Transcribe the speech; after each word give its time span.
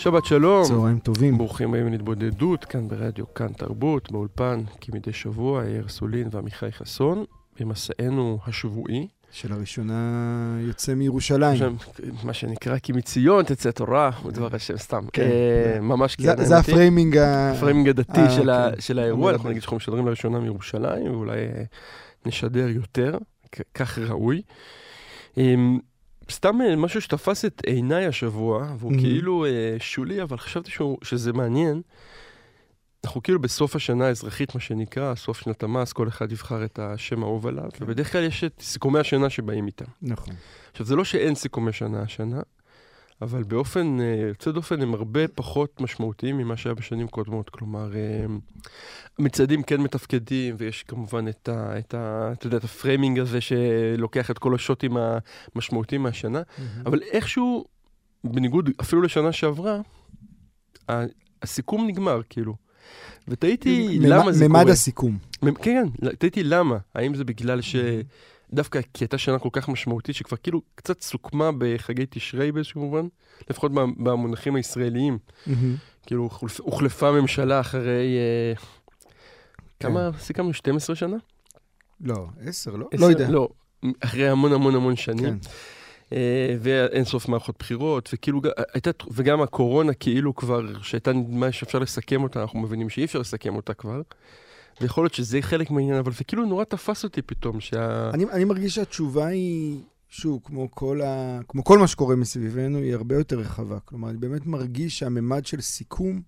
שבת 0.00 0.24
שלום. 0.24 0.64
צהריים 0.64 0.98
טובים. 0.98 1.38
ברוכים 1.38 1.68
הבאים 1.68 1.88
להתבודדות, 1.92 2.64
כאן 2.64 2.88
ברדיו, 2.88 3.34
כאן 3.34 3.48
תרבות, 3.48 4.12
באולפן, 4.12 4.60
כמדי 4.80 5.12
שבוע, 5.12 5.64
יאיר 5.64 5.88
סולין 5.88 6.28
ועמיחי 6.30 6.72
חסון, 6.72 7.24
במסענו 7.60 8.38
השבועי. 8.46 9.08
שלראשונה 9.32 9.94
יוצא 10.60 10.94
מירושלים. 10.94 11.56
שם, 11.56 11.74
מה 12.24 12.32
שנקרא, 12.32 12.78
כי 12.78 12.92
מציון 12.92 13.44
תצא 13.44 13.70
תורה, 13.70 14.10
ודבר 14.26 14.48
השם, 14.56 14.76
סתם. 14.76 15.00
כן. 15.12 15.22
אה, 15.22 15.80
ממש 15.80 16.16
זה- 16.20 16.34
כן, 16.36 16.44
זה 16.44 16.54
היא. 16.54 16.60
ה 16.60 16.67
framing 16.67 17.16
ה... 17.16 17.52
ה 17.52 17.56
framing 17.56 17.88
הדתי 17.88 18.20
אה, 18.20 18.30
של 18.30 18.50
ה- 18.50 18.66
אוקיי. 18.66 18.80
של 18.82 18.98
האירוע, 18.98 19.32
אנחנו 19.32 19.48
נגיד 19.50 19.62
שאנחנו 19.62 19.76
משדרים 19.76 20.06
לראשונה 20.06 20.40
מירושלים, 20.40 21.10
ואולי 21.12 21.38
אה, 21.38 21.62
נשדר 22.26 22.68
יותר, 22.68 23.18
כ- 23.52 23.60
כך 23.74 23.98
ראוי. 23.98 24.42
אמ, 25.36 25.78
סתם 26.30 26.60
אה, 26.62 26.76
משהו 26.76 27.00
שתפס 27.00 27.44
את 27.44 27.62
עיניי 27.66 28.06
השבוע, 28.06 28.74
והוא 28.78 28.92
Mhm. 28.92 28.98
כאילו 29.00 29.44
אה, 29.44 29.50
שולי, 29.78 30.22
אבל 30.22 30.38
חשבתי 30.38 30.70
שהוא- 30.70 30.98
שזה 31.02 31.32
מעניין. 31.32 31.82
אנחנו 33.04 33.22
כאילו 33.22 33.38
בסוף 33.40 33.76
השנה 33.76 34.06
האזרחית, 34.06 34.54
מה 34.54 34.60
שנקרא, 34.60 35.14
סוף 35.14 35.40
שנת 35.40 35.62
המס, 35.62 35.92
כל 35.92 36.08
אחד 36.08 36.32
יבחר 36.32 36.64
את 36.64 36.78
השם 36.78 37.22
האהוב 37.22 37.46
עליו, 37.46 37.64
כן. 37.72 37.84
ובדרך 37.84 38.12
כלל 38.12 38.24
יש 38.24 38.44
את 38.44 38.52
סיכומי 38.60 38.98
השנה 38.98 39.30
שבאים 39.30 39.66
איתם. 39.66 39.84
נכון. 40.02 40.34
עכשיו, 40.72 40.86
זה 40.86 40.96
לא 40.96 41.04
שאין 41.04 41.34
סיכומי 41.34 41.72
שנה 41.72 42.02
השנה, 42.02 42.40
אבל 43.22 43.42
באופן 43.42 44.00
אה, 44.00 44.26
יוצא 44.28 44.50
דופן 44.50 44.82
הם 44.82 44.94
הרבה 44.94 45.28
פחות 45.28 45.80
משמעותיים 45.80 46.38
ממה 46.38 46.56
שהיה 46.56 46.74
בשנים 46.74 47.08
קודמות. 47.08 47.50
כלומר, 47.50 47.96
אה, 47.96 48.24
המצעדים 49.18 49.62
כן 49.62 49.80
מתפקדים, 49.80 50.54
ויש 50.58 50.82
כמובן 50.82 51.28
את 51.28 51.48
ה... 51.48 51.78
את 51.78 51.94
ה 51.94 52.30
אתה 52.32 52.46
יודע, 52.46 52.56
את 52.56 52.64
ה 52.64 52.71
framing 52.71 53.18
הזה 53.18 53.38
שלוקח 53.40 54.30
את 54.30 54.38
כל 54.38 54.54
ה 54.54 54.60
shotים 54.60 54.96
המשמעותיים 55.54 56.02
מהשנה, 56.02 56.42
אבל 56.86 57.00
איכשהו, 57.02 57.64
בניגוד 58.24 58.70
אפילו 58.80 59.02
לשנה 59.02 59.32
שעברה, 59.32 59.80
הסיכום 61.42 61.86
נגמר, 61.86 62.20
כאילו. 62.30 62.54
ותהיתי 63.28 63.98
למה 64.00 64.32
זה 64.32 64.48
ממד 64.48 64.60
קורה. 64.60 64.72
הסיכום. 64.72 65.18
ממ- 65.42 65.54
כן, 65.54 65.84
כן, 66.00 66.08
תהיתי 66.16 66.42
למה. 66.42 66.76
האם 66.94 67.14
זה 67.14 67.24
בגלל 67.24 67.60
ש... 67.60 67.76
דווקא 68.52 68.80
כי 68.94 69.04
הייתה 69.04 69.18
שנה 69.18 69.38
כל 69.38 69.48
כך 69.52 69.68
משמעותית, 69.68 70.14
שכבר 70.14 70.36
כאילו 70.36 70.62
קצת 70.74 71.00
סוכמה 71.00 71.50
בחגי 71.58 72.06
תשרי 72.10 72.52
באיזשהו 72.52 72.80
מובן, 72.80 73.06
לפחות 73.50 73.72
במונחים 73.74 74.54
הישראליים. 74.56 75.18
כאילו 76.06 76.28
הוחלפ- 76.30 76.60
הוחלפה 76.62 77.12
ממשלה 77.12 77.60
אחרי... 77.60 78.16
אה, 78.18 78.54
כן. 79.80 79.88
כמה 79.88 80.10
סיכמנו? 80.18 80.52
12 80.52 80.96
שנה? 80.96 81.16
לא, 82.00 82.26
עשר, 82.46 82.70
לא? 82.76 82.88
עשר? 82.92 83.04
לא 83.06 83.10
יודע. 83.10 83.30
לא, 83.30 83.48
אחרי 84.00 84.28
המון 84.28 84.52
המון 84.52 84.74
המון 84.74 84.96
שנים. 84.96 85.38
כן. 85.40 85.48
אה, 86.12 86.56
ואין 86.60 87.04
סוף 87.04 87.28
מערכות 87.28 87.54
בחירות, 87.58 88.10
וכאילו, 88.12 88.40
ג- 88.40 88.48
הייתה, 88.74 88.90
וגם 89.10 89.42
הקורונה 89.42 89.94
כאילו 89.94 90.34
כבר, 90.36 90.82
שהייתה 90.82 91.12
נדמה 91.12 91.52
שאפשר 91.52 91.78
לסכם 91.78 92.22
אותה, 92.22 92.42
אנחנו 92.42 92.58
מבינים 92.60 92.88
שאי 92.90 93.04
אפשר 93.04 93.18
לסכם 93.18 93.56
אותה 93.56 93.74
כבר. 93.74 94.00
ויכול 94.80 95.04
להיות 95.04 95.14
שזה 95.14 95.38
חלק 95.42 95.70
מהעניין, 95.70 95.96
אבל 95.98 96.12
זה 96.12 96.24
כאילו 96.24 96.44
נורא 96.46 96.64
תפס 96.64 97.04
אותי 97.04 97.22
פתאום, 97.22 97.60
שה... 97.60 98.10
אני, 98.14 98.24
אני 98.24 98.44
מרגיש 98.44 98.74
שהתשובה 98.74 99.26
היא, 99.26 99.80
שוב, 100.08 100.40
כמו 100.44 100.70
כל, 100.70 101.00
ה... 101.02 101.40
כמו 101.48 101.64
כל 101.64 101.78
מה 101.78 101.86
שקורה 101.86 102.16
מסביבנו, 102.16 102.78
היא 102.78 102.94
הרבה 102.94 103.14
יותר 103.14 103.38
רחבה. 103.38 103.78
כלומר, 103.84 104.10
אני 104.10 104.18
באמת 104.18 104.46
מרגיש 104.46 104.98
שהממד 104.98 105.46
של 105.46 105.60
סיכום 105.60 106.20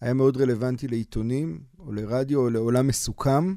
היה 0.00 0.14
מאוד 0.14 0.36
רלוונטי 0.36 0.88
לעיתונים, 0.88 1.58
או 1.86 1.92
לרדיו, 1.92 2.40
או 2.40 2.50
לעולם 2.50 2.86
מסוכם, 2.86 3.54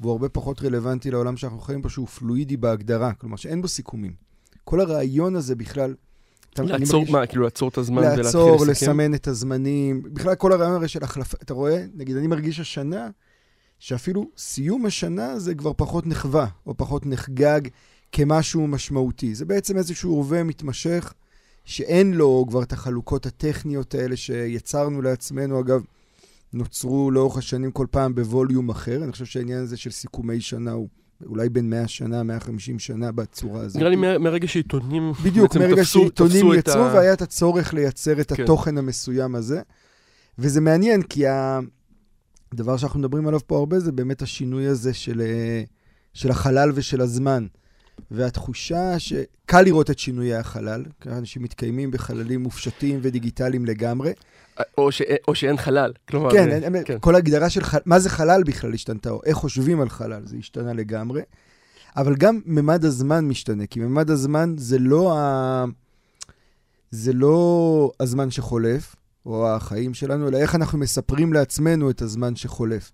והוא 0.00 0.12
הרבה 0.12 0.28
פחות 0.28 0.62
רלוונטי 0.62 1.10
לעולם 1.10 1.36
שאנחנו 1.36 1.60
חיים 1.60 1.82
בו, 1.82 1.90
שהוא 1.90 2.06
פלואידי 2.06 2.56
בהגדרה. 2.56 3.12
כלומר, 3.12 3.36
שאין 3.36 3.62
בו 3.62 3.68
סיכומים. 3.68 4.12
כל 4.64 4.80
הרעיון 4.80 5.36
הזה 5.36 5.54
בכלל... 5.54 5.94
לעצור, 6.58 7.00
מרגיש- 7.00 7.12
מה, 7.12 7.26
כאילו 7.26 7.42
לעצור 7.44 7.68
את 7.68 7.78
הזמן 7.78 7.98
ולהתחיל 7.98 8.20
לסכם? 8.24 8.38
לעצור, 8.38 8.66
לסמן 8.66 9.14
את 9.14 9.28
הזמנים. 9.28 10.02
בכלל, 10.12 10.34
כל 10.34 10.52
הרעיון 10.52 10.74
הרי 10.74 10.88
של 10.88 11.04
החלפה, 11.04 11.36
אתה 11.42 11.54
רואה? 11.54 11.84
נגיד, 11.94 12.16
אני 12.16 12.26
מרגיש 12.26 12.60
השנה, 12.60 13.08
שאפילו 13.84 14.30
סיום 14.36 14.86
השנה 14.86 15.38
זה 15.38 15.54
כבר 15.54 15.72
פחות 15.76 16.06
נחווה, 16.06 16.46
או 16.66 16.76
פחות 16.76 17.06
נחגג 17.06 17.60
כמשהו 18.12 18.66
משמעותי. 18.66 19.34
זה 19.34 19.44
בעצם 19.44 19.76
איזשהו 19.76 20.16
הווה 20.16 20.42
מתמשך, 20.42 21.12
שאין 21.64 22.14
לו 22.14 22.44
כבר 22.48 22.62
את 22.62 22.72
החלוקות 22.72 23.26
הטכניות 23.26 23.94
האלה 23.94 24.16
שיצרנו 24.16 25.02
לעצמנו. 25.02 25.60
אגב, 25.60 25.82
נוצרו 26.52 27.10
לאורך 27.10 27.36
השנים 27.36 27.70
כל 27.70 27.86
פעם 27.90 28.14
בווליום 28.14 28.68
אחר. 28.70 29.04
אני 29.04 29.12
חושב 29.12 29.24
שהעניין 29.24 29.62
הזה 29.62 29.76
של 29.76 29.90
סיכומי 29.90 30.40
שנה 30.40 30.72
הוא 30.72 30.88
אולי 31.26 31.48
בין 31.48 31.70
100 31.70 31.88
שנה, 31.88 32.22
150 32.22 32.78
שנה 32.78 33.12
בצורה 33.12 33.60
הזאת. 33.60 33.76
נראה 33.76 33.90
לי 33.90 33.96
מהרגע 34.18 34.48
שעיתונים 34.48 35.12
בדיוק, 35.24 35.48
בעצם 35.52 35.58
מרגע 35.60 35.82
תפסו- 35.82 35.98
שעיתונים 36.00 36.32
תפסו 36.42 36.54
את 36.54 36.58
יצרו 36.58 36.82
ה- 36.82 36.94
והיה 36.94 37.12
את 37.12 37.22
הצורך 37.22 37.74
לייצר 37.74 38.20
את 38.20 38.32
כן. 38.32 38.42
התוכן 38.42 38.78
המסוים 38.78 39.34
הזה. 39.34 39.60
וזה 40.38 40.60
מעניין, 40.60 41.02
כי 41.02 41.24
הדבר 42.54 42.76
שאנחנו 42.76 43.00
מדברים 43.00 43.26
עליו 43.28 43.40
פה 43.46 43.58
הרבה 43.58 43.80
זה 43.80 43.92
באמת 43.92 44.22
השינוי 44.22 44.66
הזה 44.66 44.94
של, 44.94 45.20
אה, 45.20 45.62
של 46.14 46.30
החלל 46.30 46.72
ושל 46.74 47.00
הזמן. 47.00 47.46
והתחושה 48.10 48.98
שקל 48.98 49.62
לראות 49.62 49.90
את 49.90 49.98
שינויי 49.98 50.34
החלל, 50.34 50.84
אנשים 51.06 51.42
מתקיימים 51.42 51.90
בחללים 51.90 52.42
מופשטים 52.42 52.98
ודיגיטליים 53.02 53.64
לגמרי. 53.64 54.12
או, 54.78 54.92
ש... 54.92 55.02
או 55.28 55.34
שאין 55.34 55.56
חלל. 55.56 55.92
כלומר, 56.08 56.30
כן, 56.32 56.48
אה, 56.48 56.54
אין- 56.54 56.74
אין- 56.76 56.84
כן. 56.84 56.96
כל 57.00 57.14
ההגדרה 57.14 57.50
של 57.50 57.62
חלל, 57.64 57.80
מה 57.86 57.98
זה 57.98 58.10
חלל 58.10 58.42
בכלל 58.42 58.74
השתנתה, 58.74 59.10
או 59.10 59.20
איך 59.24 59.36
חושבים 59.36 59.80
על 59.80 59.88
חלל, 59.88 60.22
זה 60.26 60.36
השתנה 60.36 60.72
לגמרי. 60.72 61.22
אבל 61.96 62.14
גם 62.16 62.40
ממד 62.46 62.84
הזמן 62.84 63.24
משתנה, 63.28 63.66
כי 63.66 63.80
ממד 63.80 64.10
הזמן 64.10 64.54
זה 64.58 64.78
לא, 64.78 65.18
ה... 65.18 65.64
זה 66.90 67.12
לא 67.12 67.90
הזמן 68.00 68.30
שחולף, 68.30 68.94
או 69.26 69.48
החיים 69.48 69.94
שלנו, 69.94 70.28
אלא 70.28 70.36
איך 70.36 70.54
אנחנו 70.54 70.78
מספרים 70.78 71.32
לעצמנו 71.32 71.90
את 71.90 72.02
הזמן 72.02 72.36
שחולף. 72.36 72.92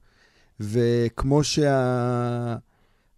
וכמו 0.61 1.45
שה... 1.45 2.57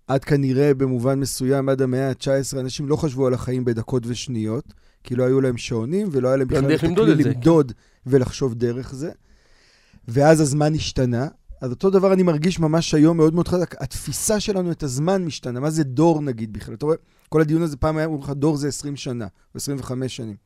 עד 0.07 0.25
כנראה 0.25 0.75
במובן 0.75 1.21
מסוים, 1.21 1.69
עד 1.69 1.83
המאה 1.83 2.09
ה-19, 2.09 2.61
אנשים 2.61 2.89
לא 2.89 2.97
חשבו 2.97 3.27
על 3.27 3.35
החיים 3.35 3.65
בדקות 3.65 4.03
ושניות, 4.07 4.65
כי 5.05 5.17
לא 5.17 5.25
היו 5.25 5.41
להם 5.41 5.57
שעונים 5.57 6.09
ולא 6.13 6.29
היה 6.29 6.37
להם 6.37 6.49
בכלל 6.49 6.75
את 6.75 6.83
למדוד 6.83 7.09
הכלי. 7.09 7.25
למדוד 7.25 7.73
ולחשוב 8.07 8.55
דרך 8.55 8.95
זה. 8.95 9.11
ואז 10.09 10.41
הזמן 10.41 10.75
השתנה. 10.75 11.29
אז 11.61 11.71
אותו 11.71 11.91
דבר 11.91 12.13
אני 12.13 12.23
מרגיש 12.23 12.61
ממש 12.61 12.95
היום 12.95 13.17
מאוד 13.17 13.35
מאוד 13.35 13.49
חזק. 13.49 13.83
התפיסה 13.83 14.41
שלנו 14.41 14.71
את 14.71 14.83
הזמן 14.83 15.25
משתנה. 15.25 15.61
מה 15.61 15.71
זה 15.71 15.85
דור 15.85 16.23
נגיד 16.23 16.53
בכלל? 16.53 16.75
אתה 16.75 16.87
רואה, 16.87 16.97
כל 17.29 17.41
הדיון 17.41 17.63
הזה 17.63 17.77
פעם 17.77 17.97
היה 17.97 18.07
אומרים 18.07 18.23
לך, 18.23 18.31
דור 18.31 18.57
זה 18.57 18.69
20 18.69 18.97
שנה, 18.97 19.25
או 19.25 19.57
25 19.57 20.17
שנים. 20.17 20.37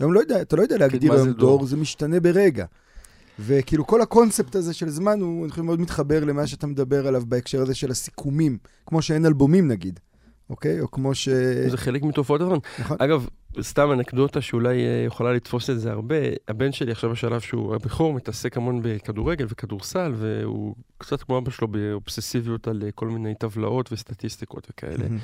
היום 0.00 0.12
לא 0.12 0.20
יודע, 0.20 0.42
אתה 0.42 0.56
לא 0.56 0.62
יודע 0.62 0.76
להגדיר 0.78 1.16
זה 1.16 1.22
היום 1.22 1.32
דור? 1.32 1.58
דור, 1.58 1.66
זה 1.66 1.76
משתנה 1.76 2.20
ברגע. 2.20 2.64
וכאילו 3.38 3.86
כל 3.86 4.02
הקונספט 4.02 4.54
הזה 4.54 4.74
של 4.74 4.88
זמן 4.88 5.20
הוא, 5.20 5.44
אני 5.44 5.50
חושב, 5.50 5.62
מאוד 5.62 5.80
מתחבר 5.80 6.24
למה 6.24 6.46
שאתה 6.46 6.66
מדבר 6.66 7.06
עליו 7.06 7.22
בהקשר 7.26 7.62
הזה 7.62 7.74
של 7.74 7.90
הסיכומים, 7.90 8.58
כמו 8.86 9.02
שאין 9.02 9.26
אלבומים 9.26 9.68
נגיד, 9.68 10.00
אוקיי? 10.50 10.80
או 10.80 10.90
כמו 10.90 11.14
ש... 11.14 11.28
זה 11.68 11.76
חלק 11.76 12.02
מתופעות 12.02 12.40
הזמן. 12.40 12.58
נכון. 12.78 12.96
אגב, 13.00 13.26
סתם 13.60 13.92
אנקדוטה 13.92 14.40
שאולי 14.40 14.84
אה, 14.84 15.04
יכולה 15.06 15.32
לתפוס 15.32 15.70
את 15.70 15.80
זה 15.80 15.90
הרבה, 15.90 16.14
הבן 16.48 16.72
שלי 16.72 16.92
עכשיו 16.92 17.10
בשלב 17.10 17.40
שהוא 17.40 17.74
הבכור 17.74 18.12
מתעסק 18.12 18.56
המון 18.56 18.80
בכדורגל 18.82 19.46
וכדורסל, 19.48 20.12
והוא 20.16 20.74
קצת 20.98 21.22
כמו 21.22 21.38
אבא 21.38 21.50
שלו 21.50 21.68
באובססיביות 21.68 22.68
על 22.68 22.82
אה, 22.86 22.90
כל 22.90 23.08
מיני 23.08 23.34
טבלאות 23.34 23.92
וסטטיסטיקות 23.92 24.66
וכאלה. 24.70 25.04
מהמם. 25.04 25.18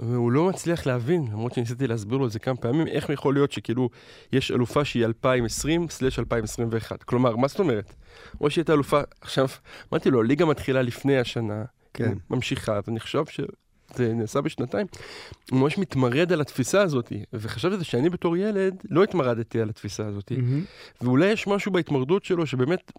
והוא 0.00 0.32
לא 0.32 0.48
מצליח 0.48 0.86
להבין, 0.86 1.28
למרות 1.32 1.54
שניסיתי 1.54 1.86
להסביר 1.86 2.18
לו 2.18 2.26
את 2.26 2.30
זה 2.30 2.38
כמה 2.38 2.56
פעמים, 2.56 2.86
איך 2.86 3.10
יכול 3.10 3.34
להיות 3.34 3.52
שכאילו 3.52 3.90
יש 4.32 4.50
אלופה 4.50 4.84
שהיא 4.84 5.06
2020/2021. 5.06 7.04
כלומר, 7.04 7.36
מה 7.36 7.48
זאת 7.48 7.58
אומרת? 7.58 7.94
או 8.40 8.50
שהיא 8.50 8.62
הייתה 8.62 8.72
אלופה, 8.72 9.00
עכשיו, 9.20 9.48
אמרתי 9.92 10.10
לו, 10.10 10.22
ליגה 10.22 10.44
מתחילה 10.44 10.82
לפני 10.82 11.18
השנה, 11.18 11.64
כן. 11.94 12.12
ממשיכה, 12.30 12.80
ואני 12.86 13.00
חושב 13.00 13.24
שזה 13.26 14.12
נעשה 14.14 14.40
בשנתיים. 14.40 14.86
הוא 15.50 15.60
ממש 15.60 15.78
מתמרד 15.78 16.32
על 16.32 16.40
התפיסה 16.40 16.82
הזאת, 16.82 17.12
וחשבתי 17.32 17.84
שאני 17.84 18.10
בתור 18.10 18.36
ילד 18.36 18.74
לא 18.90 19.02
התמרדתי 19.02 19.60
על 19.60 19.68
התפיסה 19.68 20.06
הזאת, 20.06 20.30
מהמם. 20.30 20.64
ואולי 21.00 21.26
יש 21.26 21.46
משהו 21.46 21.72
בהתמרדות 21.72 22.24
שלו 22.24 22.46
שבאמת 22.46 22.92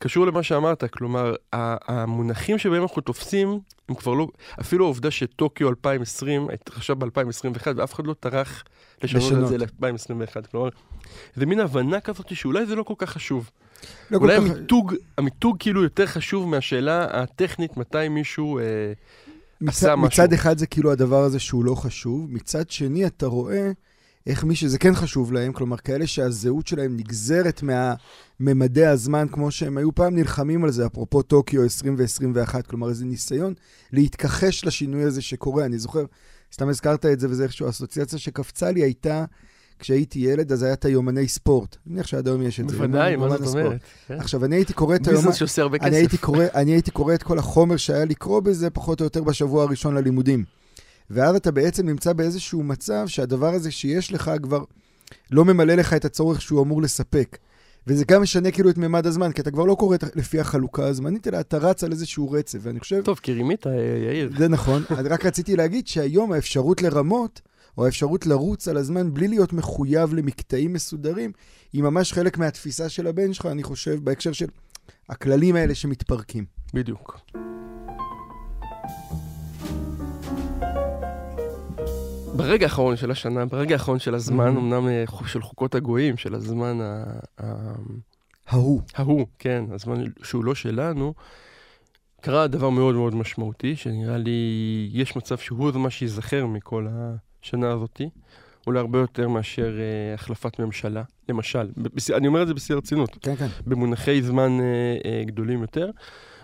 קשור 0.00 0.26
למה 0.26 0.42
שאמרת, 0.42 0.84
כלומר, 0.84 1.34
המונחים 1.52 2.58
שבהם 2.58 2.82
אנחנו 2.82 3.02
תופסים, 3.02 3.60
הם 3.88 3.94
כבר 3.94 4.12
לא, 4.14 4.28
אפילו 4.60 4.84
העובדה 4.84 5.10
שטוקיו 5.10 5.68
2020 5.68 6.48
התרחשה 6.54 6.94
ב-2021, 6.94 7.66
ואף 7.76 7.94
אחד 7.94 8.06
לא 8.06 8.14
טרח 8.20 8.64
לשנות 9.02 9.22
את 9.22 9.28
לשנות. 9.32 9.48
זה 9.48 9.58
ל-2021, 9.58 10.46
כלומר, 10.50 10.68
זה 11.36 11.46
מין 11.46 11.60
הבנה 11.60 12.00
כזאת 12.00 12.36
שאולי 12.36 12.66
זה 12.66 12.74
לא 12.74 12.82
כל 12.82 12.94
כך 12.98 13.10
חשוב. 13.10 13.50
לא 14.10 14.18
אולי 14.18 14.36
כך- 14.36 14.42
המיתוג, 14.42 14.94
המיתוג 15.18 15.56
כאילו 15.58 15.82
יותר 15.82 16.06
חשוב 16.06 16.48
מהשאלה 16.48 17.22
הטכנית 17.22 17.76
מתי 17.76 18.08
מישהו... 18.08 18.58
אה, 18.58 18.64
עשה 19.68 19.86
מצד, 19.86 19.94
משהו. 19.94 20.06
מצד 20.22 20.32
אחד 20.32 20.58
זה 20.58 20.66
כאילו 20.66 20.92
הדבר 20.92 21.22
הזה 21.22 21.38
שהוא 21.38 21.64
לא 21.64 21.74
חשוב, 21.74 22.26
מצד 22.34 22.70
שני 22.70 23.06
אתה 23.06 23.26
רואה 23.26 23.70
איך 24.26 24.44
מי 24.44 24.56
שזה 24.56 24.78
כן 24.78 24.94
חשוב 24.94 25.32
להם, 25.32 25.52
כלומר 25.52 25.76
כאלה 25.76 26.06
שהזהות 26.06 26.66
שלהם 26.66 26.96
נגזרת 26.96 27.62
מהממדי 27.62 28.86
הזמן 28.86 29.26
כמו 29.32 29.50
שהם 29.50 29.78
היו 29.78 29.94
פעם 29.94 30.14
נלחמים 30.14 30.64
על 30.64 30.70
זה, 30.70 30.86
אפרופו 30.86 31.22
טוקיו 31.22 31.64
20 31.64 31.96
ו-21, 31.98 32.62
כלומר 32.62 32.88
איזה 32.88 33.04
ניסיון 33.04 33.54
להתכחש 33.92 34.64
לשינוי 34.64 35.02
הזה 35.02 35.22
שקורה. 35.22 35.64
אני 35.64 35.78
זוכר, 35.78 36.04
סתם 36.52 36.68
הזכרת 36.68 37.06
את 37.06 37.20
זה 37.20 37.30
וזה 37.30 37.44
איכשהו, 37.44 37.66
האסוציאציה 37.66 38.18
שקפצה 38.18 38.70
לי 38.70 38.82
הייתה 38.82 39.24
כשהייתי 39.78 40.18
ילד, 40.18 40.52
אז 40.52 40.62
היה 40.62 40.72
את 40.72 40.84
היומני 40.84 41.28
ספורט. 41.28 41.76
אני 41.86 41.94
מניח 41.94 42.06
שעד 42.06 42.28
היום 42.28 42.42
יש 42.42 42.60
את 42.60 42.68
זה. 42.68 42.76
בוודאי, 42.76 43.16
מה 43.16 43.28
זאת. 43.28 43.46
אומרת? 43.46 43.80
כן. 44.06 44.14
עכשיו, 44.14 44.44
אני 44.44 44.56
הייתי 44.56 44.72
קורא 44.72 44.94
את 44.94 45.06
היומן... 45.06 45.20
ביזנס 45.20 45.34
שעושה 45.34 45.62
הרבה 45.62 45.78
כסף. 45.78 45.86
אני 46.54 46.72
הייתי 46.72 46.90
קורא 46.90 47.14
את 47.14 47.22
כל 47.22 47.38
החומר 47.38 47.76
שהיה 47.76 48.04
לקרוא 48.04 48.40
בזה, 48.40 48.70
פחות 48.70 49.00
או 49.00 49.04
יותר 49.04 49.22
בשבוע 49.22 49.62
הראשון 49.62 49.94
ללימודים. 49.94 50.44
ואז 51.10 51.36
אתה 51.36 51.50
בעצם 51.50 51.86
נמצא 51.86 52.12
באיזשהו 52.12 52.62
מצב 52.62 53.04
שהדבר 53.06 53.54
הזה 53.54 53.70
שיש 53.70 54.12
לך 54.12 54.30
כבר 54.42 54.64
לא 55.30 55.44
ממלא 55.44 55.74
לך 55.74 55.94
את 55.94 56.04
הצורך 56.04 56.42
שהוא 56.42 56.62
אמור 56.62 56.82
לספק. 56.82 57.38
וזה 57.86 58.04
גם 58.04 58.22
משנה 58.22 58.50
כאילו 58.50 58.70
את 58.70 58.78
ממד 58.78 59.06
הזמן, 59.06 59.32
כי 59.32 59.42
אתה 59.42 59.50
כבר 59.50 59.64
לא 59.64 59.74
קורא 59.74 59.96
לפי 60.14 60.40
החלוקה 60.40 60.86
הזמנית, 60.86 61.28
אלא 61.28 61.40
אתה 61.40 61.58
רץ 61.58 61.84
על 61.84 61.92
איזשהו 61.92 62.30
רצף. 62.30 62.58
ואני 62.62 62.80
חושב, 62.80 63.02
טוב, 63.04 63.18
כי 63.22 63.32
רימית, 63.32 63.66
אה, 63.66 63.72
יאיר. 64.06 64.30
זה 64.38 64.48
נכון. 64.48 64.82
אני 64.98 65.08
רק 65.08 65.26
רציתי 65.26 65.56
להגיד 65.56 65.86
שהיום 65.86 66.32
האפשרות 66.32 66.82
לרמות, 66.82 67.40
או 67.78 67.84
האפשרות 67.84 68.26
לרוץ 68.26 68.68
על 68.68 68.76
הזמן 68.76 69.14
בלי 69.14 69.28
להיות 69.28 69.52
מחויב 69.52 70.14
למקטעים 70.14 70.72
מסודרים, 70.72 71.32
היא 71.72 71.82
ממש 71.82 72.12
חלק 72.12 72.38
מהתפיסה 72.38 72.88
של 72.88 73.06
הבן 73.06 73.32
שלך, 73.32 73.46
אני 73.46 73.62
חושב, 73.62 74.04
בהקשר 74.04 74.32
של 74.32 74.46
הכללים 75.08 75.56
האלה 75.56 75.74
שמתפרקים. 75.74 76.44
בדיוק. 76.74 77.20
ברגע 82.36 82.66
האחרון 82.66 82.96
של 82.96 83.10
השנה, 83.10 83.46
ברגע 83.46 83.74
האחרון 83.74 83.98
של 83.98 84.14
הזמן, 84.14 84.54
Mhm. 84.56 84.58
אמנם 84.58 84.88
אה, 84.88 85.04
של 85.26 85.42
חוקות 85.42 85.74
הגויים, 85.74 86.16
של 86.16 86.34
הזמן 86.34 86.78
ה- 86.80 87.18
ההוא. 88.48 88.80
ההוא, 88.94 89.26
כן, 89.38 89.64
הזמן 89.70 89.94
שהוא 90.22 90.44
לא 90.44 90.54
שלנו, 90.54 91.14
קרה 92.20 92.46
דבר 92.46 92.70
מאוד 92.70 92.94
מאוד 92.94 93.14
משמעותי, 93.14 93.76
שנראה 93.76 94.16
לי, 94.18 94.30
יש 94.92 95.16
מצב 95.16 95.38
שהוא 95.38 95.72
זה 95.72 95.78
מה 95.78 95.90
שייזכר 95.90 96.46
מכל 96.46 96.86
השנה 96.90 97.70
הזאתי, 97.72 98.08
אולי 98.66 98.78
הרבה 98.78 98.98
יותר 98.98 99.28
מאשר 99.28 99.78
אה, 99.78 100.14
החלפת 100.14 100.58
ממשלה, 100.60 101.02
למשל. 101.28 101.68
בס- 101.76 102.10
אני 102.10 102.26
אומר 102.26 102.42
את 102.42 102.46
זה 102.46 102.54
בשיא 102.54 102.74
הרצינות. 102.74 103.16
כן, 103.22 103.36
כן. 103.36 103.46
במונחי 103.66 104.22
זמן 104.22 104.60
אה, 104.60 104.64
אה, 105.10 105.24
גדולים 105.24 105.60
יותר. 105.60 105.90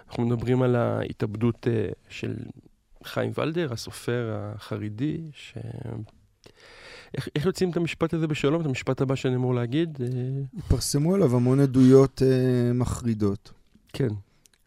אנחנו 0.09 0.27
מדברים 0.27 0.63
על 0.63 0.77
ההתאבדות 0.77 1.67
אה, 1.71 1.89
של 2.09 2.35
חיים 3.05 3.33
ולדר, 3.39 3.73
הסופר 3.73 4.31
החרדי, 4.35 5.21
ש... 5.33 5.55
איך, 7.17 7.29
איך 7.37 7.47
יוצאים 7.47 7.71
את 7.71 7.77
המשפט 7.77 8.15
הזה 8.15 8.27
בשלום, 8.27 8.61
את 8.61 8.67
המשפט 8.67 9.01
הבא 9.01 9.15
שאני 9.15 9.37
אמור 9.37 9.55
להגיד? 9.55 9.99
אה, 10.03 10.09
התפרסמו 10.59 11.15
עליו 11.15 11.37
המון 11.37 11.61
עדויות 11.61 12.23
אה, 12.23 12.73
מחרידות. 12.73 13.53
כן, 13.93 14.09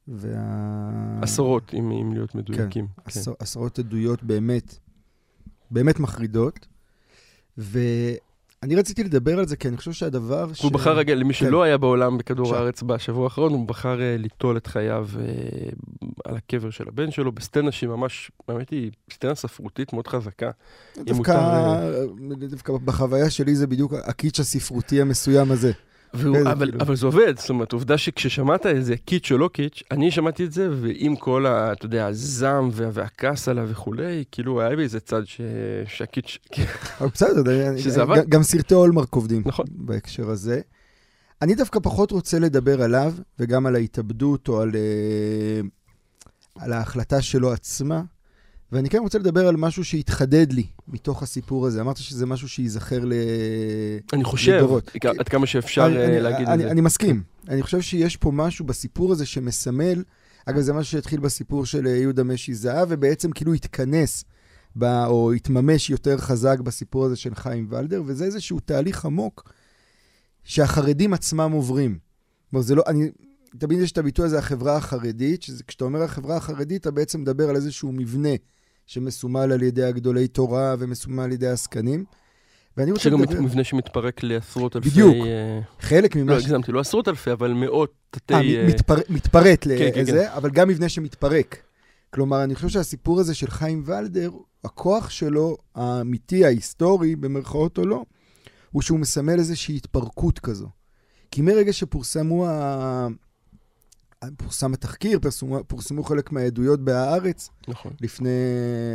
וה... 0.08 1.20
עשרות, 1.22 1.74
אם, 1.74 1.92
אם 1.92 2.14
להיות 2.14 2.36
מדויקים. 2.36 2.88
כן. 2.88 3.02
עשר, 3.06 3.34
עשרות 3.40 3.80
עדויות 3.80 4.24
באמת, 4.24 4.78
באמת 5.72 6.00
מחרידות. 6.00 6.68
ואני 7.58 8.76
רציתי 8.76 9.04
לדבר 9.04 9.40
על 9.40 9.48
זה, 9.48 9.56
כי 9.56 9.68
אני 9.68 9.78
חושב 9.78 9.92
שהדבר 9.92 10.54
ש... 10.54 10.62
הוא 10.62 10.72
בחר 10.72 10.98
רגע, 10.98 11.16
למי 11.16 11.34
כן. 11.34 11.40
שלא 11.40 11.64
היה 11.64 11.78
בעולם 11.78 12.18
בכדור 12.18 12.46
עכשיו. 12.46 12.60
הארץ 12.60 12.84
בשבוע 12.84 13.24
האחרון, 13.24 13.54
הוא 13.54 13.68
בחר 13.68 14.02
אה, 14.02 14.16
ליטול 14.18 14.58
את 14.58 14.68
חייו 14.68 15.08
אה, 15.20 15.26
על 16.26 16.36
הקבר 16.36 16.70
של 16.70 16.88
הבן 16.88 17.12
שלו, 17.12 17.32
בסצנה 17.32 17.72
שהיא 17.72 17.90
ממש, 17.90 18.32
האמת 18.48 18.70
היא, 18.70 18.92
סצנה 19.14 19.36
ספרותית 19.36 19.94
מאוד 19.94 20.08
חזקה. 20.08 20.52
דווקא, 20.98 21.32
מותר, 22.18 22.48
דווקא 22.48 22.74
בחוויה 22.86 23.30
שלי 23.30 23.56
זה 23.56 23.68
בדיוק 23.68 23.94
הקיץ' 23.94 24.40
הספרותי 24.40 25.02
המסוים 25.02 25.52
הזה. 25.52 25.72
והוא, 26.14 26.36
איזה 26.36 26.52
אבל, 26.52 26.70
כאילו. 26.70 26.82
אבל 26.84 26.96
זה 26.96 27.06
עובד, 27.06 27.40
זאת 27.40 27.50
אומרת, 27.50 27.74
עובדה 27.74 27.98
שכששמעת 27.98 28.66
איזה 28.66 28.98
קיץ' 28.98 29.32
או 29.32 29.38
לא 29.38 29.50
קיץ', 29.54 29.84
אני 29.92 30.12
שמעתי 30.12 30.46
את 30.46 30.52
זה, 30.52 30.70
ועם 30.72 31.16
כל 31.16 31.46
ה... 31.46 31.72
אתה 31.72 31.86
יודע, 31.86 32.08
הזעם 32.08 32.70
וה, 32.72 32.90
והכעס 32.94 33.48
עליו 33.48 33.68
וכולי, 33.70 34.24
כאילו 34.32 34.62
היה 34.62 34.76
בי 34.76 34.84
איזה 34.84 35.00
צד 35.00 35.26
ש... 35.26 35.42
שהקיץ'... 35.88 36.38
אבל 37.02 37.10
בסדר, 37.14 37.44
שזה 37.78 38.02
עבד. 38.02 38.30
גם- 38.30 38.44
סרטי 38.44 38.74
הולמרק 38.74 39.14
עובדים 39.14 39.42
נכון. 39.46 39.66
בהקשר 39.70 40.30
הזה. 40.30 40.62
אני 41.42 41.56
דווקא 41.56 41.80
פחות 41.84 42.12
רוצה 42.12 42.40
לדבר 42.40 42.82
עליו, 42.82 43.14
וגם 43.40 43.66
על 43.66 43.76
ההתאבדות 43.76 44.48
או 44.48 44.62
על, 44.62 44.72
אה, 44.76 45.62
על 46.60 46.74
ההחלטה 46.74 47.22
שלו 47.22 47.52
עצמה, 47.54 48.02
ואני 48.72 48.90
כן 48.90 48.98
רוצה 48.98 49.18
לדבר 49.20 49.48
על 49.48 49.56
משהו 49.58 49.84
שהתחדד 49.86 50.54
לי 50.54 50.66
מתוך 50.88 51.24
הסיפור 51.24 51.68
הזה. 51.68 51.82
אמרת 51.82 51.98
שזה 51.98 52.26
משהו 52.26 52.50
שייזכר 52.50 53.06
ל... 53.06 53.14
אני 54.14 54.24
חושב, 54.24 54.52
לדורות. 54.52 54.92
עד 55.20 55.30
כמה 55.30 55.48
שאפשר 55.48 55.86
אני- 55.86 55.98
אה, 55.98 56.06
אני- 56.06 56.20
להגיד 56.22 56.48
אני, 56.48 56.56
את 56.56 56.68
זה. 56.68 56.72
אני 56.72 56.82
מסכים. 56.82 57.24
אני 57.48 57.64
חושב 57.64 57.82
שיש 57.82 58.18
פה 58.18 58.32
משהו 58.32 58.66
בסיפור 58.66 59.12
הזה 59.12 59.26
שמסמל, 59.26 60.04
אגב, 60.46 60.62
זה 60.62 60.74
משהו 60.74 60.92
שהתחיל 60.92 61.20
בסיפור 61.20 61.66
של 61.66 61.88
אה, 61.88 61.92
יהודה 61.96 62.24
משי 62.24 62.54
זהב, 62.54 62.88
ובעצם 62.92 63.32
כאילו 63.32 63.54
התכנס, 63.54 64.24
ב, 64.76 64.84
או 64.84 65.32
התממש 65.34 65.90
יותר 65.90 66.18
חזק 66.18 66.60
בסיפור 66.60 67.06
הזה 67.06 67.16
של 67.16 67.36
חיים 67.36 67.68
ולדר, 67.70 68.04
וזה 68.06 68.26
איזשהו 68.26 68.60
תהליך 68.60 69.06
עמוק 69.06 69.52
שהחרדים 70.44 71.14
עצמם 71.14 71.52
עוברים. 71.52 71.98
כלומר, 72.50 72.64
זה 72.66 72.76
לא, 72.76 72.84
אני, 72.88 73.10
תמיד 73.58 73.80
יש 73.80 73.92
את 73.92 73.98
הביטוי 73.98 74.26
הזה, 74.26 74.40
החברה 74.40 74.78
החרדית, 74.78 75.44
שכשאתה 75.44 75.86
אומר 75.86 76.04
החברה 76.04 76.38
החרדית, 76.38 76.82
אתה 76.82 76.92
בעצם 76.92 77.22
מדבר 77.22 77.50
על 77.50 77.56
איזשהו 77.56 77.92
מבנה 77.92 78.30
שמסומל 78.86 79.52
על 79.52 79.64
ידי 79.64 79.84
הגדולי 79.84 80.28
תורה 80.28 80.76
ומסומל 80.80 81.24
על 81.24 81.32
ידי 81.32 81.48
העסקנים. 81.48 82.06
ואני 82.78 82.92
רוצה 82.92 83.04
שגם 83.04 83.22
לדבר, 83.22 83.42
מבנה 83.42 83.64
שמתפרק 83.64 84.24
לעשרות 84.24 84.76
אלפי... 84.76 84.90
בדיוק. 84.90 85.16
אה, 85.16 85.60
חלק 85.80 86.16
ממה 86.16 86.32
לא. 86.32 86.38
הגזמתי, 86.38 86.72
לא 86.72 86.80
עשרות 86.80 87.08
אלפי, 87.08 87.32
אבל 87.32 87.54
מאות 87.54 87.94
תתי... 88.10 88.34
אה, 88.34 88.40
אה, 88.40 88.68
מתפר... 88.68 88.96
מתפרט 89.10 89.64
כן, 89.64 89.90
כן, 89.94 90.02
לזה, 90.02 90.34
אבל 90.34 90.50
גם 90.50 90.68
מבנה 90.68 90.90
שמתפרק. 90.90 91.58
כלומר, 92.14 92.44
אני 92.44 92.56
חושב 92.56 92.70
שהסיפור 92.70 93.20
הזה 93.20 93.34
של 93.34 93.50
חיים 93.50 93.84
ולדר, 93.86 94.32
הכוח 94.64 95.10
שלו, 95.10 95.58
האמיתי, 95.76 96.46
ההיסטורי, 96.46 97.16
במרכאות 97.16 97.78
או 97.78 97.86
לא, 97.86 98.04
הוא 98.72 98.82
שהוא 98.82 99.00
מסמל 99.00 99.40
איזושהי 99.40 99.76
התפרקות 99.76 100.40
כזו. 100.40 100.68
כי 101.32 101.42
מרגע 101.42 101.74
שפורסמו. 101.74 102.48
פורסם 104.38 104.74
התחקיר, 104.74 105.20
פורסמו, 105.20 105.64
פורסמו 105.68 106.04
חלק 106.04 106.32
מהעדויות 106.32 106.80
בהארץ, 106.80 107.50
נכון. 107.68 107.92
לפני 108.02 108.30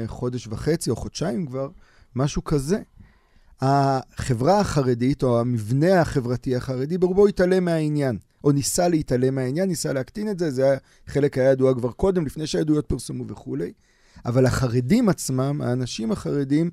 חודש 0.07 0.47
וחצי 0.47 0.91
או 0.91 0.97
חודשיים 0.97 1.47
כבר, 1.47 1.69
משהו 2.17 2.45
כזה. 2.45 2.79
החברה 3.61 4.61
החרדית, 4.61 5.23
או 5.23 5.41
המבנה 5.41 6.01
החברתי 6.01 6.57
החרדי, 6.57 6.99
ברובו 6.99 7.27
התעלם 7.27 7.65
מהעניין, 7.65 8.19
או 8.45 8.53
ניסה 8.53 8.89
להתעלם 8.89 9.35
מהעניין, 9.35 9.69
ניסה 9.69 9.93
להקטין 9.93 10.31
את 10.31 10.39
זה, 10.39 10.51
זה 10.51 10.65
היה, 10.65 10.79
חלק 11.07 11.39
היה 11.39 11.51
ידוע 11.51 11.75
כבר 11.75 11.93
קודם, 11.93 12.27
לפני 12.27 12.47
שהעדויות 12.47 12.87
פרסמו 12.87 13.25
וכולי. 13.29 13.73
אבל 14.27 14.47
החרדים 14.47 15.09
עצמם, 15.09 15.63
האנשים 15.63 16.13
החרדים, 16.13 16.71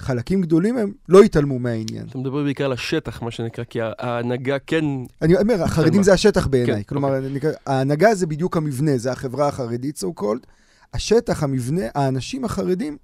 חלקים 0.00 0.40
גדולים 0.40 0.76
הם 0.76 0.92
לא 1.08 1.22
התעלמו 1.22 1.58
מהעניין. 1.58 2.06
אתה 2.10 2.18
מדבר 2.18 2.42
בעיקר 2.42 2.64
על 2.64 2.72
השטח, 2.72 3.22
מה 3.22 3.30
שנקרא, 3.30 3.64
כי 3.64 3.78
ההנהגה 3.98 4.58
כן... 4.58 4.84
אני 5.22 5.36
אומר, 5.36 5.62
החרדים 5.62 5.96
מה? 5.96 6.02
זה 6.02 6.12
השטח 6.12 6.46
בעיניי. 6.46 6.74
כן, 6.74 6.82
כלומר, 6.82 7.18
אני- 7.18 7.38
ההנהגה 7.66 8.14
זה 8.14 8.26
בדיוק 8.26 8.56
המבנה, 8.56 8.98
זה 8.98 9.12
החברה 9.12 9.48
החרדית, 9.48 9.98
so 9.98 10.20
called. 10.20 10.46
השטח, 10.94 11.42
המבנה, 11.42 11.82
האנשים 11.94 12.44
החרדים 12.44 12.96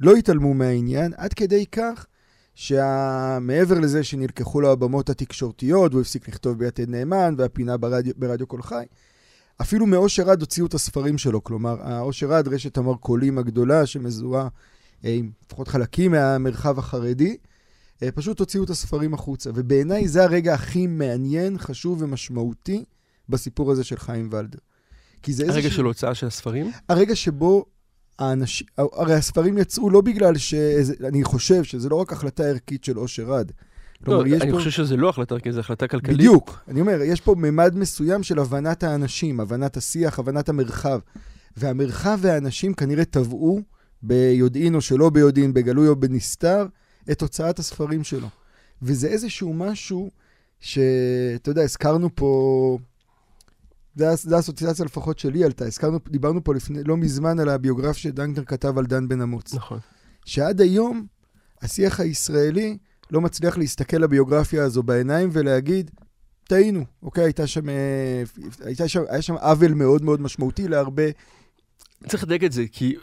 לא 0.00 0.14
התעלמו 0.14 0.54
מהעניין, 0.54 1.12
עד 1.16 1.32
כדי 1.34 1.66
כך 1.66 2.06
שמעבר 2.54 3.80
לזה 3.80 4.04
שנלקחו 4.04 4.60
לו 4.60 4.72
הבמות 4.72 5.10
התקשורתיות, 5.10 5.92
והוא 5.92 6.00
הפסיק 6.00 6.28
לכתוב 6.28 6.58
ביתד 6.58 6.90
נאמן, 6.90 7.34
והפינה 7.38 7.76
ברדיו, 7.76 8.12
ברדיו 8.16 8.46
קול 8.46 8.62
חי, 8.62 8.84
אפילו 9.60 9.86
מאושר 9.86 10.30
עד 10.30 10.40
הוציאו 10.40 10.66
את 10.66 10.74
הספרים 10.74 11.18
שלו. 11.18 11.44
כלומר, 11.44 11.76
האושר 11.80 12.32
עד, 12.32 12.48
רשת 12.48 12.76
המרכולים 12.78 13.38
הגדולה 13.38 13.86
שמזוהה 13.86 14.48
עם 15.02 15.30
לפחות 15.46 15.68
חלקים 15.68 16.10
מהמרחב 16.10 16.78
החרדי, 16.78 17.36
אה, 18.02 18.12
פשוט 18.12 18.40
הוציאו 18.40 18.64
את 18.64 18.70
הספרים 18.70 19.14
החוצה. 19.14 19.50
ובעיניי 19.54 20.08
זה 20.08 20.24
הרגע 20.24 20.54
הכי 20.54 20.86
מעניין, 20.86 21.58
חשוב 21.58 22.02
ומשמעותי 22.02 22.84
בסיפור 23.28 23.72
הזה 23.72 23.84
של 23.84 23.96
חיים 23.96 24.28
ולדר. 24.32 24.58
כי 25.22 25.32
זה 25.32 25.44
הרגע 25.44 25.56
איזשהו... 25.56 25.76
של 25.76 25.84
הוצאה 25.84 26.14
של 26.14 26.26
הספרים? 26.26 26.70
הרגע 26.88 27.16
שבו 27.16 27.64
האנשים... 28.18 28.66
הרי 28.78 29.14
הספרים 29.14 29.58
יצאו 29.58 29.90
לא 29.90 30.00
בגלל 30.00 30.38
ש... 30.38 30.54
אני 31.04 31.24
חושב 31.24 31.64
שזה 31.64 31.88
לא 31.88 31.96
רק 31.96 32.12
החלטה 32.12 32.44
ערכית 32.44 32.84
של 32.84 32.98
אושר 32.98 33.32
עד. 33.32 33.52
לא, 34.06 34.26
יש 34.26 34.42
אני 34.42 34.50
פה... 34.50 34.58
חושב 34.58 34.70
שזה 34.70 34.96
לא 34.96 35.08
החלטה, 35.08 35.38
כי 35.38 35.52
זו 35.52 35.60
החלטה 35.60 35.88
כלכלית. 35.88 36.16
בדיוק. 36.16 36.58
אני 36.68 36.80
אומר, 36.80 37.00
יש 37.02 37.20
פה 37.20 37.34
ממד 37.38 37.76
מסוים 37.76 38.22
של 38.22 38.38
הבנת 38.38 38.82
האנשים, 38.82 39.40
הבנת 39.40 39.76
השיח, 39.76 40.18
הבנת 40.18 40.48
המרחב. 40.48 41.00
והמרחב 41.56 42.18
והאנשים 42.22 42.74
כנראה 42.74 43.04
טבעו, 43.04 43.60
ביודעין 44.02 44.74
או 44.74 44.80
שלא 44.80 45.10
ביודעין, 45.10 45.54
בגלוי 45.54 45.88
או 45.88 45.96
בנסתר, 45.96 46.66
את 47.10 47.22
הוצאת 47.22 47.58
הספרים 47.58 48.04
שלו. 48.04 48.28
וזה 48.82 49.08
איזשהו 49.08 49.52
משהו 49.54 50.10
שאתה 50.60 51.50
יודע, 51.50 51.62
הזכרנו 51.62 52.08
פה... 52.14 52.78
זה 53.96 54.36
האסוציאציה 54.36 54.84
לפחות 54.84 55.18
שלי 55.18 55.44
עלתה. 55.44 55.64
הזכרנו, 55.64 55.98
דיברנו 56.08 56.44
פה 56.44 56.54
לפני, 56.54 56.84
לא 56.84 56.96
מזמן 56.96 57.38
על 57.38 57.48
הביוגרפיה 57.48 57.94
שדנקנר 57.94 58.44
כתב 58.44 58.78
על 58.78 58.86
דן 58.86 59.08
בן 59.08 59.20
אמוץ. 59.20 59.54
נכון. 59.54 59.78
שעד 60.24 60.60
היום 60.60 61.06
השיח 61.62 62.00
הישראלי 62.00 62.78
לא 63.10 63.20
מצליח 63.20 63.58
להסתכל 63.58 63.96
לביוגרפיה 63.96 64.64
הזו 64.64 64.82
בעיניים 64.82 65.28
ולהגיד, 65.32 65.90
טעינו, 66.48 66.84
אוקיי, 67.02 67.24
הייתה 67.24 67.46
שם, 67.46 67.68
אה, 67.68 68.22
הייתה 68.64 68.88
שם, 68.88 69.02
היה 69.08 69.22
שם 69.22 69.34
עוול 69.34 69.74
מאוד 69.74 70.02
מאוד 70.02 70.20
משמעותי 70.20 70.68
להרבה 70.68 71.02
צריך 72.06 72.24
לדייק 72.24 72.44
את 72.44 72.52
זה, 72.52 72.64
כי 72.72 72.94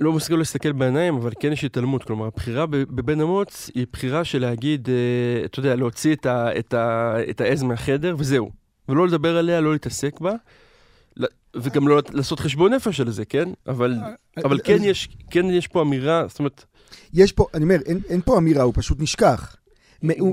לא 0.00 0.12
מסוגל 0.12 0.36
להסתכל 0.36 0.72
בעיניים, 0.72 1.16
אבל 1.16 1.32
כן 1.40 1.52
יש 1.52 1.64
התעלמות. 1.64 2.04
כלומר, 2.04 2.26
הבחירה 2.26 2.66
בבן 2.66 3.20
אמוץ 3.20 3.70
היא 3.74 3.86
בחירה 3.92 4.24
של 4.24 4.38
להגיד, 4.38 4.88
אה, 4.88 5.44
אתה 5.44 5.58
יודע, 5.58 5.76
להוציא 5.76 6.14
את, 6.14 6.26
ה, 6.26 6.58
את, 6.58 6.74
ה, 6.74 7.14
את 7.30 7.40
העז 7.40 7.62
מהחדר, 7.62 8.14
וזהו. 8.18 8.50
ולא 8.88 9.06
לדבר 9.06 9.36
עליה, 9.36 9.60
לא 9.60 9.72
להתעסק 9.72 10.20
בה. 10.20 10.32
וגם 11.56 11.88
לא 11.88 12.02
לעשות 12.12 12.40
חשבון 12.40 12.74
נפש 12.74 13.00
על 13.00 13.10
זה, 13.10 13.24
כן? 13.24 13.48
אבל, 13.66 13.94
אבל 14.44 14.58
כן, 14.64 14.78
יש, 14.80 15.08
כן 15.30 15.46
יש 15.50 15.66
פה 15.66 15.82
אמירה, 15.82 16.24
זאת 16.28 16.38
אומרת... 16.38 16.64
יש 17.14 17.32
פה, 17.32 17.46
אני 17.54 17.64
אומר, 17.64 17.76
אין, 17.86 18.00
אין 18.08 18.20
פה 18.20 18.38
אמירה, 18.38 18.62
הוא 18.62 18.72
פשוט 18.76 19.00
נשכח. 19.00 19.56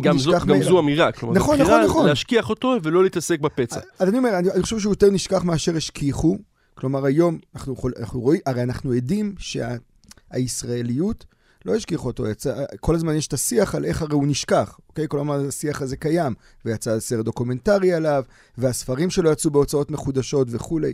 גם, 0.01 0.17
זו, 0.17 0.31
גם 0.48 0.63
זו 0.63 0.79
אמירה, 0.79 1.12
כלומר, 1.12 1.36
נכון, 1.36 1.62
נכון, 1.62 1.81
נכון. 1.81 2.05
להשכיח 2.05 2.50
אותו 2.50 2.75
ולא 2.83 3.03
להתעסק 3.03 3.39
בפצע. 3.39 3.79
אז 4.00 4.10
אני 4.10 4.17
אומר, 4.17 4.39
אני, 4.39 4.51
אני 4.51 4.63
חושב 4.63 4.79
שהוא 4.79 4.91
יותר 4.91 5.10
נשכח 5.10 5.43
מאשר 5.43 5.75
השכיחו. 5.75 6.38
כלומר, 6.75 7.06
היום 7.06 7.39
אנחנו, 7.56 7.74
יכול, 7.74 7.94
אנחנו 8.00 8.22
רואים, 8.22 8.42
הרי 8.46 8.63
אנחנו 8.63 8.92
עדים 8.92 9.36
שהישראליות, 9.38 11.25
שה, 11.30 11.34
לא 11.65 11.75
השכיחו 11.75 12.08
אותו, 12.08 12.27
יצא, 12.27 12.65
כל 12.80 12.96
הזמן 12.96 13.15
יש 13.15 13.27
את 13.27 13.34
השיח 13.34 13.75
על 13.75 13.86
איך 13.86 14.01
הרי 14.01 14.13
הוא 14.13 14.27
נשכח, 14.27 14.80
אוקיי? 14.89 15.08
כלומר, 15.08 15.48
השיח 15.48 15.82
הזה 15.82 15.98
קיים, 15.98 16.34
ויצא 16.65 17.00
סרט 17.00 17.25
דוקומנטרי 17.25 17.94
עליו, 17.94 18.24
והספרים 18.58 19.10
שלו 19.10 19.32
יצאו 19.32 19.51
בהוצאות 19.51 19.92
מחודשות 19.92 20.48
וכולי. 20.51 20.94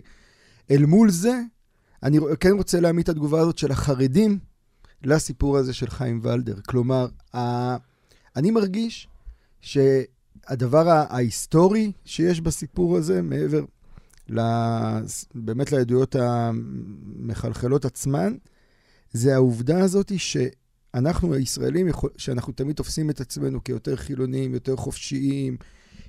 אל 0.71 0.86
מול 0.86 1.12
זה, 1.12 1.41
אני 2.03 2.19
כן 2.39 2.51
רוצה 2.51 2.79
להעמיד 2.79 3.03
את 3.03 3.09
התגובה 3.09 3.41
הזאת 3.41 3.57
של 3.57 3.71
החרדים 3.71 4.39
לסיפור 5.03 5.57
הזה 5.57 5.74
של 5.74 5.89
חיים 5.89 6.19
ולדר. 6.24 6.55
כלומר, 6.67 7.07
ה... 7.36 7.75
אני 8.36 8.51
מרגיש 8.51 9.07
שהדבר 9.62 10.89
ההיסטורי 10.89 11.91
שיש 12.05 12.41
בסיפור 12.41 12.98
הזה, 12.98 13.21
מעבר 13.21 13.63
באמת 15.36 15.71
לעדויות 15.71 16.15
המחלחלות 16.19 17.86
עצמן, 17.86 18.33
זה 19.12 19.36
העובדה 19.36 19.83
הזאת 19.83 20.12
שאנחנו 20.17 21.33
הישראלים, 21.33 21.88
שאנחנו 22.17 22.53
תמיד 22.53 22.75
תופסים 22.75 23.09
את 23.09 23.21
עצמנו 23.21 23.63
כיותר 23.63 23.95
חילוניים, 23.95 24.53
יותר 24.53 24.75
חופשיים, 24.75 25.57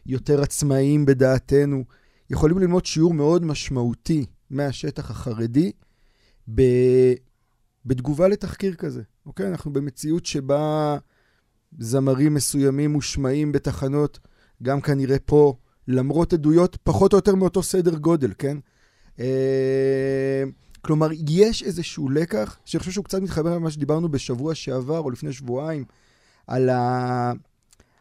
יותר 0.06 0.42
עצמאיים 0.42 1.06
בדעתנו, 1.06 1.84
יכולים 2.30 2.58
ללמוד 2.58 2.86
שיעור 2.86 3.14
מאוד 3.14 3.44
משמעותי 3.44 4.26
מהשטח 4.50 5.10
החרדי 5.10 5.72
ב... 6.54 6.62
בתגובה 7.86 8.28
לתחקיר 8.28 8.74
כזה, 8.74 9.02
אוקיי? 9.26 9.48
אנחנו 9.48 9.72
במציאות 9.72 10.26
שבה 10.26 10.98
זמרים 11.78 12.34
מסוימים 12.34 12.90
מושמעים 12.90 13.52
בתחנות, 13.52 14.18
גם 14.62 14.80
כנראה 14.80 15.18
פה, 15.18 15.54
למרות 15.90 16.32
עדויות 16.32 16.76
פחות 16.82 17.12
או 17.12 17.18
יותר 17.18 17.34
מאותו 17.34 17.62
סדר 17.62 17.94
גודל, 17.94 18.32
כן? 18.38 18.56
אה, 19.20 20.44
כלומר, 20.82 21.08
יש 21.28 21.62
איזשהו 21.62 22.08
לקח, 22.08 22.56
שאני 22.64 22.78
חושב 22.78 22.92
שהוא 22.92 23.04
קצת 23.04 23.20
מתחבר 23.20 23.54
למה 23.54 23.70
שדיברנו 23.70 24.08
בשבוע 24.08 24.54
שעבר 24.54 24.98
או 24.98 25.10
לפני 25.10 25.32
שבועיים, 25.32 25.84
על, 26.46 26.68
ה... 26.68 27.32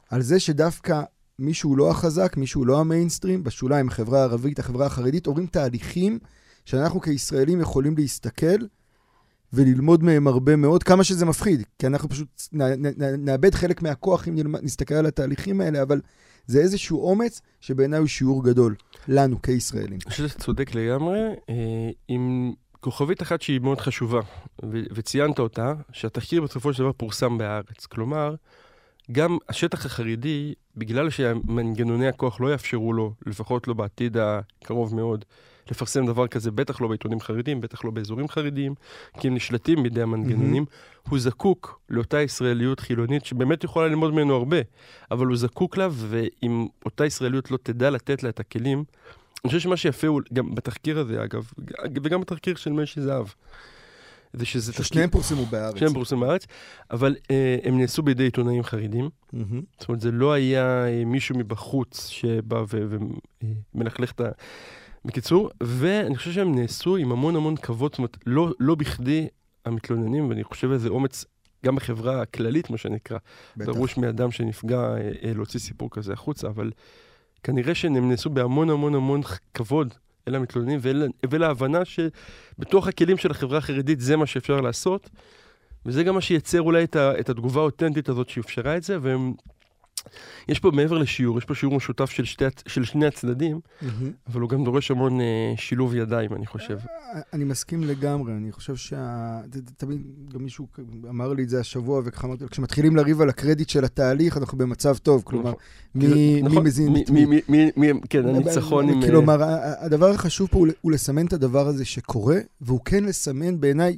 על 0.10 0.22
זה 0.22 0.40
שדווקא 0.40 1.02
מישהו 1.40 1.76
לא 1.76 1.92
החזק, 1.92 2.38
מישהו 2.38 2.66
לא 2.66 2.80
המיינסטרים, 2.80 3.44
בשוליים, 3.44 3.88
החברה 3.88 4.20
הערבית, 4.20 4.60
החברה 4.60 4.86
החרדית, 4.86 5.28
עוברים 5.28 5.48
תהליכים 5.48 6.20
שאנחנו 6.66 7.02
כישראלים 7.02 7.62
יכולים 7.62 7.96
להסתכל 7.98 8.66
וללמוד 9.54 10.04
מהם 10.04 10.28
הרבה 10.28 10.56
מאוד, 10.56 10.84
כמה 10.84 11.04
שזה 11.04 11.26
מפחיד, 11.26 11.64
כי 11.80 11.88
אנחנו 11.88 12.10
פשוט 12.10 12.28
נאבד 13.18 13.56
חלק 13.56 13.82
מהכוח 13.82 14.28
אם 14.28 14.56
נסתכל 14.62 14.96
על 14.96 15.06
התהליכים 15.06 15.62
האלה, 15.62 15.82
אבל 15.82 16.02
זה 16.50 16.60
איזשהו 16.60 17.10
אומץ 17.10 17.42
שבעיניי 17.62 18.00
הוא 18.00 18.08
שיעור 18.08 18.44
גדול, 18.44 18.76
לנו 19.08 19.42
כישראלים. 19.42 20.00
אני 20.06 20.12
חושב 20.12 20.28
שאתה 20.28 20.40
צודק 20.40 20.76
לגמרי, 20.76 21.20
אה, 21.50 21.90
עם 22.08 22.54
כוכבית 22.80 23.22
אחת 23.22 23.42
שהיא 23.42 23.60
מאוד 23.60 23.80
חשובה, 23.80 24.20
וציינת 24.70 25.40
אותה, 25.40 25.74
שהתחקיר 25.92 26.42
בסופו 26.42 26.74
של 26.74 26.84
דבר 26.84 26.92
פורסם 26.92 27.38
בהארץ. 27.38 27.86
כלומר, 27.86 28.36
גם 29.12 29.38
השטח 29.50 29.86
החרדי, 29.86 30.54
בגלל 30.78 31.10
שמנגנוני 31.10 32.08
הכוח 32.08 32.42
לא 32.42 32.52
יאפשרו 32.52 32.94
לו, 32.94 33.14
לפחות 33.26 33.68
לא 33.68 33.74
בעתיד 33.74 34.18
הקרוב 34.18 34.96
מאוד, 34.96 35.26
לפרסם 35.72 36.06
דבר 36.06 36.28
כזה, 36.28 36.52
בטח 36.52 36.82
לא 36.82 36.88
בעיתונים 36.88 37.20
חרדים, 37.20 37.62
בטח 37.62 37.86
לא 37.86 37.92
באזורים 37.92 38.28
חרדיים, 38.28 38.76
כי 39.20 39.28
הם 39.28 39.36
נשלטים 39.36 39.84
בידי 39.84 40.02
המנגנונים. 40.02 40.64
Mm-hmm. 40.64 41.10
הוא 41.10 41.20
זקוק 41.20 41.80
לאותה 41.90 42.22
ישראליות 42.22 42.80
חילונית 42.80 43.26
שבאמת 43.26 43.64
יכולה 43.64 43.88
ללמוד 43.88 44.14
ממנו 44.14 44.36
הרבה, 44.36 44.58
אבל 45.12 45.26
הוא 45.26 45.38
זקוק 45.38 45.78
לה, 45.78 45.88
ואם 45.92 46.68
אותה 46.86 47.06
ישראליות 47.06 47.52
לא 47.52 47.58
תדע 47.64 47.90
לתת 47.90 48.24
לה 48.24 48.30
את 48.30 48.40
הכלים, 48.40 48.84
אני 49.44 49.48
חושב 49.50 49.60
שמה 49.60 49.78
שיפה 49.78 50.08
הוא, 50.08 50.22
גם 50.34 50.56
בתחקיר 50.56 51.00
הזה 51.00 51.24
אגב, 51.24 51.52
וגם 52.04 52.22
בתחקיר 52.22 52.56
של 52.56 52.72
משי 52.72 53.02
זהב, 53.02 53.26
זה 54.34 54.46
שזה. 54.46 54.74
ששניהם 54.74 55.10
פורסמו 55.10 55.46
בארץ. 55.46 55.78
שניהם 55.78 55.94
פורסמו 55.94 56.20
בארץ, 56.20 56.48
אבל 56.92 57.16
אה, 57.32 57.58
הם 57.64 57.80
נעשו 57.80 58.04
בידי 58.04 58.24
עיתונאים 58.24 58.64
חרדים. 58.64 59.06
Mm-hmm. 59.06 59.38
זאת 59.80 59.90
אומרת, 59.90 60.02
זה 60.02 60.12
לא 60.12 60.34
היה 60.34 60.88
אה, 60.88 61.06
מישהו 61.06 61.38
מבחוץ 61.38 62.08
שבא 62.08 62.64
ומלכלך 63.74 64.12
את 64.12 64.22
ה... 64.22 64.30
בקיצור, 65.06 65.50
ואני 65.64 66.18
חושב 66.18 66.32
שהם 66.32 66.56
נעשו 66.56 66.96
עם 66.96 67.12
המון 67.12 67.36
המון 67.36 67.56
כבוד, 67.56 67.92
זאת 67.92 67.98
אומרת, 67.98 68.18
לא, 68.26 68.52
לא 68.60 68.76
בכדי 68.76 69.28
המתלוננים, 69.66 70.30
ואני 70.30 70.44
חושב 70.44 70.72
איזה 70.72 70.90
אומץ 70.90 71.26
גם 71.66 71.76
בחברה 71.76 72.22
הכללית, 72.22 72.70
מה 72.70 72.78
שנקרא, 72.78 73.18
בטח. 73.58 73.66
דרוש 73.66 73.98
מאדם 73.98 74.32
שנפגע 74.32 74.80
אה, 74.80 75.12
אה, 75.24 75.34
להוציא 75.36 75.60
סיפור 75.60 75.90
כזה 75.92 76.14
החוצה, 76.14 76.48
אבל 76.48 76.72
כנראה 77.44 77.76
שהם 77.76 78.10
נעשו 78.10 78.30
בהמון 78.30 78.70
המון 78.70 78.96
המון 78.96 79.22
כבוד 79.54 79.94
אל 80.28 80.36
המתלוננים 80.36 80.80
ולהבנה 81.30 81.80
שבתוך 81.86 82.88
הכלים 82.88 83.18
של 83.18 83.32
החברה 83.32 83.58
החרדית 83.58 84.00
זה 84.00 84.18
מה 84.18 84.26
שאפשר 84.26 84.62
לעשות, 84.62 85.10
וזה 85.86 86.04
גם 86.04 86.16
מה 86.16 86.22
שייצר 86.22 86.62
אולי 86.62 86.84
את, 86.84 86.96
ה, 86.96 87.20
את 87.20 87.30
התגובה 87.30 87.62
האותנטית 87.62 88.10
הזאת 88.10 88.30
שאפשרה 88.30 88.78
את 88.78 88.84
זה, 88.84 88.98
והם... 89.02 89.34
יש 90.48 90.60
פה 90.60 90.72
מעבר 90.72 90.98
לשיעור, 90.98 91.38
יש 91.38 91.46
פה 91.46 91.56
שיעור 91.56 91.76
משותף 91.76 92.10
של, 92.10 92.26
שתי, 92.26 92.46
של 92.68 92.84
שני 92.84 93.06
הצדדים, 93.06 93.60
mm-hmm. 93.60 93.86
אבל 94.28 94.42
הוא 94.42 94.50
גם 94.50 94.64
דורש 94.64 94.92
המון 94.92 95.22
אה, 95.22 95.54
שילוב 95.58 95.96
ידיים, 95.96 96.34
אני 96.34 96.46
חושב. 96.46 96.78
אה, 96.78 97.22
אני 97.34 97.44
מסכים 97.44 97.84
לגמרי, 97.84 98.34
אני 98.34 98.52
חושב 98.52 98.76
שה... 98.76 99.40
תמיד 99.78 100.02
גם 100.34 100.44
מישהו 100.44 100.68
אמר 101.10 101.34
לי 101.34 101.44
את 101.44 101.50
זה 101.50 101.60
השבוע, 101.60 102.02
וככה 102.06 102.28
אמרתי 102.28 102.44
לו, 102.44 102.50
כשמתחילים 102.50 102.96
לריב 102.96 103.22
על 103.22 103.30
הקרדיט 103.30 103.70
של 103.70 103.86
התהליך, 103.86 104.38
אנחנו 104.38 104.58
במצב 104.58 104.98
טוב, 104.98 105.22
כלומר, 105.26 105.54
מי, 105.96 106.08
מי 106.08 106.42
נכון, 106.42 106.64
מזין 106.64 106.96
את 106.98 107.10
מי. 107.10 107.26
מי, 107.26 107.42
מי, 107.50 107.72
מי, 107.76 108.00
כן, 108.10 108.28
הניצחון 108.28 108.90
עם... 108.90 109.02
כלומר, 109.02 109.38
הדבר 109.80 110.10
החשוב 110.10 110.48
פה 110.52 110.66
הוא 110.82 110.92
לסמן 110.92 111.26
את 111.26 111.34
הדבר 111.34 111.68
הזה 111.68 111.86
שקורה, 111.86 112.38
והוא 112.62 112.80
כן 112.86 113.04
לסמן 113.04 113.60
בעיניי, 113.60 113.98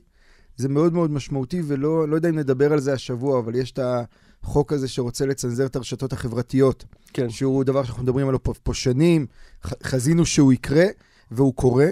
זה 0.57 0.69
מאוד 0.69 0.93
מאוד 0.93 1.11
משמעותי, 1.11 1.61
ולא 1.67 2.07
לא 2.07 2.15
יודע 2.15 2.29
אם 2.29 2.39
נדבר 2.39 2.73
על 2.73 2.79
זה 2.79 2.93
השבוע, 2.93 3.39
אבל 3.39 3.55
יש 3.55 3.71
את 3.71 3.79
ה... 3.79 4.03
החוק 4.43 4.73
הזה 4.73 4.87
שרוצה 4.87 5.25
לצנזר 5.25 5.65
את 5.65 5.75
הרשתות 5.75 6.13
החברתיות. 6.13 6.85
כן. 7.13 7.29
שהוא 7.29 7.63
דבר 7.63 7.83
שאנחנו 7.83 8.03
מדברים 8.03 8.27
עליו 8.27 8.43
פה, 8.43 8.53
פה 8.63 8.73
שנים, 8.73 9.25
חזינו 9.83 10.25
שהוא 10.25 10.53
יקרה, 10.53 10.85
והוא 11.31 11.53
קורה. 11.53 11.87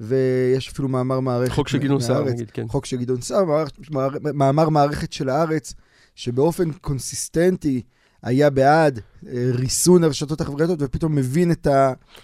ויש 0.00 0.68
אפילו 0.68 0.88
מאמר 0.88 1.20
מערכת 1.20 1.52
חוק 1.52 1.68
של 1.68 1.78
גדעון 1.78 2.00
סער, 2.00 2.24
נגיד, 2.24 2.50
כן. 2.50 2.68
חוק 2.68 2.86
של 2.86 2.96
גדעון 2.96 3.20
סער, 3.20 3.44
מאמר, 3.90 4.08
מאמר 4.34 4.68
מערכת 4.68 5.12
של 5.12 5.28
הארץ, 5.28 5.74
שבאופן 6.14 6.72
קונסיסטנטי 6.72 7.82
היה 8.22 8.50
בעד 8.50 9.00
אה, 9.26 9.50
ריסון 9.52 10.04
הרשתות 10.04 10.40
החברתיות, 10.40 10.78
ופתאום 10.82 11.14
מבין 11.14 11.52
את 11.52 11.66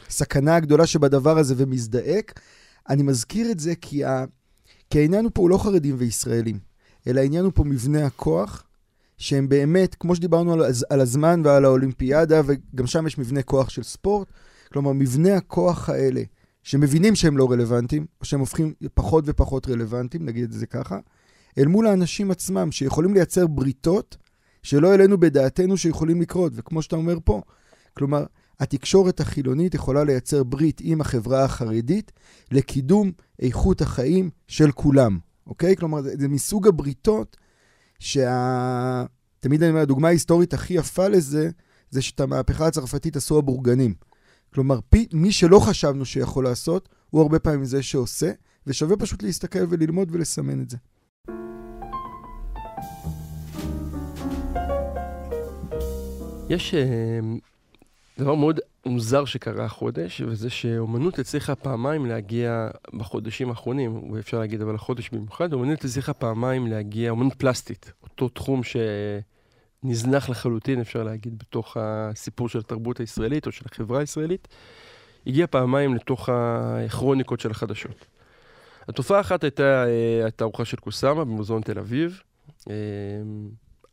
הסכנה 0.08 0.56
הגדולה 0.56 0.86
שבדבר 0.86 1.38
הזה 1.38 1.54
ומזדעק. 1.56 2.40
אני 2.88 3.02
מזכיר 3.02 3.50
את 3.50 3.60
זה 3.60 3.74
כי, 3.80 4.04
ה... 4.04 4.24
כי 4.90 4.98
העניין 4.98 5.24
הוא 5.24 5.30
פה 5.34 5.42
הוא 5.42 5.50
לא 5.50 5.58
חרדים 5.58 5.94
וישראלים, 5.98 6.58
אלא 7.06 7.20
העניין 7.20 7.44
הוא 7.44 7.52
פה 7.54 7.64
מבנה 7.64 8.06
הכוח 8.06 8.64
שהם 9.18 9.48
באמת, 9.48 9.94
כמו 9.94 10.16
שדיברנו 10.16 10.52
על, 10.52 10.60
על 10.90 11.00
הזמן 11.00 11.42
ועל 11.44 11.64
האולימפיאדה, 11.64 12.40
וגם 12.46 12.86
שם 12.86 13.06
יש 13.06 13.18
מבנה 13.18 13.42
כוח 13.42 13.68
של 13.68 13.82
ספורט, 13.82 14.28
כלומר, 14.72 14.92
מבנה 14.92 15.36
הכוח 15.36 15.88
האלה, 15.88 16.22
שמבינים 16.62 17.14
שהם 17.14 17.36
לא 17.36 17.50
רלוונטיים, 17.50 18.06
או 18.20 18.24
שהם 18.24 18.40
הופכים 18.40 18.74
פחות 18.94 19.24
ופחות 19.26 19.68
רלוונטיים, 19.68 20.24
נגיד 20.24 20.44
את 20.44 20.52
זה 20.52 20.66
ככה, 20.66 20.98
אל 21.58 21.66
מול 21.66 21.86
האנשים 21.86 22.30
עצמם, 22.30 22.72
שיכולים 22.72 23.14
לייצר 23.14 23.46
בריתות 23.46 24.16
שלא 24.62 24.90
העלינו 24.90 25.20
בדעתנו 25.20 25.76
שיכולים 25.76 26.20
לקרות, 26.20 26.52
וכמו 26.54 26.82
שאתה 26.82 26.96
אומר 26.96 27.18
פה, 27.24 27.42
כלומר, 27.94 28.24
התקשורת 28.60 29.20
החילונית 29.20 29.74
יכולה 29.74 30.04
לייצר 30.04 30.44
ברית 30.44 30.80
עם 30.84 31.00
החברה 31.00 31.44
החרדית 31.44 32.12
לקידום 32.50 33.12
איכות 33.42 33.80
החיים 33.80 34.30
של 34.48 34.72
כולם, 34.72 35.18
אוקיי? 35.46 35.76
כלומר, 35.76 36.02
זה, 36.02 36.14
זה 36.18 36.28
מסוג 36.28 36.68
הבריתות 36.68 37.36
שה... 38.04 39.04
תמיד 39.40 39.62
אני 39.62 39.70
אומר, 39.70 39.82
הדוגמה 39.82 40.08
ההיסטורית 40.08 40.54
הכי 40.54 40.74
יפה 40.74 41.08
לזה, 41.08 41.50
זה 41.90 42.02
שאת 42.02 42.20
המהפכה 42.20 42.66
הצרפתית 42.66 43.16
עשו 43.16 43.38
הבורגנים. 43.38 43.94
כלומר, 44.54 44.80
פי, 44.88 45.06
מי 45.12 45.32
שלא 45.32 45.58
חשבנו 45.58 46.04
שיכול 46.04 46.44
לעשות, 46.44 46.88
הוא 47.10 47.22
הרבה 47.22 47.38
פעמים 47.38 47.64
זה 47.64 47.82
שעושה, 47.82 48.32
ושווה 48.66 48.96
פשוט 48.96 49.22
להסתכל 49.22 49.58
וללמוד 49.68 50.08
ולסמן 50.12 50.60
את 50.60 50.70
זה. 50.70 50.76
יש 56.48 56.74
uh, 56.74 58.18
דבר 58.18 58.34
מאוד 58.34 58.60
מוזר 58.86 59.24
שקרה 59.24 59.64
החודש, 59.64 60.20
וזה 60.20 60.50
שאומנות 60.50 61.18
הצליחה 61.18 61.54
פעמיים 61.54 62.06
להגיע 62.06 62.68
בחודשים 62.92 63.48
האחרונים, 63.48 64.12
ואפשר 64.12 64.38
להגיד 64.38 64.62
אבל 64.62 64.74
החודש 64.74 65.10
במיוחד, 65.10 65.52
אומנות 65.52 65.84
הצליחה 65.84 66.12
פעמיים 66.12 66.66
להגיע, 66.66 67.10
אומנות 67.10 67.34
פלסטית, 67.34 67.92
אותו 68.02 68.28
תחום 68.28 68.60
שנזנח 69.84 70.28
לחלוטין, 70.28 70.80
אפשר 70.80 71.02
להגיד, 71.02 71.38
בתוך 71.38 71.76
הסיפור 71.80 72.48
של 72.48 72.58
התרבות 72.58 73.00
הישראלית 73.00 73.46
או 73.46 73.52
של 73.52 73.64
החברה 73.72 74.00
הישראלית, 74.00 74.48
הגיע 75.26 75.46
פעמיים 75.46 75.94
לתוך 75.94 76.28
הכרוניקות 76.32 77.40
של 77.40 77.50
החדשות. 77.50 78.06
התופעה 78.88 79.18
האחת 79.18 79.44
הייתה 79.44 79.84
אה, 79.86 80.26
התערוכה 80.26 80.64
של 80.64 80.76
קוסאמה 80.76 81.24
במוזיאון 81.24 81.62
תל 81.62 81.78
אביב. 81.78 82.22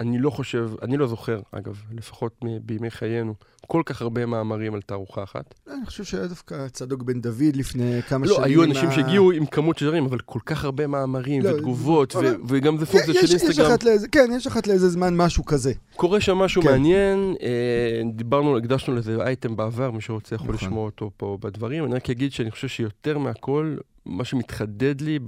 אני 0.01 0.19
לא 0.19 0.29
חושב, 0.29 0.69
אני 0.81 0.97
לא 0.97 1.07
זוכר, 1.07 1.39
אגב, 1.51 1.81
לפחות 1.91 2.35
בימי 2.65 2.91
חיינו, 2.91 3.33
כל 3.67 3.81
כך 3.85 4.01
הרבה 4.01 4.25
מאמרים 4.25 4.73
על 4.73 4.81
תערוכה 4.81 5.23
אחת. 5.23 5.53
אני 5.67 5.85
חושב 5.85 6.03
שהיה 6.03 6.27
דווקא 6.27 6.67
צדוק 6.67 7.03
בן 7.03 7.21
דוד 7.21 7.55
לפני 7.55 8.01
כמה 8.01 8.25
לא, 8.25 8.35
שנים. 8.35 8.41
לא, 8.41 8.45
היו 8.45 8.63
אנשים 8.63 8.85
מה... 8.85 8.95
שהגיעו 8.95 9.31
עם 9.31 9.45
כמות 9.45 9.77
שדרים, 9.77 10.05
אבל 10.05 10.19
כל 10.19 10.39
כך 10.45 10.63
הרבה 10.63 10.87
מאמרים 10.87 11.41
לא, 11.41 11.49
ותגובות, 11.49 12.15
אבל... 12.15 12.25
ו- 12.25 12.35
וגם 12.47 12.77
זה 12.77 12.85
פונקציה 12.85 13.13
של 13.13 13.37
אינסטגרם. 13.37 13.75
לאיזה, 13.83 14.07
כן, 14.07 14.29
יש 14.35 14.47
אחת 14.47 14.67
לאיזה 14.67 14.89
זמן 14.89 15.15
משהו 15.15 15.45
כזה. 15.45 15.73
קורה 15.95 16.21
שם 16.21 16.37
משהו 16.37 16.61
כן. 16.61 16.71
מעניין, 16.71 17.35
אה, 17.41 18.01
דיברנו, 18.13 18.57
הקדשנו 18.57 18.95
לזה 18.95 19.17
אייטם 19.21 19.55
בעבר, 19.55 19.91
מי 19.91 20.01
שרוצה 20.01 20.35
יכול 20.35 20.55
נכון. 20.55 20.67
לשמוע 20.67 20.85
אותו 20.85 21.11
פה 21.17 21.37
בדברים. 21.41 21.85
אני 21.85 21.95
רק 21.95 22.09
אגיד 22.09 22.31
שאני 22.31 22.51
חושב 22.51 22.67
שיותר 22.67 23.17
מהכל, 23.17 23.75
מה 24.05 24.25
שמתחדד 24.25 25.01
לי 25.01 25.19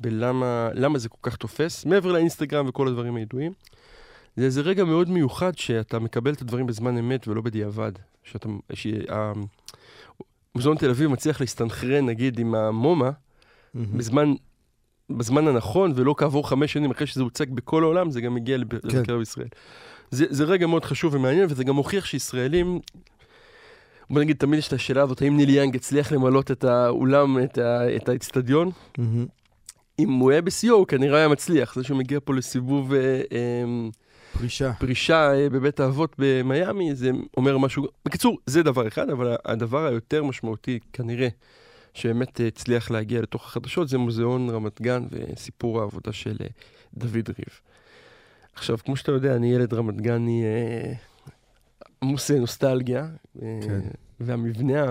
בלמה 0.00 0.98
זה 0.98 1.08
כל 1.08 1.30
כך 1.30 1.36
תופס, 1.36 1.84
מעבר 1.84 2.12
לאינסטגרם 2.12 2.68
וכל 2.68 2.88
הדברים 2.88 3.16
הידועים, 3.16 3.52
זה 4.38 4.44
איזה 4.44 4.60
רגע 4.60 4.84
מאוד 4.84 5.10
מיוחד 5.10 5.58
שאתה 5.58 5.98
מקבל 5.98 6.32
את 6.32 6.42
הדברים 6.42 6.66
בזמן 6.66 6.98
אמת 6.98 7.28
ולא 7.28 7.42
בדיעבד. 7.42 7.92
שאתה... 8.24 8.48
מוזיאון 10.54 10.76
תל 10.76 10.90
אביב 10.90 11.10
מצליח 11.10 11.40
להסתנכרן, 11.40 12.06
נגיד, 12.06 12.38
עם 12.38 12.54
המומה, 12.54 13.10
mm-hmm. 13.10 13.78
בזמן, 13.94 14.34
בזמן 15.10 15.48
הנכון, 15.48 15.92
ולא 15.94 16.14
כעבור 16.18 16.48
חמש 16.48 16.72
שנים 16.72 16.90
אחרי 16.90 17.06
שזה 17.06 17.22
הוצג 17.22 17.50
בכל 17.50 17.82
העולם, 17.82 18.10
זה 18.10 18.20
גם 18.20 18.34
מגיע 18.34 18.56
לבקר 18.56 19.04
כן. 19.04 19.18
בישראל. 19.18 19.48
זה, 20.10 20.26
זה 20.30 20.44
רגע 20.44 20.66
מאוד 20.66 20.84
חשוב 20.84 21.14
ומעניין, 21.14 21.46
וזה 21.48 21.64
גם 21.64 21.74
מוכיח 21.74 22.04
שישראלים... 22.04 22.80
בוא 24.10 24.20
נגיד, 24.20 24.36
תמיד 24.36 24.58
יש 24.58 24.68
את 24.68 24.72
השאלה 24.72 25.02
הזאת, 25.02 25.22
האם 25.22 25.36
ניל 25.36 25.50
יאנג 25.50 25.76
הצליח 25.76 26.12
למלות 26.12 26.50
את 26.50 26.64
האולם, 26.64 27.38
את 27.96 28.08
האצטדיון? 28.08 28.70
Mm-hmm. 28.98 29.02
אם 29.98 30.12
הוא 30.12 30.30
היה 30.30 30.42
בשיאו, 30.42 30.76
הוא 30.76 30.86
כנראה 30.86 31.18
היה 31.18 31.28
מצליח. 31.28 31.74
זה 31.74 31.84
שהוא 31.84 31.98
מגיע 31.98 32.18
פה 32.24 32.34
לסיבוב... 32.34 32.94
אה, 32.94 33.20
אה, 33.32 33.64
פרישה. 34.32 34.72
פרישה 34.72 35.32
אה, 35.34 35.50
בבית 35.50 35.80
האבות 35.80 36.14
במיאמי, 36.18 36.94
זה 36.94 37.10
אומר 37.36 37.58
משהו... 37.58 37.86
בקיצור, 38.04 38.38
זה 38.46 38.62
דבר 38.62 38.88
אחד, 38.88 39.10
אבל 39.10 39.36
הדבר 39.44 39.86
היותר 39.86 40.24
משמעותי, 40.24 40.78
כנראה, 40.92 41.28
שבאמת 41.94 42.40
הצליח 42.46 42.90
להגיע 42.90 43.20
לתוך 43.20 43.46
החדשות, 43.46 43.88
זה 43.88 43.98
מוזיאון 43.98 44.50
רמת 44.50 44.80
גן 44.80 45.02
וסיפור 45.10 45.80
העבודה 45.80 46.12
של 46.12 46.36
אה, 46.40 46.46
דוד 46.94 47.28
ריב. 47.28 47.60
עכשיו, 48.54 48.78
כמו 48.84 48.96
שאתה 48.96 49.12
יודע, 49.12 49.36
אני 49.36 49.54
ילד 49.54 49.74
רמת 49.74 50.00
גני 50.00 50.44
אה, 50.44 50.92
עמוס 52.02 52.30
נוסטלגיה. 52.30 53.06
כן. 53.40 53.80
והמבנה... 54.20 54.84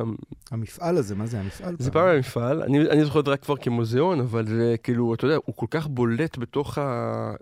המפעל 0.52 0.98
הזה, 0.98 1.16
מה 1.16 1.26
זה 1.26 1.40
המפעל? 1.40 1.76
זה 1.80 1.92
פעם 1.92 2.08
המפעל, 2.08 2.64
אני, 2.64 2.90
אני 2.90 3.06
זוכר 3.06 3.20
את 3.20 3.26
זה 3.26 3.32
רק 3.32 3.44
כבר 3.44 3.58
כמוזיאון, 3.58 4.20
אבל 4.20 4.48
זה 4.48 4.76
כאילו, 4.84 5.14
אתה 5.14 5.26
יודע, 5.26 5.38
הוא 5.46 5.56
כל 5.56 5.66
כך 5.70 5.88
בולט 5.88 6.38
בתוך 6.38 6.78
ה... 6.78 7.34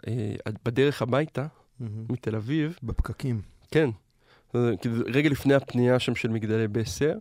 בדרך 0.66 1.02
הביתה. 1.02 1.46
מתל 1.80 2.36
אביב. 2.36 2.78
בפקקים. 2.84 3.42
כן. 3.72 3.90
רגע 5.06 5.30
לפני 5.30 5.54
הפנייה 5.54 6.00
שם 6.00 6.16
של 6.16 6.30
מגדלי 6.30 6.68
בסר, 6.68 7.14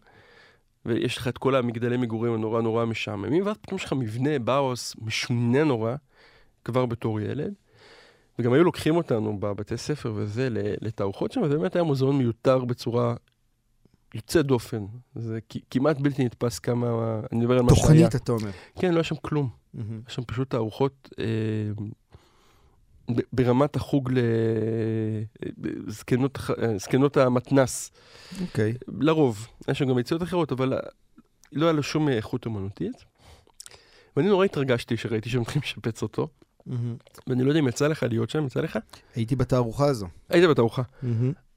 ויש 0.86 1.18
לך 1.18 1.28
את 1.28 1.38
כל 1.38 1.54
המגדלי 1.54 1.96
מגורים 1.96 2.34
הנורא 2.34 2.62
נורא 2.62 2.84
משעממים, 2.84 3.46
ואז 3.46 3.56
פתאום 3.56 3.78
יש 3.78 3.84
לך 3.84 3.92
מבנה 3.92 4.38
באוס 4.38 4.94
משונה 5.00 5.64
נורא, 5.64 5.94
כבר 6.64 6.86
בתור 6.86 7.20
ילד. 7.20 7.54
וגם 8.38 8.52
היו 8.52 8.64
לוקחים 8.64 8.96
אותנו 8.96 9.40
בבתי 9.40 9.76
ספר 9.76 10.12
וזה 10.16 10.48
לתערוכות 10.80 11.32
שם, 11.32 11.42
וזה 11.42 11.58
באמת 11.58 11.76
היה 11.76 11.82
מוזיאון 11.82 12.18
מיותר 12.18 12.64
בצורה 12.64 13.14
יוצאת 14.14 14.46
דופן. 14.46 14.84
זה 15.14 15.38
כמעט 15.70 15.98
בלתי 15.98 16.24
נתפס 16.24 16.58
כמה, 16.58 17.20
אני 17.32 17.40
מדבר 17.40 17.56
על 17.56 17.62
מה 17.62 17.74
שהיה. 17.74 17.82
תוכנית, 17.82 18.14
אתה 18.14 18.32
אומר. 18.32 18.50
כן, 18.78 18.90
לא 18.90 18.96
היה 18.96 19.04
שם 19.04 19.16
כלום. 19.22 19.48
Mm-hmm. 19.48 19.78
היה 19.90 20.00
שם 20.08 20.22
פשוט 20.24 20.50
תערוכות 20.50 21.08
אה, 21.18 21.24
ברמת 23.32 23.76
החוג 23.76 24.10
לזקנות 25.58 27.16
המתנס. 27.16 27.92
אוקיי. 28.40 28.72
Okay. 28.72 28.92
לרוב. 29.00 29.46
יש 29.68 29.78
שם 29.78 29.88
גם 29.88 29.98
יציאות 29.98 30.22
אחרות, 30.22 30.52
אבל 30.52 30.78
לא 31.52 31.66
היה 31.66 31.72
לו 31.72 31.82
שום 31.82 32.08
איכות 32.08 32.46
אמנותית. 32.46 33.04
ואני 34.16 34.28
נורא 34.28 34.44
התרגשתי 34.44 34.96
שראיתי 34.96 35.28
שהם 35.28 35.40
הולכים 35.40 35.62
לשפץ 35.62 36.02
אותו. 36.02 36.28
Mm-hmm. 36.68 36.72
ואני 37.26 37.44
לא 37.44 37.48
יודע 37.48 37.60
אם 37.60 37.68
יצא 37.68 37.86
לך 37.86 38.02
להיות 38.02 38.30
שם, 38.30 38.46
יצא 38.46 38.60
לך? 38.60 38.78
הייתי 39.14 39.36
בתערוכה 39.36 39.86
הזו. 39.86 40.06
היית 40.28 40.50
בתערוכה. 40.50 40.82
Mm-hmm. 40.82 41.06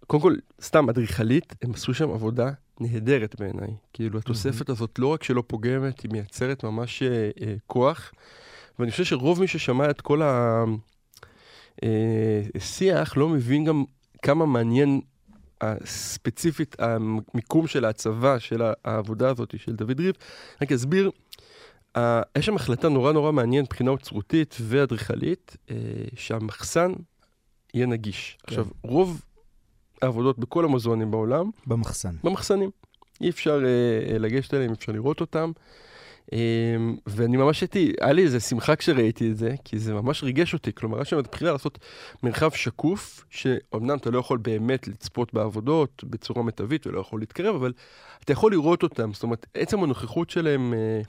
קודם 0.08 0.22
כל, 0.24 0.36
סתם 0.62 0.90
אדריכלית, 0.90 1.56
הם 1.62 1.72
עשו 1.74 1.94
שם 1.94 2.10
עבודה 2.10 2.52
נהדרת 2.80 3.36
בעיניי. 3.40 3.76
כאילו, 3.94 4.20
התוספת 4.20 4.70
mm-hmm. 4.70 4.72
הזאת 4.72 5.00
לא 5.00 5.08
רק 5.08 5.24
שלא 5.24 5.44
פוגמת, 5.48 6.00
היא 6.00 6.12
מייצרת 6.12 6.64
ממש 6.64 7.04
אה, 7.04 7.30
אה, 7.42 7.56
כוח. 7.68 8.12
ואני 8.80 8.92
חושב 8.92 9.04
שרוב 9.04 9.40
מי 9.40 9.48
ששמע 9.48 9.90
את 9.90 10.02
כל 10.02 10.22
ה... 10.22 10.64
אה, 11.84 12.60
שיח 12.60 13.18
לא 13.18 13.30
מבין 13.30 13.66
גם 13.66 13.84
כמה 14.22 14.46
מעניין 14.46 15.02
הספציפית 15.62 16.76
המיקום 16.80 17.68
של 17.68 17.86
ההצבה, 17.86 18.40
של 18.40 18.62
העבודה 18.86 19.30
הזאת 19.30 19.54
של 19.58 19.76
דוד 19.76 20.00
ריב. 20.00 20.16
רק 20.62 20.72
אסביר, 20.72 21.12
uh, 21.98 22.00
יש 22.38 22.46
שם 22.46 22.56
החלטה 22.56 22.90
נורא 22.90 23.12
נורא 23.12 23.32
מעניינת 23.32 23.66
מבחינה 23.66 23.92
אוצרותית 23.92 24.56
ואדריכלית, 24.62 25.58
שהמחסן 26.16 26.92
יהיה 27.74 27.86
נגיש. 27.86 28.38
כן. 28.38 28.48
עכשיו, 28.48 28.68
רוב 28.84 29.22
העבודות 30.02 30.40
בכל 30.40 30.66
המוזיאונים 30.66 31.12
בעולם... 31.12 31.50
במחסן. 31.68 32.16
במחסנים. 32.24 32.70
אי 33.22 33.30
אפשר 33.30 33.60
uh, 33.60 34.18
לגשת 34.20 34.54
אליהם, 34.54 34.70
אי 34.70 34.76
אפשר 34.76 34.92
לראות 34.92 35.22
אותם. 35.22 35.52
אמ, 36.34 36.98
ואני 37.08 37.38
ממש 37.38 37.62
הייתי, 37.62 37.94
היה 38.02 38.13
לי 38.13 38.24
איזה 38.24 38.40
שמחה 38.40 38.76
כשראיתי 38.76 39.32
את 39.32 39.38
זה, 39.38 39.56
כי 39.63 39.80
זה 39.80 39.94
ממש 39.94 40.24
ריגש 40.24 40.54
אותי. 40.54 40.74
כלומר, 40.74 41.02
יש 41.02 41.10
שם 41.10 41.20
את 41.20 41.28
הבחירה 41.28 41.52
לעשות 41.52 41.80
מרחב 42.24 42.52
שקוף, 42.52 43.26
שאומנם 43.30 43.98
אתה 43.98 44.12
לא 44.12 44.20
יכול 44.20 44.38
באמת 44.38 44.88
לצפות 44.88 45.34
בעבודות 45.34 46.04
בצורה 46.04 46.44
מיטבית 46.44 46.88
ולא 46.88 47.00
יכול 47.00 47.20
להתקרב, 47.20 47.56
אבל 47.56 47.74
אתה 48.24 48.32
יכול 48.32 48.52
לראות 48.52 48.84
אותם. 48.84 49.13
זאת 49.13 49.24
אומרת, 49.24 49.46
עצם 49.54 49.84
הנוכחות 49.84 50.30
שלהם, 50.30 50.74
אה, 50.74 51.02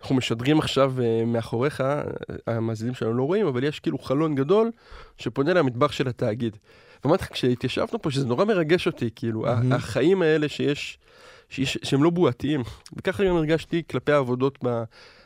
אנחנו 0.00 0.14
משדרים 0.14 0.58
עכשיו 0.58 0.94
אה, 1.00 1.24
מאחוריך, 1.26 1.82
המאזינים 2.46 2.94
שלנו 2.94 3.14
לא 3.14 3.22
רואים, 3.22 3.46
אבל 3.46 3.64
יש 3.64 3.80
כאילו 3.80 3.98
חלון 3.98 4.34
גדול 4.34 4.70
שפונה 5.18 5.54
למטבח 5.54 5.92
של 5.92 6.08
התאגיד. 6.08 6.56
ואמרתי 7.04 7.24
לך, 7.24 7.32
כשהתיישבנו 7.32 8.02
פה, 8.02 8.10
שזה 8.10 8.26
נורא 8.26 8.44
מרגש 8.44 8.86
אותי, 8.86 9.10
כאילו, 9.16 9.46
mm-hmm. 9.46 9.74
החיים 9.74 10.22
האלה 10.22 10.48
שיש... 10.48 10.98
שיש, 11.48 11.78
שהם 11.82 12.02
לא 12.02 12.10
בועתיים. 12.10 12.62
וככה 12.96 13.24
גם 13.24 13.36
הרגשתי 13.36 13.82
כלפי 13.90 14.12
העבודות 14.12 14.58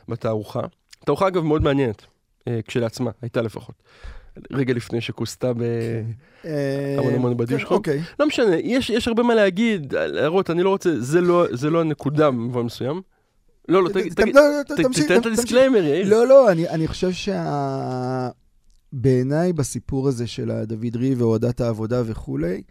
בתערוכה. 0.07 0.61
תערוכה 1.05 1.27
אגב 1.27 1.43
מאוד 1.43 1.63
מעניינת, 1.63 2.05
אה, 2.47 2.59
כשלעצמה, 2.67 3.11
הייתה 3.21 3.41
לפחות. 3.41 3.75
רגע 4.51 4.73
לפני 4.73 5.01
שכוסתה 5.01 5.51
בהמון 5.53 7.13
המון 7.13 7.37
בדים 7.37 7.59
שלך. 7.59 7.71
אוקיי. 7.71 8.01
לא 8.19 8.27
משנה, 8.27 8.55
יש, 8.55 8.89
יש 8.89 9.07
הרבה 9.07 9.23
מה 9.23 9.35
להגיד, 9.35 9.93
להראות, 9.95 10.49
אני 10.49 10.63
לא 10.63 10.69
רוצה, 10.69 10.99
זה 10.99 11.21
לא, 11.21 11.45
זה 11.51 11.69
לא 11.69 11.81
הנקודה 11.81 12.31
במובן 12.31 12.61
מסוים. 12.61 13.01
לא, 13.69 13.83
לא, 13.83 13.89
תגיד, 13.89 14.13
תתן 14.13 15.19
את 15.19 15.25
ה 15.25 15.30
disclaimer, 15.30 15.83
יאיר. 15.83 16.09
לא, 16.09 16.27
לא, 16.27 16.51
אני 16.51 16.87
חושב 16.87 17.11
שה... 17.11 18.29
בעיניי 18.93 19.53
בסיפור 19.53 20.07
הזה 20.07 20.27
של 20.27 20.51
הדוד 20.51 20.95
ריב 20.95 21.21
והורדת 21.21 21.61
העבודה 21.61 22.01
וכולי, 22.05 22.61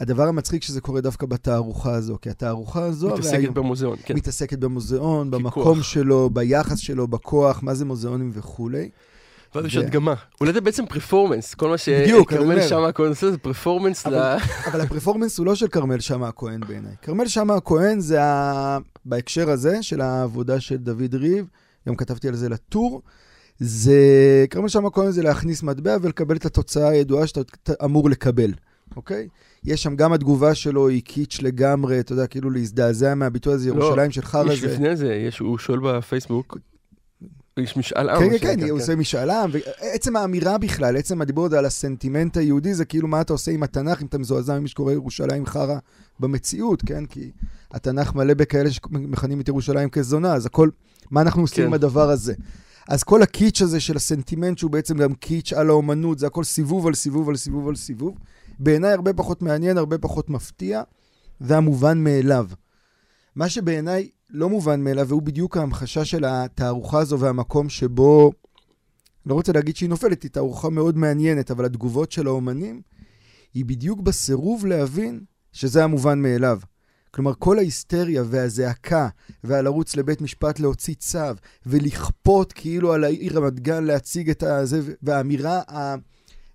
הדבר 0.00 0.28
המצחיק 0.28 0.62
שזה 0.62 0.80
קורה 0.80 1.00
דווקא 1.00 1.26
בתערוכה 1.26 1.94
הזו, 1.94 2.18
כי 2.22 2.30
התערוכה 2.30 2.84
הזו... 2.84 3.08
מתעסקת 3.08 3.38
היום, 3.38 3.54
במוזיאון, 3.54 3.96
כן. 4.04 4.14
מתעסקת 4.14 4.58
במוזיאון, 4.58 5.30
במקום 5.30 5.74
כוח. 5.74 5.82
שלו, 5.82 6.30
ביחס 6.30 6.78
שלו, 6.78 7.08
בכוח, 7.08 7.62
מה 7.62 7.74
זה 7.74 7.84
מוזיאונים 7.84 8.30
וכולי. 8.34 8.88
ואז 9.54 9.64
יש 9.64 9.76
הדגמה. 9.76 10.14
אולי 10.40 10.52
זה 10.52 10.60
בעצם 10.60 10.86
פרפורמנס, 10.86 11.54
כל 11.54 11.68
מה 11.68 11.78
שכרמל 11.78 12.62
שאמה 12.68 12.88
הכהן 12.88 13.08
עושה 13.08 13.30
זה 13.30 13.38
פרפורמנס 13.38 14.06
ל... 14.06 14.14
אבל 14.68 14.80
הפרפורמנס 14.80 15.38
הוא 15.38 15.46
לא 15.46 15.54
של 15.54 15.68
כרמל 15.68 16.00
שאמה 16.00 16.28
הכהן 16.28 16.60
בעיניי. 16.68 16.92
כרמל 17.02 17.28
שאמה 17.28 17.54
הכהן 17.54 18.00
זה 18.00 18.22
ה... 18.22 18.78
בהקשר 19.04 19.50
הזה 19.50 19.82
של 19.82 20.00
העבודה 20.00 20.60
של 20.60 20.76
דוד 20.76 21.14
ריב, 21.14 21.46
גם 21.88 21.96
כתבתי 21.96 22.28
על 22.28 22.34
זה 22.34 22.48
לטור, 22.48 23.02
זה... 23.58 23.96
כרמל 24.50 24.68
שאמה 24.68 24.88
הכהן 24.88 25.10
זה 25.10 25.22
להכניס 25.22 25.62
מטבע 25.62 25.96
ולקבל 26.02 26.36
את 26.36 26.46
התוצאה 26.46 26.88
הידועה 26.88 27.26
שאתה 27.26 27.72
אמור 27.84 28.10
לקבל, 28.10 28.52
אוקיי? 28.96 29.28
יש 29.64 29.82
שם 29.82 29.96
גם 29.96 30.12
התגובה 30.12 30.54
שלו 30.54 30.88
היא 30.88 31.02
קיץ' 31.02 31.38
לגמרי, 31.42 32.00
אתה 32.00 32.12
יודע, 32.12 32.26
כאילו 32.26 32.50
להזדעזע 32.50 33.14
מהביטוי 33.14 33.54
הזה, 33.54 33.70
לא, 33.70 33.84
ירושלים 33.84 34.10
של 34.10 34.22
חרא 34.22 34.46
זה. 34.46 34.52
יש 34.52 34.64
לפני 34.64 34.96
זה, 34.96 35.14
יש, 35.14 35.38
הוא 35.38 35.58
שואל 35.58 35.78
בפייסבוק, 35.80 36.58
יש 37.56 37.76
משאל 37.76 38.08
עם. 38.10 38.30
כן, 38.30 38.38
כן, 38.38 38.60
כן, 38.60 38.68
הוא 38.68 38.80
עושה 38.80 38.96
משאל 38.96 39.30
עם, 39.30 39.50
ועצם 39.52 40.16
האמירה 40.16 40.58
בכלל, 40.58 40.96
עצם 40.96 41.22
הדיבור 41.22 41.46
הזה 41.46 41.58
על 41.58 41.64
הסנטימנט 41.64 42.36
היהודי, 42.36 42.74
זה 42.74 42.84
כאילו 42.84 43.08
מה 43.08 43.20
אתה 43.20 43.32
עושה 43.32 43.50
עם 43.50 43.62
התנ"ך, 43.62 44.02
אם 44.02 44.06
אתה 44.06 44.18
מזועזע 44.18 44.58
ממי 44.58 44.68
שקורא 44.68 44.92
ירושלים 44.92 45.46
חרא 45.46 45.78
במציאות, 46.20 46.82
כן? 46.86 47.06
כי 47.06 47.30
התנ"ך 47.70 48.14
מלא 48.14 48.34
בכאלה 48.34 48.70
שמכנים 48.70 49.40
את 49.40 49.48
ירושלים 49.48 49.90
כזונה, 49.90 50.34
אז 50.34 50.46
הכל, 50.46 50.68
מה 51.10 51.20
אנחנו 51.20 51.42
עושים 51.42 51.56
כן. 51.56 51.66
עם 51.66 51.72
הדבר 51.72 52.10
הזה? 52.10 52.34
אז 52.88 53.02
כל 53.02 53.22
הקיץ' 53.22 53.62
הזה 53.62 53.80
של 53.80 53.96
הסנטימנט, 53.96 54.58
שהוא 54.58 54.70
בעצם 54.70 54.96
גם 54.96 55.14
קיץ' 55.14 55.52
על 55.52 55.68
האומנות, 55.68 56.18
זה 56.18 56.26
הכל 56.26 56.44
סיבוב 56.44 56.86
על 56.86 56.94
סיבוב 56.94 57.28
על 57.28 57.36
סיבוב 57.36 57.68
על 57.68 57.76
סיבוב. 57.76 58.14
בעיניי 58.58 58.92
הרבה 58.92 59.12
פחות 59.12 59.42
מעניין, 59.42 59.78
הרבה 59.78 59.98
פחות 59.98 60.30
מפתיע, 60.30 60.82
והמובן 61.40 62.04
מאליו. 62.04 62.46
מה 63.36 63.48
שבעיניי 63.48 64.10
לא 64.30 64.48
מובן 64.48 64.80
מאליו, 64.80 65.08
והוא 65.08 65.22
בדיוק 65.22 65.56
ההמחשה 65.56 66.04
של 66.04 66.24
התערוכה 66.24 66.98
הזו 66.98 67.18
והמקום 67.18 67.68
שבו, 67.68 68.32
לא 69.26 69.34
רוצה 69.34 69.52
להגיד 69.52 69.76
שהיא 69.76 69.88
נופלת, 69.88 70.22
היא 70.22 70.30
תערוכה 70.30 70.70
מאוד 70.70 70.96
מעניינת, 70.96 71.50
אבל 71.50 71.64
התגובות 71.64 72.12
של 72.12 72.26
האומנים, 72.26 72.82
היא 73.54 73.64
בדיוק 73.64 74.00
בסירוב 74.00 74.66
להבין 74.66 75.20
שזה 75.52 75.84
המובן 75.84 76.22
מאליו. 76.22 76.60
כלומר, 77.10 77.32
כל 77.38 77.58
ההיסטריה 77.58 78.22
והזעקה, 78.26 79.08
ועל 79.44 79.64
לרוץ 79.64 79.96
לבית 79.96 80.20
משפט 80.20 80.60
להוציא 80.60 80.94
צו, 80.94 81.18
ולכפות 81.66 82.52
כאילו 82.52 82.92
על 82.92 83.04
העיר 83.04 83.38
רמת 83.38 83.60
גן 83.60 83.84
להציג 83.84 84.30
את 84.30 84.42
הזה, 84.42 84.80
והאמירה 85.02 85.62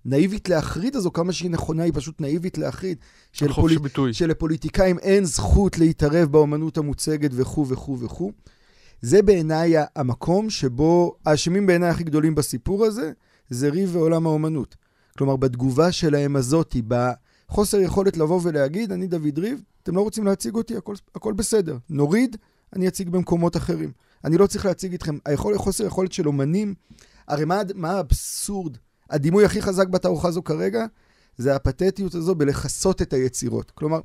הנאיבית 0.06 0.48
להחריד 0.48 0.96
הזו, 0.96 1.12
כמה 1.12 1.32
שהיא 1.32 1.50
נכונה, 1.50 1.82
היא 1.82 1.92
פשוט 1.94 2.20
נאיבית 2.20 2.58
להחריד. 2.58 2.98
של 3.32 3.52
חופש 3.52 3.76
ביטוי. 3.76 4.12
שלפוליטיקאים 4.12 4.98
אין 4.98 5.24
זכות 5.24 5.78
להתערב 5.78 6.32
באומנות 6.32 6.78
המוצגת 6.78 7.30
וכו' 7.34 7.68
וכו' 7.68 7.98
וכו'. 7.98 8.32
זה 9.00 9.22
בעיניי 9.22 9.74
המקום 9.96 10.50
שבו 10.50 11.16
האשמים 11.26 11.66
בעיניי 11.66 11.88
הכי 11.88 12.04
גדולים 12.04 12.34
בסיפור 12.34 12.84
הזה, 12.84 13.12
זה 13.50 13.68
ריב 13.68 13.96
ועולם 13.96 14.26
האומנות. 14.26 14.76
כלומר, 15.18 15.36
בתגובה 15.36 15.92
שלהם 15.92 16.36
הזאתי, 16.36 16.82
בחוסר 16.88 17.80
יכולת 17.80 18.16
לבוא 18.16 18.40
ולהגיד, 18.42 18.92
אני 18.92 19.06
דוד 19.06 19.38
ריב, 19.38 19.62
אתם 19.82 19.96
לא 19.96 20.00
רוצים 20.00 20.24
להציג 20.24 20.54
אותי, 20.54 20.76
הכל, 20.76 20.94
הכל 21.14 21.32
בסדר. 21.32 21.76
נוריד, 21.90 22.36
אני 22.76 22.88
אציג 22.88 23.08
במקומות 23.08 23.56
אחרים. 23.56 23.92
אני 24.24 24.38
לא 24.38 24.46
צריך 24.46 24.66
להציג 24.66 24.94
אתכם. 24.94 25.18
היכול, 25.26 25.58
חוסר 25.58 25.84
יכולת 25.86 26.12
של 26.12 26.26
אומנים, 26.26 26.74
הרי 27.28 27.44
מה, 27.44 27.60
מה 27.74 27.90
האבסורד? 27.90 28.76
הדימוי 29.10 29.44
הכי 29.44 29.62
חזק 29.62 29.88
בתערוכה 29.88 30.28
הזו 30.28 30.42
כרגע, 30.42 30.86
זה 31.36 31.56
הפתטיות 31.56 32.14
הזו 32.14 32.34
בלכסות 32.34 33.02
את 33.02 33.12
היצירות. 33.12 33.70
כלומר, 33.70 34.00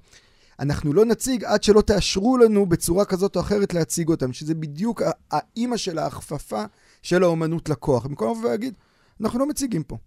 אנחנו 0.59 0.93
לא 0.93 1.05
נציג 1.05 1.43
עד 1.43 1.63
שלא 1.63 1.81
תאשרו 1.81 2.37
לנו 2.37 2.65
בצורה 2.65 3.05
כזאת 3.05 3.35
או 3.35 3.41
אחרת 3.41 3.73
להציג 3.73 4.09
אותם, 4.09 4.33
שזה 4.33 4.55
בדיוק 4.55 5.01
האימא 5.31 5.77
של 5.77 5.99
ההכפפה 5.99 6.63
של 7.01 7.23
האומנות 7.23 7.69
לכוח. 7.69 8.05
במקום 8.05 8.31
לבוא 8.31 8.47
ולהגיד, 8.47 8.73
אנחנו 9.21 9.39
לא 9.39 9.45
מציגים 9.45 9.83
פה. 9.83 9.97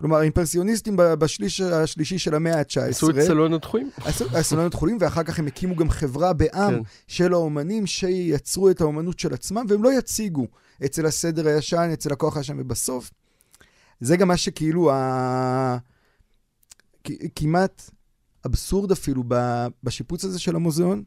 כלומר, 0.00 0.16
האימפרסיוניסטים 0.16 0.94
בשליש 0.96 1.60
השלישי 1.60 2.18
של 2.18 2.34
המאה 2.34 2.58
ה-19. 2.58 2.80
עשו 2.88 3.10
את 3.10 3.14
סלון 3.20 3.52
הדחויים? 3.52 3.90
עשו 4.04 4.24
הסלונות 4.36 4.74
חולים, 4.74 4.98
ואחר 5.00 5.22
כך 5.22 5.38
הם 5.38 5.46
הקימו 5.46 5.76
גם 5.76 5.90
חברה 5.90 6.32
בעם 6.32 6.74
כן. 6.74 6.80
של 7.06 7.32
האומנים 7.32 7.86
שייצרו 7.86 8.70
את 8.70 8.80
האומנות 8.80 9.18
של 9.18 9.34
עצמם, 9.34 9.66
והם 9.68 9.82
לא 9.82 9.98
יציגו 9.98 10.46
אצל 10.84 11.06
הסדר 11.06 11.48
הישן, 11.48 11.90
אצל 11.92 12.12
הכוח 12.12 12.36
הישן, 12.36 12.56
ובסוף, 12.60 13.10
זה 14.00 14.16
גם 14.16 14.28
מה 14.28 14.36
שכאילו 14.36 14.90
ה... 14.90 15.78
כמעט 17.34 17.90
אבסורד 18.46 18.92
אפילו 18.92 19.24
בשיפוץ 19.82 20.24
הזה 20.24 20.38
של 20.38 20.56
המוזיאון, 20.56 21.02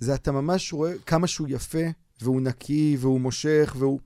זה 0.00 0.14
אתה 0.14 0.32
ממש 0.32 0.72
רואה 0.72 0.92
כמה 1.06 1.26
שהוא 1.26 1.48
יפה, 1.50 1.84
והוא 2.22 2.40
נקי, 2.40 2.96
והוא 3.00 3.20
מושך, 3.20 3.76
והוא... 3.78 4.00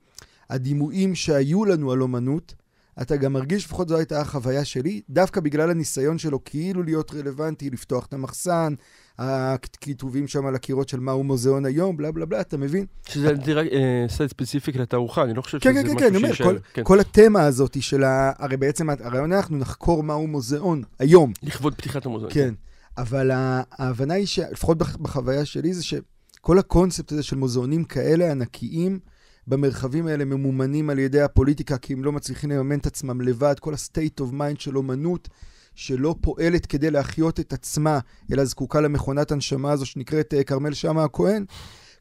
הדימויים 0.49 1.15
שהיו 1.15 1.65
לנו 1.65 1.91
על 1.91 2.01
אומנות, 2.01 2.55
אתה 3.01 3.17
גם 3.17 3.33
מרגיש, 3.33 3.65
לפחות 3.65 3.87
זו 3.87 3.97
הייתה 3.97 4.21
החוויה 4.21 4.65
שלי, 4.65 5.01
דווקא 5.09 5.41
בגלל 5.41 5.69
הניסיון 5.69 6.17
שלו 6.17 6.43
כאילו 6.43 6.83
להיות 6.83 7.13
רלוונטי, 7.13 7.69
לפתוח 7.69 8.05
את 8.05 8.13
המחסן, 8.13 8.73
הכיתובים 9.19 10.27
שם 10.27 10.45
על 10.45 10.55
הקירות 10.55 10.89
של 10.89 10.99
מהו 10.99 11.23
מוזיאון 11.23 11.65
היום, 11.65 11.97
בלה 11.97 12.11
בלה 12.11 12.25
בלה, 12.25 12.41
אתה 12.41 12.57
מבין? 12.57 12.85
שזה 13.09 13.33
דירה- 13.33 13.61
אה, 13.71 14.05
סט 14.09 14.27
ספציפיק 14.27 14.75
לתערוכה, 14.75 15.23
אני 15.23 15.33
לא 15.33 15.41
חושב 15.41 15.59
כן, 15.59 15.73
שזה 15.73 15.81
כן, 15.83 15.87
כן, 15.87 15.95
משהו 15.95 15.99
כן, 15.99 16.07
אני 16.07 16.17
אומר, 16.17 16.27
שיישאר. 16.27 16.45
כל, 16.45 16.57
כן. 16.73 16.83
כל 16.83 16.99
התמה 16.99 17.41
הזאת 17.43 17.81
של 17.81 18.03
ה... 18.03 18.31
הרי 18.37 18.57
בעצם 18.57 18.89
הרעיון 18.89 19.33
אנחנו 19.33 19.57
נחקור 19.57 20.03
מהו 20.03 20.27
מוזיאון 20.27 20.83
היום, 20.99 21.33
לכבוד 21.43 21.75
פתיחת 21.75 22.05
המוזיאון. 22.05 22.33
כן. 22.33 22.53
אבל 22.97 23.31
ה- 23.31 23.61
ההבנה 23.71 24.13
היא, 24.13 24.25
ש- 24.25 24.39
לפחות 24.39 24.77
בח- 24.77 24.95
בחוויה 24.97 25.45
שלי, 25.45 25.73
זה 25.73 25.83
שכל 25.83 26.59
הקונספט 26.59 27.11
הזה 27.11 27.23
של 27.23 27.35
מוזיאונים 27.35 27.83
כאלה 27.83 28.31
ענקיים, 28.31 28.99
במרחבים 29.47 30.07
האלה 30.07 30.25
ממומנים 30.25 30.89
על 30.89 30.99
ידי 30.99 31.21
הפוליטיקה, 31.21 31.77
כי 31.77 31.93
הם 31.93 32.03
לא 32.03 32.11
מצליחים 32.11 32.49
לממן 32.51 32.77
את 32.79 32.85
עצמם 32.85 33.21
לבד, 33.21 33.55
כל 33.59 33.73
ה-state 33.73 34.21
of 34.21 34.31
mind 34.33 34.59
של 34.59 34.77
אומנות, 34.77 35.29
שלא 35.75 36.15
פועלת 36.21 36.65
כדי 36.65 36.91
להחיות 36.91 37.39
את 37.39 37.53
עצמה, 37.53 37.99
אלא 38.31 38.45
זקוקה 38.45 38.81
למכונת 38.81 39.31
הנשמה 39.31 39.71
הזו 39.71 39.85
שנקראת 39.85 40.33
אה, 40.33 40.43
כרמל 40.43 40.73
שאמה 40.73 41.03
הכהן, 41.03 41.45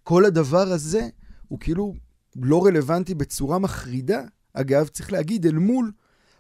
כל 0.03 0.25
הדבר 0.25 0.69
הזה 0.73 1.09
הוא 1.49 1.61
כאילו 1.61 1.95
לא 2.37 2.65
רלוונטי 2.67 3.15
בצורה 3.15 3.59
מחרידה. 3.59 4.23
אגב, 4.55 4.87
צריך 4.89 5.13
להגיד, 5.13 5.47
אל 5.47 5.59
מול 5.59 5.93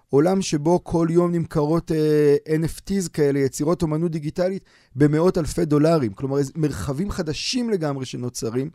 עולם 0.08 0.42
שבו 0.42 0.84
כל 0.84 1.06
יום 1.10 1.32
נמכרות 1.32 1.92
אה, 1.92 2.36
NFTs 2.56 3.08
כאלה, 3.12 3.38
יצירות 3.38 3.82
אומנות 3.82 4.10
דיגיטלית, 4.10 4.64
במאות 4.96 5.38
אלפי 5.38 5.64
דולרים. 5.64 6.12
כלומר, 6.12 6.36
מרחבים 6.54 7.10
חדשים 7.10 7.70
לגמרי 7.70 8.06
שנוצרים, 8.06 8.70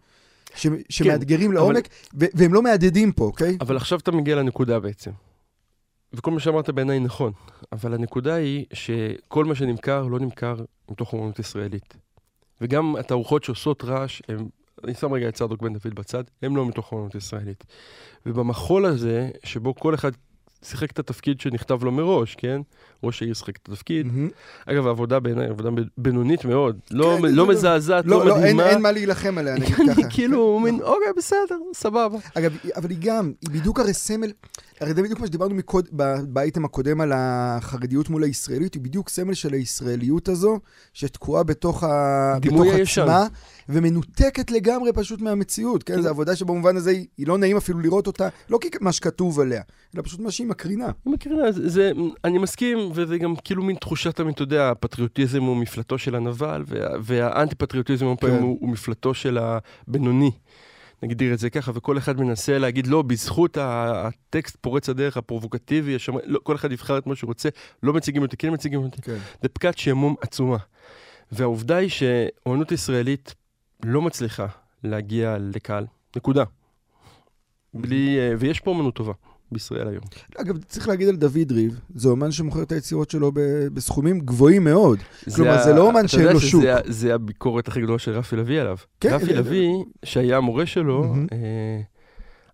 ש, 0.55 0.67
שמאתגרים 0.89 1.51
אבל- 1.51 1.59
לעומק, 1.59 1.87
ו- 2.19 2.25
והם 2.33 2.53
לא 2.53 2.61
מהדהדים 2.63 3.11
פה, 3.11 3.23
אוקיי? 3.23 3.57
אבל 3.61 3.77
עכשיו 3.77 3.99
אתה 3.99 4.11
מגיע 4.11 4.35
לנקודה 4.35 4.79
בעצם. 4.79 5.11
וכל 6.13 6.31
מה 6.31 6.39
שאמרת 6.39 6.69
בעיניי 6.69 6.99
נכון, 6.99 7.31
אבל 7.71 7.93
הנקודה 7.93 8.33
היא 8.33 8.65
שכל 8.73 9.45
מה 9.45 9.55
שנמכר 9.55 10.03
לא 10.03 10.19
נמכר 10.19 10.55
מתוך 10.91 11.13
אומנות 11.13 11.39
ישראלית. 11.39 11.93
וגם 12.61 12.95
התערוכות 12.95 13.43
שעושות 13.43 13.83
רעש, 13.83 14.21
הם, 14.29 14.47
אני 14.83 14.93
שם 14.93 15.13
רגע 15.13 15.29
את 15.29 15.33
צדוק 15.33 15.61
בן 15.61 15.73
דוד 15.73 15.95
בצד, 15.95 16.23
הם 16.41 16.55
לא 16.55 16.65
מתוך 16.65 16.91
אומנות 16.91 17.15
ישראלית. 17.15 17.63
ובמחול 18.25 18.85
הזה, 18.85 19.29
שבו 19.43 19.75
כל 19.75 19.93
אחד 19.95 20.11
שיחק 20.63 20.91
את 20.91 20.99
התפקיד 20.99 21.41
שנכתב 21.41 21.83
לו 21.83 21.91
מראש, 21.91 22.35
כן? 22.35 22.61
ראש 23.03 23.21
העיר 23.21 23.33
שיחק 23.33 23.57
את 23.57 23.69
התפקיד. 23.69 24.05
מהמם. 24.07 24.29
אגב, 24.65 24.87
העבודה 24.87 25.19
בעיניי, 25.19 25.47
עבודה 25.47 25.69
בינונית 25.97 26.45
מאוד. 26.45 26.79
לא, 26.91 27.15
כן, 27.17 27.21
לא 27.21 27.29
זה 27.29 27.35
לא- 27.35 27.47
מזעזעת, 27.47 28.05
לא, 28.05 28.19
לא 28.19 28.25
לא, 28.25 28.33
אין, 28.35 28.41
מדהימה. 28.43 28.69
אין 28.69 28.81
מה 28.81 28.91
להילחם 28.91 29.37
עליה, 29.37 29.55
נגיד 29.55 29.75
אני 29.79 29.95
ככה. 30.03 30.09
כאילו, 30.09 30.59
מין, 30.59 30.81
אוקיי, 30.81 31.07
בסדר, 31.17 31.57
סבבה. 31.73 32.17
אגב, 32.33 32.57
אבל 32.75 32.89
היא 32.89 32.97
גם, 33.01 33.31
היא 33.41 33.59
בדיוק 33.59 33.79
הרי 33.79 33.93
סמל, 33.93 34.31
הרי 34.79 34.93
זה 34.93 35.03
בדיוק 35.03 35.19
מה 35.19 35.27
שדיברנו 35.27 35.55
מקוד, 35.55 35.87
באייטם 36.27 36.65
הקודם 36.65 37.01
על 37.01 37.11
החרדיות 37.15 38.09
מול 38.09 38.23
הישראליות, 38.23 38.73
היא 38.73 38.81
בדיוק 38.81 39.09
סמל 39.09 39.33
של 39.33 39.53
הישראליות 39.53 40.29
הזו, 40.29 40.59
שתקועה 40.93 41.43
בתוך, 41.43 41.83
ה... 41.83 42.39
בתוך 42.41 42.61
הישן. 42.61 43.01
עצמה, 43.01 43.27
ומנותקת 43.69 44.51
לגמרי 44.51 44.93
פשוט 44.93 45.21
מהמציאות, 45.21 45.83
כן? 45.83 45.95
כן. 45.95 46.01
זו 46.01 46.09
עבודה 46.09 46.35
שבמובן 46.35 46.77
הזה 46.77 46.89
היא, 46.89 47.05
היא 47.17 47.27
לא 47.27 47.37
נעים 47.37 47.57
אפילו 47.57 47.79
לראות 47.79 48.07
אותה, 48.07 48.27
לא 48.49 48.59
כמה 48.71 48.91
שכתוב 48.91 49.39
עליה, 49.39 49.61
אלא 49.95 50.03
פשוט 50.03 50.19
מה 50.19 50.31
שהיא 50.31 50.47
מקרינה. 50.47 50.85
אני 50.85 51.13
מכירה, 51.13 51.51
זה, 51.51 51.69
זה, 51.69 51.91
אני 52.23 52.37
מסכים, 52.37 52.77
וזה 52.93 53.17
גם 53.17 53.35
כאילו 53.43 53.63
מין 53.63 53.75
תחושה 53.75 54.11
תמיד, 54.11 54.33
אתה 54.33 54.43
יודע, 54.43 54.69
הפטריוטיזם 54.69 55.43
הוא 55.43 55.57
מפלטו 55.57 55.97
של 55.97 56.15
הנבל, 56.15 56.63
וה, 56.67 56.87
והאנטי-פטריוטיזם 57.01 58.15
כן. 58.15 58.27
הוא, 58.27 58.57
הוא 58.61 58.69
מפלטו 58.69 59.13
של 59.13 59.37
הבינוני. 59.37 60.31
נגדיר 61.03 61.33
את 61.33 61.39
זה 61.39 61.49
ככה, 61.49 61.71
וכל 61.75 61.97
אחד 61.97 62.19
מנסה 62.19 62.57
להגיד, 62.57 62.87
לא, 62.87 63.01
בזכות 63.01 63.57
הטקסט 63.61 64.57
פורץ 64.61 64.89
הדרך 64.89 65.17
הפרובוקטיבי, 65.17 65.95
השמ... 65.95 66.13
לא, 66.23 66.39
כל 66.43 66.55
אחד 66.55 66.71
יבחר 66.71 66.97
את 66.97 67.07
מה 67.07 67.15
שהוא 67.15 67.27
רוצה, 67.27 67.49
לא 67.83 67.93
מציגים 67.93 68.21
אותי, 68.21 68.37
כן 68.37 68.53
מציגים 68.53 68.83
אותי. 68.83 69.01
כן. 69.01 69.17
זה 69.41 69.49
פקעת 69.49 69.77
שעמום 69.77 70.15
עצומה. 70.21 70.57
והעובדה 71.31 71.75
היא 71.75 71.89
שאומנות 71.89 72.71
ישראלית 72.71 73.35
לא 73.83 74.01
מצליחה 74.01 74.45
להגיע 74.83 75.37
לקהל, 75.39 75.85
נקודה. 76.15 76.43
בלי, 77.73 78.19
אה, 78.19 78.33
ויש 78.39 78.59
פה 78.59 78.71
אומנות 78.71 78.95
טובה 78.95 79.13
בישראל 79.51 79.87
היום. 79.87 80.03
אגב, 80.37 80.57
צריך 80.63 80.87
להגיד 80.87 81.07
על 81.07 81.15
דוד 81.15 81.51
ריב, 81.51 81.79
זה 81.95 82.09
אומן 82.09 82.31
שמוכר 82.31 82.61
את 82.63 82.71
היצירות 82.71 83.09
שלו 83.09 83.31
בסכומים 83.73 84.19
גבוהים 84.19 84.63
מאוד. 84.63 84.99
כלומר, 85.35 85.63
זה 85.63 85.73
ה- 85.73 85.75
לא 85.77 85.87
אומן 85.87 86.07
שאין 86.07 86.27
לו 86.33 86.39
שוק. 86.39 86.63
ה- 86.65 86.77
זה 86.85 87.15
הביקורת 87.15 87.67
הכי 87.67 87.81
גדולה 87.81 87.99
של 87.99 88.11
רפי 88.11 88.35
לביא 88.35 88.61
עליו. 88.61 88.77
כן, 88.99 89.13
רפי 89.13 89.25
זה- 89.25 89.33
לביא, 89.33 89.69
שהיה 90.05 90.37
המורה 90.37 90.65
שלו, 90.65 91.03
מהמם. 91.03 91.27
אה, 91.31 91.37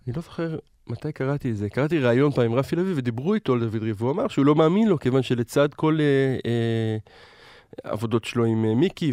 אני 0.08 0.16
לא 0.16 0.22
זוכר 0.22 0.58
מתי 0.88 1.12
קראתי 1.12 1.52
את 1.52 1.58
זה. 1.58 1.70
קראתי 1.70 2.00
ראיון 2.00 2.32
פעם 2.32 2.46
עם 2.46 2.54
רפי 2.54 2.76
לביא 2.76 2.94
ודיברו 2.96 3.34
איתו 3.34 3.54
על 3.54 3.60
דוד 3.60 3.84
ריב, 3.84 3.96
והוא 4.02 4.12
אמר 4.12 4.28
שהוא 4.28 4.46
לא 4.46 4.56
מאמין 4.56 4.88
לו, 4.88 5.00
כיוון 5.00 5.22
שלצד 5.24 5.74
כל 5.74 5.98
אה, 6.00 6.06
אה, 6.52 6.98
העבודות 7.84 8.26
שלו 8.26 8.46
עם 8.46 8.66
אה, 8.66 8.76
מיקי 8.76 9.12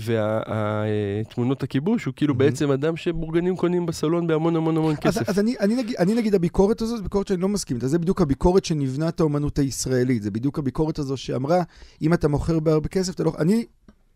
ותמונות 1.26 1.62
הכיבוש, 1.62 2.04
הוא 2.04 2.14
כאילו 2.16 2.34
מהמם. 2.34 2.50
בעצם 2.50 2.70
אדם 2.70 2.96
שבורגנים 2.96 3.56
קונים 3.56 3.86
בסלון 3.86 4.26
בהמון 4.26 4.56
המון 4.56 4.76
המון 4.76 4.92
אז, 4.92 4.98
כסף. 4.98 5.28
אז 5.28 5.38
אני, 5.38 5.54
אני, 5.60 5.74
נגיד, 5.76 5.96
אני 5.98 6.14
נגיד 6.14 6.34
הביקורת 6.34 6.82
הזו, 6.82 6.96
זו 6.96 7.02
ביקורת 7.02 7.28
שאני 7.28 7.40
לא 7.42 7.48
מסכים 7.48 7.76
איתה. 7.76 7.88
זה 7.88 7.98
בדיוק 7.98 8.20
הביקורת 8.20 8.64
שנבנת 8.64 9.20
האומנות 9.20 9.58
הישראלית. 9.58 10.22
זה 10.22 10.30
בדיוק 10.30 10.58
הביקורת 10.58 10.98
הזו 10.98 11.16
שאמרה, 11.16 11.62
אם 12.02 12.14
אתה 12.14 12.28
מוכר 12.28 12.58
בהרבה 12.60 12.88
כסף, 12.88 13.14
אתה 13.14 13.24
לא... 13.24 13.32
אני 13.38 13.64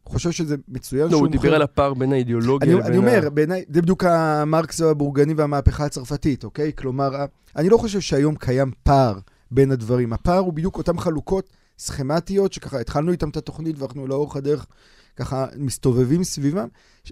חושב 0.07 0.30
שזה 0.30 0.57
מצוין 0.68 1.09
לא, 1.11 1.16
הוא 1.16 1.26
מוכר- 1.26 1.33
דיבר 1.42 1.54
על 1.54 1.62
הפער 1.62 1.94
בין 1.94 2.12
האידיאולוגיה 2.12 2.68
אני, 2.70 2.78
לבין 2.80 2.87
אני 2.87 2.96
אומר, 2.98 3.30
בעיניי, 3.30 3.64
זה 3.68 3.83
בדיוק 3.83 4.04
המרקס 4.04 4.80
הבורגני 4.80 5.35
והמהפכה 5.35 5.85
הצרפתית, 5.85 6.44
אוקיי? 6.44 6.72
כלומר, 6.76 7.16
ה- 7.16 7.24
אני 7.57 7.68
לא 7.68 7.76
חושב 7.76 8.00
שהיום 8.00 8.35
קיים 8.35 8.70
פער 8.83 9.18
בין 9.50 9.70
הדברים. 9.70 10.12
הפער 10.12 10.38
הוא 10.38 10.52
בדיוק 10.52 10.78
אותן 10.78 10.98
חלוקות 10.98 11.48
סכמטיות, 11.79 12.53
שככה 12.53 12.81
התחלנו 12.81 13.13
איתן 13.13 13.29
את 13.29 13.37
התוכנית 13.37 13.79
ואנחנו 13.79 14.07
לאורך 14.07 14.37
הדרך 14.37 14.67
ככה 15.17 15.47
מסתובבים 15.57 16.25
סביבם. 16.25 16.69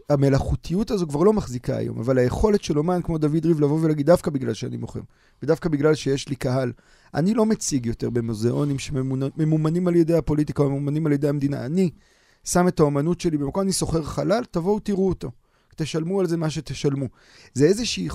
המלאכותיות 0.09 0.91
הזו 0.91 1.07
כבר 1.07 1.23
לא 1.23 1.33
מחזיקה 1.33 1.77
היום, 1.77 1.99
אבל 1.99 2.19
היכולת 2.19 2.65
של 2.65 2.79
אומן 2.79 3.03
כמו 3.03 3.19
דוד 3.19 3.47
ריב 3.47 3.61
לבוא 3.61 3.81
ולהגיד, 3.81 4.07
דווקא 4.07 4.31
בגלל 4.31 4.55
שאני 4.55 4.77
מוכר, 4.77 5.01
ודווקא 5.43 5.69
בגלל 5.69 5.95
שיש 5.95 6.29
לי 6.29 6.37
קהל, 6.37 6.73
אני 7.15 7.35
לא 7.35 7.47
מציג 7.47 7.87
יותר 7.87 8.11
במוזיאונים 8.11 8.79
שממומנים 8.79 9.89
על 9.89 9.97
ידי 9.97 10.15
הפוליטיקה 10.15 10.63
או 10.63 10.71
ממומנים 10.71 11.07
על 11.07 11.13
ידי 11.13 11.29
המדינה. 11.29 11.67
אני 11.67 11.91
שם 12.45 12.69
את 12.69 12.81
האומנות 12.81 13.21
שלי 13.21 13.39
במקום, 13.39 13.63
אני 13.63 13.73
סוחר 13.73 14.03
חלל, 14.03 14.45
תבואו 14.51 14.81
תראו 14.81 15.09
אותו. 15.09 15.31
תשלמו 15.77 16.21
על 16.21 16.27
זה 16.27 16.37
מה 16.37 16.51
שתשלמו. 16.51 17.07
זה 17.55 17.65
איזושהי. 17.65 18.09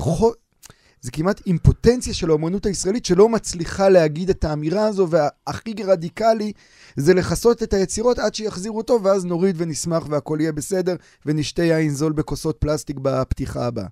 זה 1.02 1.12
כמעט 1.12 1.42
אימפוטנציה 1.46 2.14
של 2.14 2.30
האומנות 2.30 2.66
הישראלית 2.66 3.06
שלא 3.06 3.30
מצליחה 3.30 3.90
להגיד 3.90 4.30
את 4.30 4.44
האמירה 4.44 4.88
הזו, 4.88 5.08
והכי 5.10 5.76
רדיקלי 5.86 6.52
זה 6.96 7.14
לכסות 7.14 7.64
את 7.64 7.74
היצירות 7.74 8.20
עד 8.20 8.36
שיחזירו 8.36 8.78
אותו, 8.78 9.00
ואז 9.04 9.26
נוריד 9.26 9.56
ונשמח 9.58 10.04
והכל 10.10 10.38
יהיה 10.42 10.52
בסדר, 10.52 10.96
ונשתה 11.26 11.64
יין 11.64 11.90
זול 11.90 12.12
בכוסות 12.12 12.58
פלסטיק 12.60 12.98
בפתיחה 13.02 13.66
הבאה. 13.66 13.88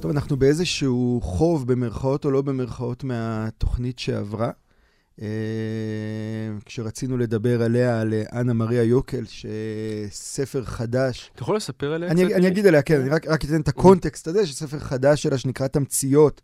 טוב, 0.00 0.10
אנחנו 0.10 0.36
באיזשהו 0.36 1.20
חוב, 1.22 1.72
במרכאות 1.72 2.24
או 2.24 2.30
לא 2.30 2.42
במרכאות, 2.42 3.04
מהתוכנית 3.04 3.98
שעברה. 3.98 4.50
אה, 5.20 5.26
כשרצינו 6.64 7.18
לדבר 7.18 7.62
עליה, 7.62 8.00
על 8.00 8.14
אנה 8.32 8.52
מריה 8.52 8.82
יוקל, 8.82 9.24
שספר 9.24 10.64
חדש. 10.64 11.30
אתה 11.34 11.42
יכול 11.42 11.56
לספר 11.56 11.92
עליה 11.92 12.10
אני, 12.10 12.26
קצת? 12.26 12.36
אני 12.36 12.48
אגיד 12.48 12.66
עליה, 12.66 12.82
כן, 12.82 13.00
אני 13.00 13.08
רק, 13.08 13.26
רק 13.26 13.44
אתן 13.44 13.60
את 13.60 13.68
הקונטקסט 13.68 14.28
הזה, 14.28 14.46
שספר 14.46 14.78
חדש 14.78 15.22
שלה 15.22 15.38
שנקרא 15.38 15.66
תמציות, 15.66 16.40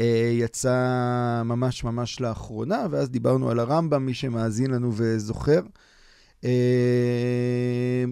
אה, 0.00 0.30
יצא 0.32 1.42
ממש 1.44 1.84
ממש 1.84 2.20
לאחרונה, 2.20 2.86
ואז 2.90 3.10
דיברנו 3.10 3.50
על 3.50 3.58
הרמב"ם, 3.58 4.06
מי 4.06 4.14
שמאזין 4.14 4.70
לנו 4.70 4.90
וזוכר. 4.94 5.60
אה, 6.44 8.04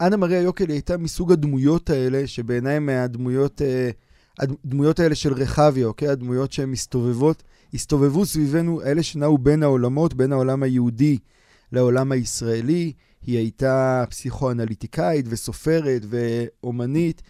אנה 0.00 0.16
מריה 0.16 0.40
יוקל 0.40 0.70
הייתה 0.70 0.96
מסוג 0.96 1.32
הדמויות 1.32 1.90
האלה, 1.90 2.26
שבעיניי 2.26 2.78
מהדמויות, 2.78 3.62
אה, 3.62 3.90
הדמויות 4.38 5.00
האלה 5.00 5.14
של 5.14 5.32
רחביה, 5.32 5.86
אוקיי? 5.86 6.08
הדמויות 6.08 6.52
שהן 6.52 6.70
מסתובבות, 6.70 7.42
הסתובבו 7.76 8.26
סביבנו, 8.26 8.82
אלה 8.82 9.02
שנעו 9.02 9.38
בין 9.38 9.62
העולמות, 9.62 10.14
בין 10.14 10.32
העולם 10.32 10.62
היהודי 10.62 11.18
לעולם 11.72 12.12
הישראלי. 12.12 12.92
היא 13.26 13.38
הייתה 13.38 14.04
פסיכואנליטיקאית 14.10 15.26
וסופרת 15.28 16.02
ואומנית, 16.08 17.22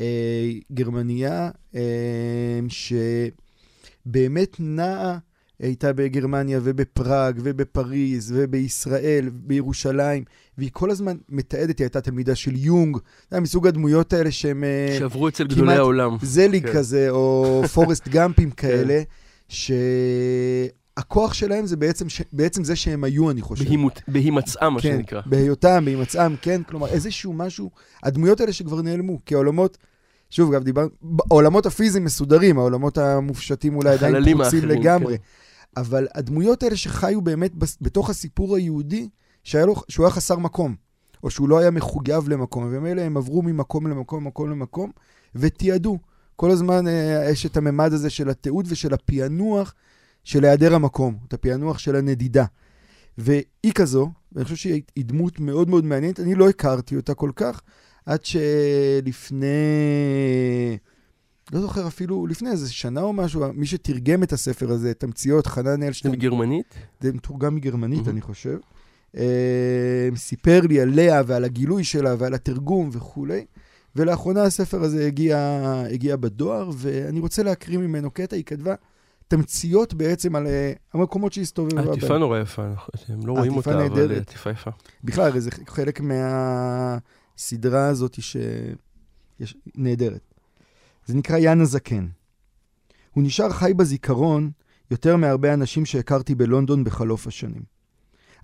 אה, 0.00 0.50
גרמניה, 0.72 1.50
אה, 1.74 2.60
שבאמת 4.06 4.56
נעה, 4.58 5.18
הייתה 5.58 5.92
בגרמניה 5.92 6.60
ובפראג 6.62 7.40
ובפריז 7.42 8.32
ובישראל, 8.36 9.30
בירושלים, 9.32 10.24
והיא 10.58 10.70
כל 10.72 10.90
הזמן 10.90 11.16
מתעדת, 11.28 11.78
היא 11.78 11.84
הייתה 11.84 12.00
תלמידה 12.00 12.34
של 12.34 12.56
יונג, 12.56 12.96
זה 12.96 13.36
היה 13.36 13.40
מסוג 13.40 13.66
הדמויות 13.66 14.12
האלה 14.12 14.30
שהם... 14.30 14.64
אה, 14.64 14.96
שעברו 14.98 15.28
אצל 15.28 15.46
גדולי 15.46 15.74
העולם. 15.74 16.16
זליג 16.22 16.66
כן. 16.66 16.72
כזה, 16.72 17.10
או 17.10 17.62
פורסט 17.74 18.08
גאמפים 18.08 18.50
כאלה, 18.60 19.02
שהכוח 19.54 21.34
שלהם 21.34 21.66
זה 21.66 21.76
בעצם, 21.76 22.08
ש... 22.08 22.22
בעצם 22.32 22.64
זה 22.64 22.76
שהם 22.76 23.04
היו, 23.04 23.30
אני 23.30 23.42
חושב. 23.42 23.64
בהימות- 23.64 24.02
בהימצאה, 24.08 24.70
מה 24.70 24.80
כן, 24.80 24.96
שנקרא. 24.96 25.20
בהיותם, 25.26 25.84
בהימצאם, 25.84 26.36
כן, 26.42 26.62
כלומר 26.62 26.86
איזשהו 26.88 27.32
משהו, 27.32 27.70
הדמויות 28.02 28.40
האלה 28.40 28.52
שכבר 28.52 28.82
נעלמו, 28.82 29.18
כי 29.26 29.34
העולמות, 29.34 29.78
שוב, 30.30 30.54
גם 30.54 30.62
דיברנו, 30.62 30.88
העולמות 31.30 31.66
הפיזיים 31.66 32.04
מסודרים, 32.04 32.58
העולמות 32.58 32.98
המופשטים 32.98 33.76
אולי 33.76 33.90
עדיין 33.90 34.14
פרוצים 34.32 34.64
לגמרי, 34.64 35.18
כן. 35.18 35.24
אבל 35.76 36.06
הדמויות 36.14 36.62
האלה 36.62 36.76
שחיו 36.76 37.20
באמת 37.20 37.52
בתוך 37.80 38.10
הסיפור 38.10 38.56
היהודי, 38.56 39.08
שהיה 39.44 39.66
לו, 39.66 39.74
שהוא 39.88 40.06
היה 40.06 40.10
חסר 40.10 40.36
מקום, 40.38 40.74
או 41.22 41.30
שהוא 41.30 41.48
לא 41.48 41.58
היה 41.58 41.70
מחויב 41.70 42.28
למקום, 42.28 42.68
ומילא 42.70 43.00
הם 43.00 43.16
עברו 43.16 43.42
ממקום 43.42 43.86
למקום, 43.86 44.26
מקום 44.26 44.50
למקום, 44.50 44.90
ותיעדו. 45.34 45.98
כל 46.36 46.50
הזמן 46.50 46.88
אה, 46.88 47.28
יש 47.30 47.46
את 47.46 47.56
הממד 47.56 47.92
הזה 47.92 48.10
של 48.10 48.28
התיעוד 48.30 48.66
ושל 48.68 48.94
הפענוח 48.94 49.74
של 50.24 50.44
היעדר 50.44 50.74
המקום, 50.74 51.16
את 51.28 51.34
הפענוח 51.34 51.78
של 51.78 51.96
הנדידה. 51.96 52.44
והיא 53.18 53.72
כזו, 53.74 54.10
ואני 54.32 54.44
חושב 54.44 54.56
שהיא 54.56 54.82
היא 54.96 55.04
דמות 55.04 55.40
מאוד 55.40 55.68
מאוד 55.70 55.84
מעניינת, 55.84 56.20
אני 56.20 56.34
לא 56.34 56.48
הכרתי 56.48 56.96
אותה 56.96 57.14
כל 57.14 57.30
כך, 57.36 57.60
עד 58.06 58.20
שלפני, 58.24 59.46
לא 61.52 61.60
זוכר 61.60 61.86
אפילו, 61.86 62.26
לפני 62.26 62.50
איזה 62.50 62.72
שנה 62.72 63.00
או 63.00 63.12
משהו, 63.12 63.52
מי 63.54 63.66
שתרגם 63.66 64.22
את 64.22 64.32
הספר 64.32 64.70
הזה, 64.72 64.94
תמציות, 64.94 65.46
חנן 65.46 65.80
זה 65.80 65.86
אלשטיין, 65.86 66.14
בגרמנית? 66.14 66.74
זה 67.00 67.12
מתורגם 67.12 67.54
מגרמנית, 67.54 68.06
Mhm. 68.06 68.10
אני 68.10 68.20
חושב. 68.20 68.58
אה, 69.16 69.22
סיפר 70.16 70.60
לי 70.60 70.80
על 70.80 70.94
לאה 70.94 71.20
ועל 71.26 71.44
הגילוי 71.44 71.84
שלה 71.84 72.14
ועל 72.18 72.34
התרגום 72.34 72.88
וכולי. 72.92 73.44
ולאחרונה 73.96 74.42
הספר 74.42 74.82
הזה 74.82 75.06
הגיע, 75.06 75.62
הגיע 75.92 76.16
בדואר, 76.16 76.70
ואני 76.74 77.20
רוצה 77.20 77.42
להקריא 77.42 77.78
ממנו 77.78 78.10
קטע, 78.10 78.36
היא 78.36 78.44
כתבה 78.44 78.74
תמציות 79.28 79.94
בעצם 79.94 80.36
על 80.36 80.46
אה, 80.46 80.72
המקומות 80.94 81.32
שהסתובבה 81.32 81.82
בהם. 81.82 81.92
עטיפה 81.92 82.18
נורא 82.18 82.38
יפה, 82.38 82.72
אתם 82.94 83.26
לא 83.26 83.32
רואים 83.32 83.52
עטיפה 83.52 83.70
אותה, 83.70 83.86
אבל 83.86 83.88
נהדרת. 83.88 84.28
עטיפה 84.28 84.50
יפה. 84.50 84.70
בכלל, 85.04 85.26
הרי 85.26 85.40
זה 85.40 85.50
חלק 85.66 86.00
מהסדרה 86.00 87.86
הזאת 87.86 88.22
שיש... 88.22 89.56
נהדרת. 89.74 90.34
זה 91.06 91.14
נקרא 91.14 91.38
יאן 91.38 91.60
הזקן. 91.60 92.06
הוא 93.12 93.24
נשאר 93.24 93.50
חי 93.50 93.74
בזיכרון 93.76 94.50
יותר 94.90 95.16
מהרבה 95.16 95.54
אנשים 95.54 95.86
שהכרתי 95.86 96.34
בלונדון 96.34 96.84
בחלוף 96.84 97.26
השנים. 97.26 97.62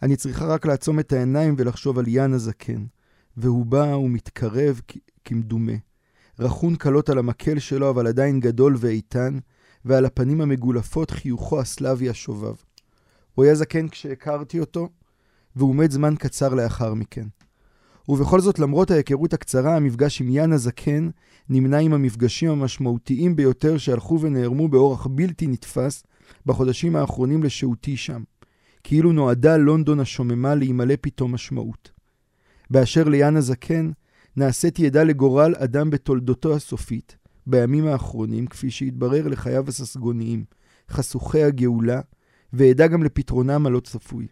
אני 0.02 0.16
צריכה 0.16 0.46
רק 0.46 0.66
לעצום 0.66 1.00
את 1.00 1.12
העיניים 1.12 1.54
ולחשוב 1.58 1.98
על 1.98 2.08
יאן 2.08 2.32
הזקן, 2.32 2.84
והוא 3.36 3.66
בא 3.66 3.94
ומתקרב 3.96 4.80
כמדומה. 5.24 5.72
רכון 6.38 6.76
קלות 6.76 7.08
על 7.08 7.18
המקל 7.18 7.58
שלו, 7.58 7.90
אבל 7.90 8.06
עדיין 8.06 8.40
גדול 8.40 8.76
ואיתן, 8.78 9.38
ועל 9.84 10.04
הפנים 10.04 10.40
המגולפות 10.40 11.10
חיוכו 11.10 11.60
הסלאבי 11.60 12.08
השובב. 12.08 12.54
הוא 13.34 13.44
היה 13.44 13.54
זקן 13.54 13.88
כשהכרתי 13.88 14.60
אותו, 14.60 14.88
והוא 15.56 15.74
מת 15.74 15.90
זמן 15.90 16.14
קצר 16.18 16.54
לאחר 16.54 16.94
מכן. 16.94 17.26
ובכל 18.08 18.40
זאת, 18.40 18.58
למרות 18.58 18.90
ההיכרות 18.90 19.32
הקצרה, 19.32 19.76
המפגש 19.76 20.20
עם 20.20 20.28
יאן 20.28 20.52
הזקן 20.52 21.08
נמנה 21.48 21.78
עם 21.78 21.92
המפגשים 21.92 22.50
המשמעותיים 22.50 23.36
ביותר 23.36 23.78
שהלכו 23.78 24.20
ונערמו 24.20 24.68
באורח 24.68 25.06
בלתי 25.06 25.46
נתפס 25.46 26.02
בחודשים 26.46 26.96
האחרונים 26.96 27.42
לשהותי 27.42 27.96
שם. 27.96 28.22
כאילו 28.84 29.12
נועדה 29.12 29.56
לונדון 29.56 30.00
השוממה 30.00 30.54
להימלא 30.54 30.94
פתאום 31.00 31.34
משמעות. 31.34 31.90
באשר 32.70 33.08
ליאן 33.08 33.36
הזקן, 33.36 33.90
נעשיתי 34.36 34.86
עדה 34.86 35.02
לגורל 35.02 35.54
אדם 35.58 35.90
בתולדותו 35.90 36.54
הסופית, 36.54 37.16
בימים 37.46 37.86
האחרונים, 37.86 38.46
כפי 38.46 38.70
שהתברר 38.70 39.28
לחייו 39.28 39.64
הססגוניים, 39.68 40.44
חשוכי 40.90 41.42
הגאולה, 41.42 42.00
ועדה 42.52 42.86
גם 42.86 43.02
לפתרונם 43.02 43.66
הלא 43.66 43.80
צפוי. 43.80 44.26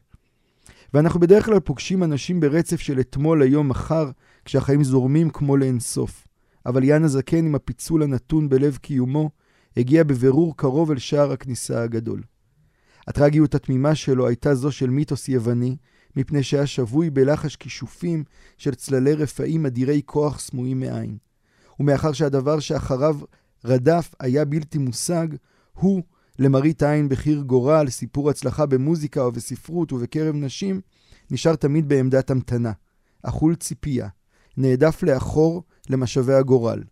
ואנחנו 0.94 1.20
בדרך 1.20 1.44
כלל 1.44 1.60
פוגשים 1.60 2.04
אנשים 2.04 2.40
ברצף 2.40 2.80
של 2.80 3.00
אתמול, 3.00 3.42
היום, 3.42 3.68
מחר, 3.68 4.10
כשהחיים 4.44 4.84
זורמים 4.84 5.30
כמו 5.30 5.56
לאינסוף. 5.56 6.26
אבל 6.66 6.84
יאן 6.84 7.04
הזקן 7.04 7.46
עם 7.46 7.54
הפיצול 7.54 8.02
הנתון 8.02 8.48
בלב 8.48 8.76
קיומו, 8.76 9.30
הגיע 9.76 10.04
בבירור 10.04 10.56
קרוב 10.56 10.90
אל 10.90 10.98
שער 10.98 11.32
הכניסה 11.32 11.82
הגדול. 11.82 12.22
הטרגיות 13.08 13.54
התמימה 13.54 13.94
שלו 13.94 14.26
הייתה 14.26 14.54
זו 14.54 14.72
של 14.72 14.90
מיתוס 14.90 15.28
יווני, 15.28 15.76
מפני 16.16 16.42
שהיה 16.42 16.66
שבוי 16.66 17.10
בלחש 17.10 17.56
כישופים 17.56 18.24
של 18.58 18.74
צללי 18.74 19.14
רפאים 19.14 19.66
אדירי 19.66 20.02
כוח 20.06 20.40
סמויים 20.40 20.80
מעין. 20.80 21.16
ומאחר 21.80 22.12
שהדבר 22.12 22.60
שאחריו 22.60 23.18
רדף 23.64 24.14
היה 24.20 24.44
בלתי 24.44 24.78
מושג, 24.78 25.26
הוא, 25.72 26.02
למראית 26.38 26.82
עין 26.82 27.08
בחיר 27.08 27.40
גורל, 27.40 27.88
סיפור 27.88 28.30
הצלחה 28.30 28.66
במוזיקה 28.66 29.26
ובספרות 29.26 29.92
ובקרב 29.92 30.34
נשים, 30.34 30.80
נשאר 31.30 31.56
תמיד 31.56 31.88
בעמדת 31.88 32.30
המתנה, 32.30 32.72
אכול 33.22 33.54
ציפייה, 33.54 34.08
נעדף 34.56 35.02
לאחור 35.02 35.62
למשאבי 35.90 36.34
הגורל. 36.34 36.82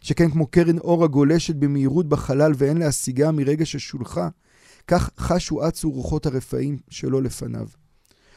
שכן 0.00 0.30
כמו 0.30 0.46
קרן 0.46 0.78
אור 0.78 1.04
הגולשת 1.04 1.54
במהירות 1.54 2.08
בחלל 2.08 2.52
ואין 2.56 2.76
להשיגה 2.76 3.30
מרגע 3.32 3.66
ששולחה, 3.66 4.28
כך 4.88 5.10
חשו 5.18 5.68
אצו 5.68 5.90
רוחות 5.90 6.26
הרפאים 6.26 6.78
שלו 6.88 7.20
לפניו. 7.20 7.66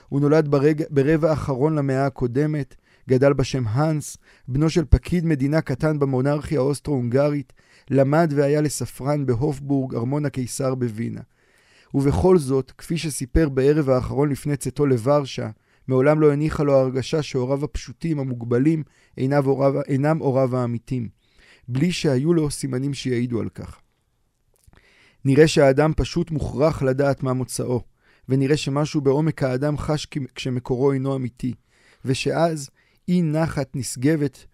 הוא 0.09 0.21
נולד 0.21 0.47
ברג... 0.47 0.83
ברבע 0.89 1.29
האחרון 1.29 1.75
למאה 1.75 2.05
הקודמת, 2.05 2.75
גדל 3.09 3.33
בשם 3.33 3.67
האנס, 3.67 4.17
בנו 4.47 4.69
של 4.69 4.85
פקיד 4.89 5.25
מדינה 5.25 5.61
קטן 5.61 5.99
במונרכיה 5.99 6.59
האוסטרו-הונגרית, 6.59 7.53
למד 7.89 8.33
והיה 8.35 8.61
לספרן 8.61 9.25
בהופבורג, 9.25 9.95
ארמון 9.95 10.25
הקיסר 10.25 10.75
בווינה. 10.75 11.21
ובכל 11.93 12.37
זאת, 12.37 12.71
כפי 12.71 12.97
שסיפר 12.97 13.49
בערב 13.49 13.89
האחרון 13.89 14.29
לפני 14.29 14.57
צאתו 14.57 14.85
לוורשה, 14.85 15.49
מעולם 15.87 16.21
לא 16.21 16.31
הניחה 16.33 16.63
לו 16.63 16.73
הרגשה 16.73 17.21
שהוריו 17.21 17.63
הפשוטים, 17.63 18.19
המוגבלים, 18.19 18.83
הוריו, 19.45 19.81
אינם 19.81 20.17
הוריו 20.17 20.57
האמיתים, 20.57 21.09
בלי 21.67 21.91
שהיו 21.91 22.33
לו 22.33 22.51
סימנים 22.51 22.93
שיעידו 22.93 23.39
על 23.39 23.49
כך. 23.49 23.79
נראה 25.25 25.47
שהאדם 25.47 25.91
פשוט 25.95 26.31
מוכרח 26.31 26.81
לדעת 26.81 27.23
מה 27.23 27.33
מוצאו, 27.33 27.81
ונראה 28.29 28.57
שמשהו 28.57 29.01
בעומק 29.01 29.43
האדם 29.43 29.77
חש 29.77 30.07
כשמקורו 30.35 30.91
אינו 30.91 31.15
אמיתי, 31.15 31.53
ושאז 32.05 32.69
אי 33.07 33.21
נחת 33.21 33.75
נשגבת 33.75 34.45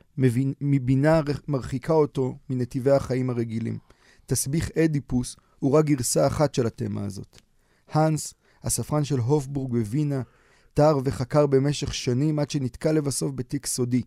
מבינה 0.62 1.22
מרחיקה 1.48 1.94
אותו 1.94 2.38
מנתיבי 2.50 2.92
החיים 2.92 3.30
הרגילים. 3.30 3.78
תסביך 4.26 4.72
אדיפוס 4.78 5.36
הוא 5.60 5.72
רק 5.72 5.86
גרסה 5.86 6.28
אחת 6.28 6.54
של 6.56 6.68
התמה 6.68 7.06
הזאת. 7.06 7.42
האנס, 7.92 8.34
הספרן 8.64 9.04
של 9.04 9.20
הופבורג 9.20 9.72
בווינה, 9.72 10.22
תר 10.74 10.98
וחקר 11.04 11.48
במשך 11.48 11.94
שנים 11.94 12.40
עד 12.40 12.50
שנתקע 12.50 12.92
לבסוף 12.92 13.32
בתיק 13.36 13.66
סודי, 13.66 14.02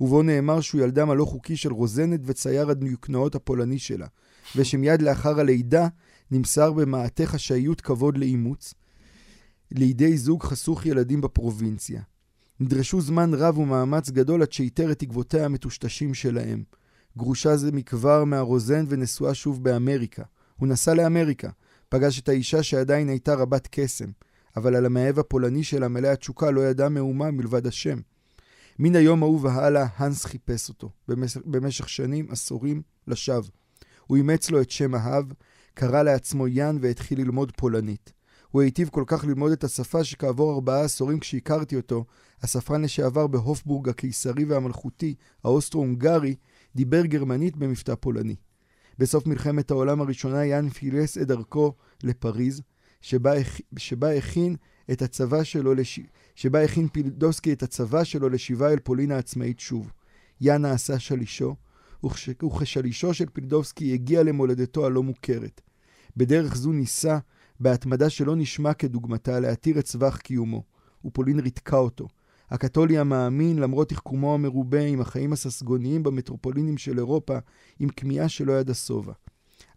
ובו 0.00 0.22
נאמר 0.22 0.60
שהוא 0.60 0.80
ילדם 0.80 1.10
הלא 1.10 1.24
חוקי 1.24 1.56
של 1.56 1.72
רוזנת 1.72 2.20
וצייר 2.24 2.70
הדיוקנאות 2.70 3.34
הפולני 3.34 3.78
שלה, 3.78 4.06
ושמיד 4.56 5.02
לאחר 5.02 5.40
הלידה 5.40 5.88
נמסר 6.30 6.72
במעטה 6.72 7.26
חשאיות 7.26 7.80
כבוד 7.80 8.18
לאימוץ, 8.18 8.74
לידי 9.70 10.18
זוג 10.18 10.42
חסוך 10.42 10.86
ילדים 10.86 11.20
בפרובינציה. 11.20 12.02
נדרשו 12.60 13.00
זמן 13.00 13.34
רב 13.34 13.58
ומאמץ 13.58 14.10
גדול 14.10 14.42
עד 14.42 14.52
שאיתר 14.52 14.92
את 14.92 15.02
עקבותיה 15.02 15.44
המטושטשים 15.44 16.14
שלהם. 16.14 16.62
גרושה 17.16 17.56
זה 17.56 17.72
מכבר 17.72 18.24
מהרוזן 18.24 18.84
ונשואה 18.88 19.34
שוב 19.34 19.64
באמריקה. 19.64 20.22
הוא 20.56 20.68
נסע 20.68 20.94
לאמריקה, 20.94 21.50
פגש 21.88 22.20
את 22.20 22.28
האישה 22.28 22.62
שעדיין 22.62 23.08
הייתה 23.08 23.34
רבת 23.34 23.68
קסם, 23.70 24.10
אבל 24.56 24.76
על 24.76 24.86
המאהב 24.86 25.18
הפולני 25.18 25.64
שלה 25.64 25.88
מלא 25.88 26.08
התשוקה 26.08 26.50
לא 26.50 26.60
ידע 26.60 26.88
מאומה 26.88 27.30
מלבד 27.30 27.66
השם. 27.66 27.98
מן 28.78 28.96
היום 28.96 29.22
ההוא 29.22 29.40
והלאה, 29.42 29.86
האנס 29.96 30.24
חיפש 30.24 30.68
אותו, 30.68 30.90
במשך, 31.08 31.40
במשך 31.44 31.88
שנים, 31.88 32.26
עשורים, 32.30 32.82
לשווא. 33.06 33.50
הוא 34.06 34.16
אימץ 34.16 34.50
לו 34.50 34.60
את 34.60 34.70
שם 34.70 34.94
האב, 34.94 35.32
קרא 35.74 36.02
לעצמו 36.02 36.48
יאן 36.48 36.78
והתחיל 36.80 37.20
ללמוד 37.20 37.52
פולנית. 37.56 38.12
הוא 38.50 38.62
היטיב 38.62 38.88
כל 38.88 39.04
כך 39.06 39.24
ללמוד 39.24 39.52
את 39.52 39.64
השפה 39.64 40.04
שכעבור 40.04 40.54
ארבעה 40.54 40.84
עשורים 40.84 41.18
כשהכרתי 41.18 41.76
אותו, 41.76 42.04
הספרן 42.42 42.82
לשעבר 42.82 43.26
בהופבורג 43.26 43.88
הקיסרי 43.88 44.44
והמלכותי, 44.44 45.14
האוסטרו-הונגרי, 45.44 46.34
דיבר 46.74 47.06
גרמנית 47.06 47.56
במבטא 47.56 47.94
פולני. 47.94 48.36
בסוף 48.98 49.26
מלחמת 49.26 49.70
העולם 49.70 50.00
הראשונה 50.00 50.44
יאן 50.44 50.68
פילס 50.68 51.18
את 51.18 51.26
דרכו 51.26 51.74
לפריז, 52.02 52.62
שבה, 53.00 53.32
שבה 53.76 54.14
הכין 54.14 54.56
את 54.92 55.02
הצבא 55.02 55.44
שלו, 55.44 55.74
לש... 55.74 56.00
שבה 56.34 56.62
הכין 56.62 56.88
פילדוסקי 56.88 57.52
את 57.52 57.62
הצבא 57.62 58.04
שלו 58.04 58.28
לשיבה 58.28 58.72
אל 58.72 58.78
פולין 58.78 59.12
העצמאית 59.12 59.60
שוב. 59.60 59.92
יאן 60.40 60.62
נעשה 60.62 60.98
שלישו, 60.98 61.56
וכש... 62.04 62.28
וכשלישו 62.44 63.14
של 63.14 63.26
פילדובסקי 63.32 63.94
הגיע 63.94 64.22
למולדתו 64.22 64.86
הלא 64.86 65.02
מוכרת. 65.02 65.60
בדרך 66.16 66.56
זו 66.56 66.72
ניסה, 66.72 67.18
בהתמדה 67.60 68.10
שלא 68.10 68.36
נשמע 68.36 68.74
כדוגמתה, 68.74 69.40
להתיר 69.40 69.78
את 69.78 69.86
סבך 69.86 70.16
קיומו, 70.16 70.62
ופולין 71.04 71.40
ריתקה 71.40 71.76
אותו. 71.76 72.08
הקתולי 72.50 72.98
המאמין, 72.98 73.58
למרות 73.58 73.88
תחכומו 73.88 74.34
המרובה 74.34 74.80
עם 74.80 75.00
החיים 75.00 75.32
הססגוניים 75.32 76.02
במטרופולינים 76.02 76.78
של 76.78 76.98
אירופה, 76.98 77.38
עם 77.78 77.88
כמיהה 77.88 78.28
שלא 78.28 78.52
ידע 78.52 78.74
שובע. 78.74 79.12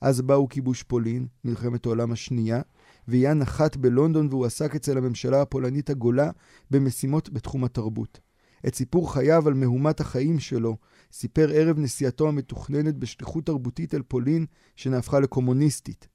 אז 0.02 0.22
באו 0.22 0.50
כיבוש 0.50 0.84
פולין, 0.84 1.28
מלחמת 1.46 1.86
העולם 1.86 2.12
השנייה, 2.12 2.62
ויאן 3.08 3.40
נחת 3.40 3.78
בלונדון 3.78 4.28
והוא 4.30 4.46
עסק 4.46 4.76
אצל 4.76 4.98
הממשלה 4.98 5.42
הפולנית 5.42 5.90
הגולה 5.90 6.32
במשימות 6.72 7.30
בתחום 7.30 7.64
התרבות. 7.64 8.20
את 8.68 8.76
סיפור 8.76 9.14
חייו 9.14 9.48
על 9.48 9.54
מהומת 9.54 10.00
החיים 10.00 10.40
שלו 10.40 10.78
סיפר 11.12 11.50
ערב 11.54 11.80
נסיעתו 11.80 12.28
המתוכננת 12.28 12.96
בשליחות 12.96 13.46
תרבותית 13.46 13.94
אל 13.96 14.02
פולין, 14.02 14.46
שנהפכה 14.76 15.20
לקומוניסטית. 15.20 16.08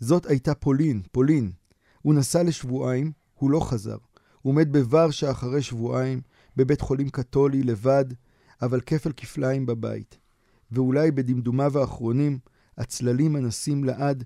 זאת 0.00 0.26
הייתה 0.26 0.54
פולין, 0.54 1.02
פולין. 1.12 1.52
הוא 2.02 2.14
נסע 2.14 2.42
לשבועיים, 2.42 3.12
הוא 3.34 3.50
לא 3.50 3.60
חזר. 3.60 3.96
הוא 4.42 4.54
מת 4.54 4.72
בוורשה 4.72 5.30
אחרי 5.30 5.62
שבועיים, 5.62 6.20
בבית 6.56 6.80
חולים 6.80 7.10
קתולי, 7.10 7.62
לבד, 7.62 8.04
אבל 8.62 8.80
כפל 8.80 9.12
כפליים 9.16 9.66
בבית. 9.66 10.18
ואולי 10.70 11.10
בדמדומיו 11.10 11.78
האחרונים, 11.78 12.38
הצללים 12.78 13.36
הנסים 13.36 13.84
לעד 13.84 14.24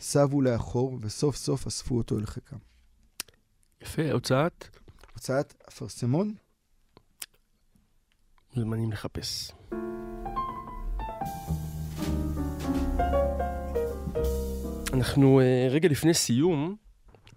סבו 0.00 0.42
לאחור, 0.42 0.98
וסוף 1.02 1.36
סוף 1.36 1.66
אספו 1.66 1.96
אותו 1.96 2.18
אל 2.18 2.26
חיקם. 2.26 2.56
יפה, 3.82 4.12
הוצאת? 4.12 4.68
הוצאת 5.14 5.54
אפרסמון? 5.68 6.34
מוזמנים 8.56 8.92
לחפש. 8.92 9.52
אנחנו 14.98 15.40
uh, 15.40 15.72
רגע 15.72 15.88
לפני 15.88 16.14
סיום, 16.14 16.76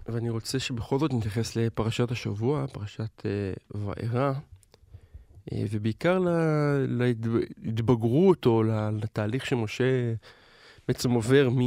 ואני 0.05 0.29
רוצה 0.29 0.59
שבכל 0.59 0.99
זאת 0.99 1.13
נתייחס 1.13 1.55
לפרשת 1.55 2.11
השבוע, 2.11 2.67
פרשת 2.67 3.21
uh, 3.21 3.77
וארא, 3.77 4.33
uh, 4.33 5.53
ובעיקר 5.71 6.23
להתבגרות 7.57 8.45
או 8.45 8.63
לתהליך 9.01 9.45
שמשה 9.45 10.13
בעצם 10.87 11.11
עובר 11.11 11.49
מ... 11.49 11.59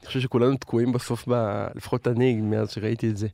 אני 0.00 0.06
חושב 0.06 0.20
שכולנו 0.20 0.56
תקועים 0.56 0.92
בסוף, 0.92 1.28
ב, 1.28 1.66
לפחות 1.74 2.08
אני, 2.08 2.40
מאז 2.40 2.70
שראיתי 2.70 3.10
את 3.10 3.16
זה, 3.16 3.28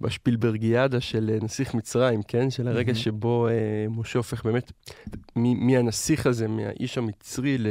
בשפילברגיאדה 0.00 1.00
של 1.00 1.38
נסיך 1.42 1.74
מצרים, 1.74 2.22
כן? 2.22 2.50
של 2.50 2.68
הרגע 2.68 2.92
mm-hmm. 2.92 2.96
שבו 2.96 3.48
משה 3.90 4.18
הופך 4.18 4.44
באמת 4.44 4.72
מהנסיך 5.36 6.26
הזה, 6.26 6.48
מהאיש 6.48 6.98
המצרי, 6.98 7.58
ל... 7.58 7.66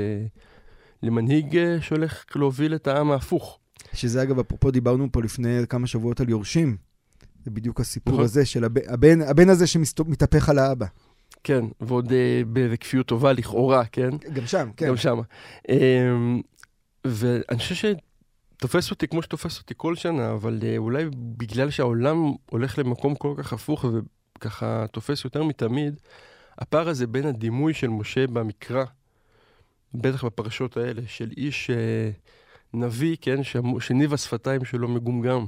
למנהיג 1.05 1.57
אה, 1.57 1.81
שהולך 1.81 2.25
להוביל 2.35 2.75
את 2.75 2.87
העם 2.87 3.11
ההפוך. 3.11 3.59
שזה 3.93 4.23
אגב, 4.23 4.39
אפרופו 4.39 4.71
דיברנו 4.71 5.11
פה 5.11 5.21
לפני 5.21 5.59
כמה 5.69 5.87
שבועות 5.87 6.19
על 6.19 6.29
יורשים. 6.29 6.77
זה 7.45 7.51
בדיוק 7.51 7.79
הסיפור 7.79 8.13
נכון. 8.13 8.25
הזה 8.25 8.45
של 8.45 8.63
הבן, 8.63 8.81
הבן, 8.87 9.21
הבן 9.21 9.49
הזה 9.49 9.67
שמתהפך 9.67 10.49
על 10.49 10.59
האבא. 10.59 10.85
כן, 11.43 11.65
ועוד 11.81 12.11
אה, 12.11 12.41
בכפיות 12.53 13.05
טובה 13.05 13.33
לכאורה, 13.33 13.85
כן? 13.85 14.09
גם 14.33 14.47
שם, 14.47 14.69
כן. 14.77 14.87
גם 14.87 14.97
שם. 14.97 15.19
אה, 15.69 16.15
ואני 17.05 17.59
חושב 17.59 17.75
שתופס 18.57 18.91
אותי 18.91 19.07
כמו 19.07 19.21
שתופס 19.21 19.59
אותי 19.59 19.73
כל 19.77 19.95
שנה, 19.95 20.31
אבל 20.31 20.59
אה, 20.63 20.77
אולי 20.77 21.05
בגלל 21.37 21.69
שהעולם 21.69 22.33
הולך 22.49 22.79
למקום 22.79 23.15
כל 23.15 23.33
כך 23.37 23.53
הפוך 23.53 23.85
וככה 24.37 24.85
תופס 24.91 25.25
יותר 25.25 25.43
מתמיד, 25.43 25.99
הפער 26.57 26.89
הזה 26.89 27.07
בין 27.07 27.25
הדימוי 27.25 27.73
של 27.73 27.87
משה 27.87 28.27
במקרא, 28.27 28.85
בטח 29.95 30.25
בפרשות 30.25 30.77
האלה, 30.77 31.01
של 31.07 31.31
איש 31.37 31.69
אה, 31.69 32.09
נביא, 32.73 33.17
כן, 33.21 33.39
שניב 33.79 34.13
השפתיים 34.13 34.65
שלו 34.65 34.87
מגומגם, 34.87 35.45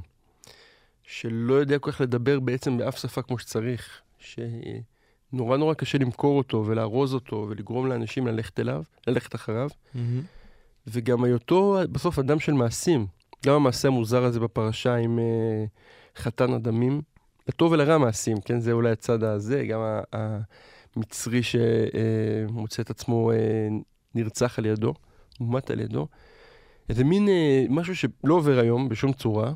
שלא 1.02 1.54
יודע 1.54 1.78
כל 1.78 1.92
כך 1.92 2.00
לדבר 2.00 2.40
בעצם 2.40 2.78
באף 2.78 2.98
שפה 2.98 3.22
כמו 3.22 3.38
שצריך, 3.38 4.00
שנורא 4.18 5.56
נורא 5.56 5.74
קשה 5.74 5.98
למכור 5.98 6.38
אותו 6.38 6.64
ולארוז 6.66 7.14
אותו 7.14 7.46
ולגרום 7.48 7.86
לאנשים 7.86 8.26
ללכת 8.26 8.60
אליו, 8.60 8.82
ללכת 9.06 9.34
אחריו, 9.34 9.68
mm-hmm. 9.70 9.98
וגם 10.86 11.24
היותו 11.24 11.78
בסוף 11.92 12.18
אדם 12.18 12.40
של 12.40 12.52
מעשים. 12.52 13.06
גם 13.46 13.54
המעשה 13.54 13.88
המוזר 13.88 14.24
הזה 14.24 14.40
בפרשה 14.40 14.94
עם 14.94 15.18
אה, 15.18 15.64
חתן 16.16 16.52
הדמים, 16.52 17.02
לטוב 17.48 17.72
ולרע 17.72 17.98
מעשים, 17.98 18.40
כן? 18.40 18.60
זה 18.60 18.72
אולי 18.72 18.90
הצד 18.90 19.22
הזה, 19.22 19.64
גם 19.64 19.80
המצרי 20.96 21.40
שמוצא 21.42 22.82
את 22.82 22.90
עצמו 22.90 23.32
אה, 23.32 23.36
נרצח 24.14 24.58
על 24.58 24.66
ידו, 24.66 24.94
מומת 25.40 25.70
על 25.70 25.80
ידו. 25.80 26.06
איזה 26.88 27.04
מין 27.04 27.28
אה, 27.28 27.64
משהו 27.68 27.96
שלא 27.96 28.34
עובר 28.34 28.58
היום 28.58 28.88
בשום 28.88 29.12
צורה, 29.12 29.52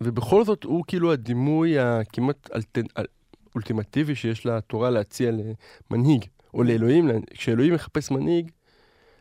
ובכל 0.00 0.44
זאת 0.44 0.64
הוא 0.64 0.84
כאילו 0.86 1.12
הדימוי 1.12 1.78
הכמעט 1.78 2.50
אלטנ... 2.54 2.84
אל... 2.98 3.04
אולטימטיבי 3.54 4.14
שיש 4.14 4.46
לתורה 4.46 4.90
להציע 4.90 5.30
למנהיג, 5.90 6.24
או 6.54 6.62
לאלוהים, 6.62 7.10
כשאלוהים 7.30 7.74
מחפש 7.74 8.10
מנהיג, 8.10 8.50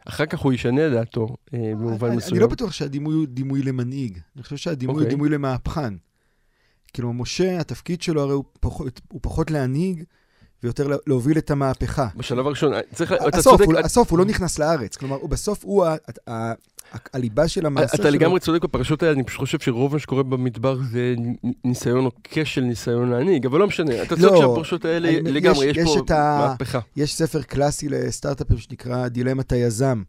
אחר 0.07 0.25
כך 0.25 0.39
הוא 0.39 0.53
ישנה 0.53 0.87
את 0.87 0.91
דעתו 0.91 1.35
אה, 1.53 1.71
במובן 1.75 2.07
אני, 2.07 2.17
מסוים. 2.17 2.33
אני 2.33 2.41
לא 2.41 2.47
בטוח 2.47 2.71
שהדימוי 2.71 3.15
הוא 3.15 3.25
דימוי 3.27 3.63
למנהיג, 3.63 4.19
אני 4.35 4.43
חושב 4.43 4.57
שהדימוי 4.57 4.93
okay. 4.93 4.97
הוא 4.97 5.03
אוקיי. 5.03 5.15
דימוי 5.15 5.29
למהפכן. 5.29 5.93
כאילו, 6.93 7.13
משה, 7.13 7.59
התפקיד 7.59 8.01
שלו 8.01 8.21
הרי 8.21 8.33
הוא 8.33 8.43
פחות, 8.59 9.01
הוא 9.07 9.19
פחות 9.23 9.51
להנהיג, 9.51 10.03
ויותר 10.63 10.87
להוביל 11.07 11.37
את 11.37 11.51
המהפכה. 11.51 12.07
בשלב 12.15 12.47
הראשון, 12.47 12.73
צריך, 12.93 13.13
אתה 13.13 13.37
הסוף, 13.37 13.57
צודק... 13.57 13.65
הוא, 13.65 13.79
הסוף, 13.79 14.11
הוא 14.11 14.19
לא 14.19 14.25
נכנס 14.25 14.59
לארץ. 14.59 14.97
כלומר, 14.97 15.15
הוא 15.15 15.29
בסוף 15.29 15.63
הוא 15.63 15.85
ה, 15.85 15.95
ה, 16.27 16.31
ה, 16.31 16.53
הליבה 17.13 17.47
של 17.47 17.65
המעשה 17.65 17.97
שלו. 17.97 18.03
אתה 18.03 18.09
לגמרי 18.09 18.39
צודק 18.39 18.63
בפרשות 18.63 19.03
האלה, 19.03 19.13
אני 19.13 19.23
פשוט 19.23 19.39
חושב 19.39 19.59
שרוב 19.59 19.93
מה 19.93 19.99
שקורה 19.99 20.23
במדבר 20.23 20.77
זה 20.91 21.15
ניסיון 21.63 22.05
או 22.05 22.11
כשל 22.23 22.61
ניסיון 22.61 23.09
להנהיג, 23.09 23.45
אבל 23.45 23.59
לא 23.59 23.67
משנה, 23.67 24.01
אתה 24.01 24.15
צודק 24.15 24.31
לא, 24.31 24.37
שהפרשות 24.37 24.85
האלה 24.85 25.09
אני, 25.09 25.31
לגמרי, 25.31 25.65
יש, 25.65 25.77
יש 25.77 25.97
פה 26.07 26.15
ה... 26.15 26.47
מהפכה. 26.47 26.79
יש 26.95 27.15
ספר 27.15 27.41
קלאסי 27.41 27.89
לסטארט-אפים 27.89 28.57
שנקרא 28.57 29.07
דילמת 29.07 29.51
היזם, 29.51 30.03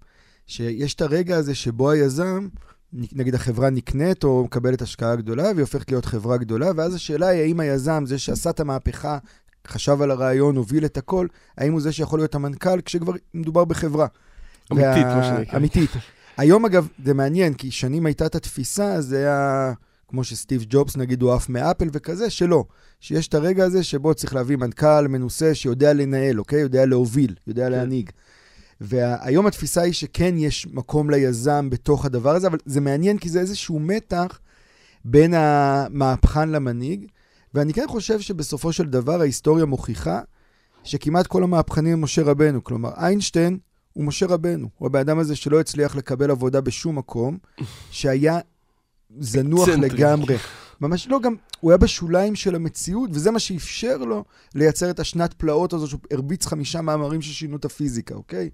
שיש 0.47 0.95
את 0.95 1.01
הרגע 1.01 1.37
הזה 1.37 1.55
שבו 1.55 1.91
היזם 1.91 2.49
נגיד 2.93 3.35
החברה 3.35 3.71
נקנית 3.71 4.25
או 4.25 4.45
מקבלת 4.45 4.83
השקעה 4.83 5.17
גדולה, 5.17 5.43
והיא 5.43 5.61
הופכת 5.61 5.91
להיות 5.91 6.05
חברה 6.05 6.37
גדולה, 6.37 6.71
ואז 6.77 6.95
השאלה 6.95 7.27
היא 7.27 7.43
האם 7.43 7.61
היזם, 7.61 8.05
זה 8.07 8.19
שעשה 8.19 8.51
את 8.51 8.61
המהפכה, 8.61 9.19
חשב 9.69 10.03
על 10.03 10.11
הרעיון, 10.11 10.57
הוביל 10.57 10.85
את 10.85 10.97
הכל, 10.97 11.27
האם 11.59 11.73
הוא 11.73 11.81
זה 11.81 11.93
שיכול 11.93 12.19
להיות 12.19 12.35
המנכ"ל 12.35 12.81
כשכבר 12.81 13.13
מדובר 13.35 13.65
בחברה. 13.65 14.07
אמיתית, 14.73 15.07
וה... 15.07 15.17
מה 15.17 15.25
שנקרא. 15.25 15.59
אמיתית. 15.59 15.91
היום, 16.37 16.65
אגב, 16.65 16.89
זה 17.05 17.15
מעניין, 17.15 17.55
כי 17.55 17.71
שנים 17.71 18.07
הייתה 18.07 18.27
את 18.27 18.35
התפיסה, 18.35 19.01
זה 19.01 19.17
היה, 19.19 19.73
כמו 20.09 20.25
שסטיב 20.25 20.65
ג'ובס, 20.69 20.97
נגיד, 20.97 21.23
הוא 21.23 21.33
עף 21.33 21.49
מאפל 21.49 21.89
וכזה, 21.93 22.31
שלא. 22.31 22.65
שיש 23.01 23.29
את 23.29 23.35
הרגע 23.35 23.65
הזה 23.65 23.83
שבו 23.83 24.15
צריך 24.15 24.35
להביא 24.35 24.57
מנכ"ל 24.57 25.09
מנוסה 25.09 25.55
שיודע 25.55 25.93
לנהל, 25.93 26.39
אוקיי? 26.39 26.61
יודע 26.61 26.87
להוביל, 26.87 27.35
יודע 27.47 27.65
כן. 27.65 27.73
להנהיג. 27.73 28.11
והיום 28.81 29.47
התפיסה 29.47 29.83
היא 29.83 29.93
שכן 29.93 30.35
יש 30.39 30.67
מקום 30.73 31.11
ליזם 31.11 31.71
בתוך 31.71 32.05
הדבר 32.05 32.35
הזה, 32.35 32.47
אבל 32.47 32.59
זה 32.65 32.81
מעניין 32.81 33.19
כי 33.19 33.29
זה 33.29 33.41
איזשהו 33.41 33.79
מתח 33.79 34.39
בין 35.05 35.35
המהפכן 35.35 36.49
למנהיג, 36.49 37.07
ואני 37.55 37.73
כן 37.73 37.85
חושב 37.89 38.21
שבסופו 38.21 38.73
של 38.73 38.87
דבר 38.87 39.21
ההיסטוריה 39.21 39.65
מוכיחה 39.65 40.21
שכמעט 40.85 41.27
כל 41.27 41.43
המהפכנים 41.43 41.93
הם 41.93 42.01
משה 42.01 42.23
רבנו. 42.23 42.65
כלומר, 42.65 42.91
איינשטיין 42.97 43.59
הוא 43.93 44.05
משה 44.05 44.27
רבנו. 44.27 44.69
הוא 44.79 44.87
הבן 44.87 45.01
אדם 45.01 45.19
הזה 45.19 45.37
שלא 45.37 45.61
הצליח 45.61 45.97
לקבל 45.97 46.31
עבודה 46.31 46.61
בשום 46.61 46.99
מקום, 46.99 47.39
שהיה 47.91 48.39
זנוח 49.19 49.69
לגמרי. 49.69 50.37
ממש 50.81 51.09
לא, 51.09 51.21
גם 51.21 51.35
הוא 51.61 51.71
היה 51.71 51.79
בשוליים 51.79 52.35
של 52.35 52.55
המציאות, 52.55 53.11
וזה 53.13 53.31
מה 53.31 53.39
שאפשר 53.39 53.97
לו 53.97 54.25
לייצר 54.55 54.91
את 54.91 55.01
השנת 55.01 55.33
פלאות 55.33 55.73
הזו, 55.73 55.89
שהוא 55.89 56.01
הרביץ 56.11 56.47
חמישה 56.47 56.81
מאמרים 56.81 57.23
ששינו 57.23 57.57
את 57.57 57.65
הפיזיקה, 57.65 58.15
אוקיי? 58.15 58.51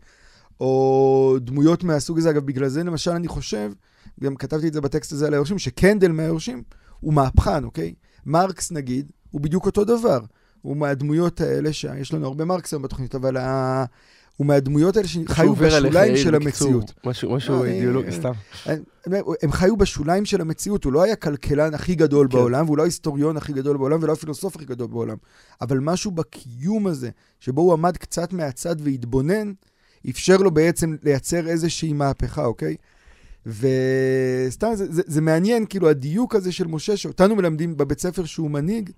או 0.61 1.37
דמויות 1.41 1.85
מהסוג 1.85 2.19
הזה. 2.19 2.31
אגב, 2.31 2.47
בגלל 2.47 2.69
זה 2.69 2.85
למשל 2.85 3.11
אני 3.11 3.29
חושב, 3.29 3.73
גם 4.21 4.37
כתבתי 4.37 4.69
את 4.69 4.73
זה 4.73 4.81
בטקסט 4.81 5.13
הזה 5.13 5.27
על 5.27 5.35
היורשים, 5.35 5.59
שקנדל 5.59 6.13
מהיורשים 6.13 6.63
הוא 7.01 7.15
מהפכן, 7.15 7.65
אוקיי? 7.65 7.95
מרקס 8.29 8.72
נגיד, 8.72 9.12
הוא 9.31 9.41
בדיוק 9.41 9.66
אותו 9.66 9.85
דבר. 9.85 10.20
הוא 10.62 10.76
מהדמויות 10.76 11.41
האלה, 11.41 11.72
שיש 11.72 12.12
לנו 12.14 12.26
הרבה 12.26 12.45
מרקס 12.45 12.72
היום 12.72 12.83
בתוכנית, 12.83 13.14
אבל 13.14 13.37
ה... 13.37 13.85
הוא 14.37 14.47
מהדמויות 14.47 14.97
האלה 14.97 15.09
שחיו 15.09 15.55
בשוליים 15.55 16.16
של 16.16 16.35
המציאות. 16.35 16.93
משהו, 17.07 17.33
משהו 17.33 17.64
אידיאולוגי, 17.64 18.12
סתם. 18.12 18.33
הם 19.43 19.53
חיו 19.53 19.76
בשוליים 19.76 20.24
של 20.24 20.41
המציאות, 20.41 20.85
הוא 20.85 20.93
לא 20.93 21.03
היה 21.03 21.16
כלכלן 21.16 21.74
הכי 21.74 21.95
גדול 21.95 22.29
כן. 22.31 22.37
בעולם, 22.37 22.64
והוא 22.66 22.79
לא 22.79 22.83
ההיסטוריון 22.83 23.37
הכי 23.37 23.53
גדול 23.53 23.76
בעולם, 23.76 24.03
ולא 24.03 24.12
הפילוסוף 24.12 24.57
הכי 24.57 24.64
גדול 24.64 24.87
בעולם. 24.87 25.16
אבל 25.61 25.79
משהו 25.79 26.11
בקיום 26.11 26.87
הזה, 26.87 27.11
שבו 27.41 27.61
הוא 27.61 27.72
עמד 27.72 27.97
קצת 27.97 28.33
מהצד 28.33 28.76
והתבונן, 28.79 29.53
אפשר 30.11 30.37
לו 30.37 30.51
בעצם 30.51 30.97
לייצר 31.03 31.49
איזושהי 31.49 31.93
מהפכה, 31.93 32.45
אוקיי? 32.45 32.76
וסתם, 33.49 34.69
זה, 34.75 34.93
זה, 34.93 35.03
זה 35.07 35.21
מעניין, 35.21 35.67
כאילו, 35.67 35.89
הדיוק 35.89 36.35
הזה 36.35 36.53
של 36.53 36.67
משה, 36.67 36.97
שאותנו 36.97 37.37
מלמדים 37.37 37.77
בבית 37.77 38.01
ספר 38.01 38.25
שהוא 38.25 38.51
מנהיג, 38.51 38.91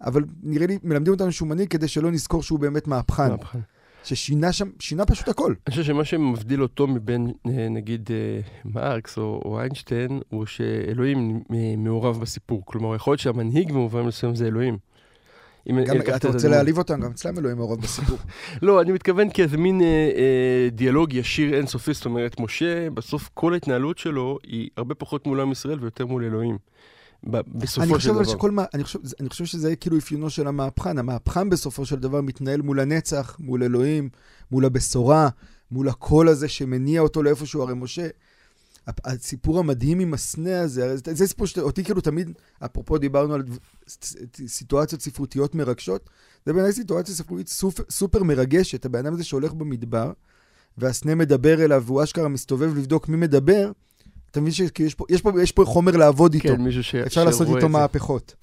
אבל 0.00 0.24
נראה 0.42 0.66
לי, 0.66 0.78
מלמדים 0.82 1.12
אותנו 1.12 1.32
שהוא 1.32 1.48
מנהיג 1.48 1.68
כדי 1.68 1.88
שלא 1.88 2.10
נזכור 2.10 2.42
שהוא 2.42 2.58
באמת 2.58 2.86
מהפכן. 2.88 3.30
מהפכן. 3.30 3.58
ששינה 4.04 4.52
שם, 4.52 4.68
שינה 4.78 5.06
פשוט 5.06 5.28
הכל. 5.28 5.54
אני 5.66 5.70
חושב 5.70 5.82
שמה 5.82 6.04
שמבדיל 6.04 6.62
אותו 6.62 6.86
מבין, 6.86 7.32
אה, 7.46 7.68
נגיד, 7.68 8.10
אה, 8.12 8.40
מרקס 8.64 9.18
או, 9.18 9.42
או 9.44 9.60
איינשטיין, 9.60 10.20
הוא 10.28 10.46
שאלוהים 10.46 11.42
מעורב 11.78 12.20
בסיפור. 12.20 12.62
כלומר, 12.64 12.94
יכול 12.94 13.10
להיות 13.10 13.20
שהמנהיג 13.20 13.72
במובן 13.72 14.02
מסוים 14.02 14.34
זה 14.34 14.46
אלוהים. 14.46 14.78
אם 15.70 15.84
גם, 15.84 15.96
אתה 16.16 16.28
רוצה 16.28 16.48
להעליב 16.48 16.78
אותם, 16.78 17.00
גם 17.00 17.10
אצלם 17.10 17.38
אלוהים 17.38 17.56
מעורב 17.56 17.80
בסיפור. 17.80 18.18
לא, 18.62 18.80
אני 18.80 18.92
מתכוון 18.92 19.28
כאיזה 19.34 19.56
מין 19.56 19.80
אה, 19.80 19.86
אה, 19.86 20.68
דיאלוג 20.72 21.12
ישיר 21.12 21.54
אינסופי, 21.54 21.94
זאת 21.94 22.04
אומרת, 22.04 22.40
משה, 22.40 22.90
בסוף 22.90 23.30
כל 23.34 23.52
ההתנהלות 23.52 23.98
שלו 23.98 24.38
היא 24.42 24.70
הרבה 24.76 24.94
פחות 24.94 25.26
מול 25.26 25.40
עם 25.40 25.52
ישראל 25.52 25.78
ויותר 25.80 26.06
מול 26.06 26.24
אלוהים. 26.24 26.58
בסופו 27.26 28.00
של 28.00 28.12
דבר. 28.12 28.24
שכל, 28.24 28.50
אני, 28.74 28.84
חושב, 28.84 28.98
אני 29.20 29.28
חושב 29.28 29.44
שזה 29.44 29.76
כאילו 29.76 29.98
אפיונו 29.98 30.30
של 30.30 30.46
המהפכן. 30.46 30.98
המהפכן 30.98 31.50
בסופו 31.50 31.86
של 31.86 31.96
דבר 31.96 32.20
מתנהל 32.20 32.62
מול 32.62 32.80
הנצח, 32.80 33.36
מול 33.40 33.62
אלוהים, 33.62 34.08
מול 34.50 34.64
הבשורה, 34.64 35.28
מול 35.70 35.88
הקול 35.88 36.28
הזה 36.28 36.48
שמניע 36.48 37.00
אותו 37.00 37.22
לאיפשהו. 37.22 37.62
הרי 37.62 37.74
משה, 37.74 38.08
הסיפור 38.86 39.58
המדהים 39.58 40.00
עם 40.00 40.14
הסנה 40.14 40.60
הזה, 40.60 40.96
זה 40.96 41.26
סיפור 41.26 41.46
שאותי 41.46 41.84
כאילו 41.84 42.00
תמיד, 42.00 42.30
אפרופו 42.64 42.98
דיברנו 42.98 43.34
על 43.34 43.42
סיטואציות 44.46 45.00
ספרותיות 45.00 45.54
מרגשות, 45.54 46.10
זה 46.46 46.52
בעיניי 46.52 46.72
סיטואציה 46.72 47.14
ספרותית 47.14 47.48
סופר, 47.48 47.82
סופר 47.90 48.22
מרגשת. 48.22 48.84
הבן 48.84 48.98
אדם 48.98 49.14
הזה 49.14 49.24
שהולך 49.24 49.52
במדבר, 49.52 50.12
והסנה 50.78 51.14
מדבר 51.14 51.64
אליו, 51.64 51.82
והוא 51.86 52.02
אשכרה 52.02 52.28
מסתובב 52.28 52.76
לבדוק 52.76 53.08
מי 53.08 53.16
מדבר, 53.16 53.70
אתה 54.30 54.40
מבין 54.40 54.52
שיש 54.52 54.94
פה, 54.94 55.04
יש 55.08 55.22
פה, 55.22 55.32
יש 55.42 55.52
פה 55.52 55.64
חומר 55.64 55.96
לעבוד 55.96 56.34
איתו. 56.34 56.48
כן, 56.48 56.60
מישהו 56.60 56.84
ש... 56.84 56.94
אפשר 56.94 57.24
לעשות 57.24 57.48
איתו 57.56 57.68
מהפכות. 57.68 58.34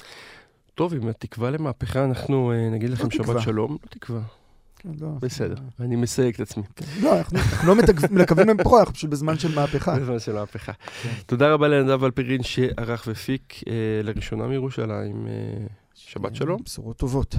טוב, 0.76 0.94
עם 0.94 1.08
התקווה 1.08 1.50
למהפכה, 1.50 2.06
אנחנו 2.06 2.52
אה, 2.52 2.70
נגיד 2.70 2.90
לכם 2.90 3.12
שבת 3.12 3.42
שלום. 3.42 3.72
לא 3.72 3.78
תקווה. 3.90 4.22
כן, 4.82 4.90
לא, 5.02 5.08
בסדר, 5.22 5.56
אני 5.80 5.96
מסייג 5.96 6.34
את 6.34 6.40
עצמי. 6.40 6.64
כן. 6.76 6.86
לא, 7.02 7.20
אנחנו 7.20 7.38
לא 7.68 7.76
מקווים 8.12 8.48
למהפכה, 8.50 8.80
אנחנו 8.80 8.94
פשוט 8.94 9.10
בזמן 9.10 9.38
של 9.40 9.56
מהפכה. 9.56 10.00
בזמן 10.00 10.20
של 10.20 10.34
מהפכה. 10.34 10.74
כן. 11.04 11.10
תודה 11.26 11.54
רבה 11.54 11.68
לנדב 11.68 12.04
אלפרין 12.04 12.44
שערך 12.44 13.08
ופיק 13.08 13.64
אה, 13.68 13.74
לראשונה 14.04 14.48
מירושלים. 14.48 15.28
אה, 15.28 15.66
שבת 15.96 16.36
שלום. 16.36 16.62
בשורות 16.66 16.98
טובות. 16.98 17.36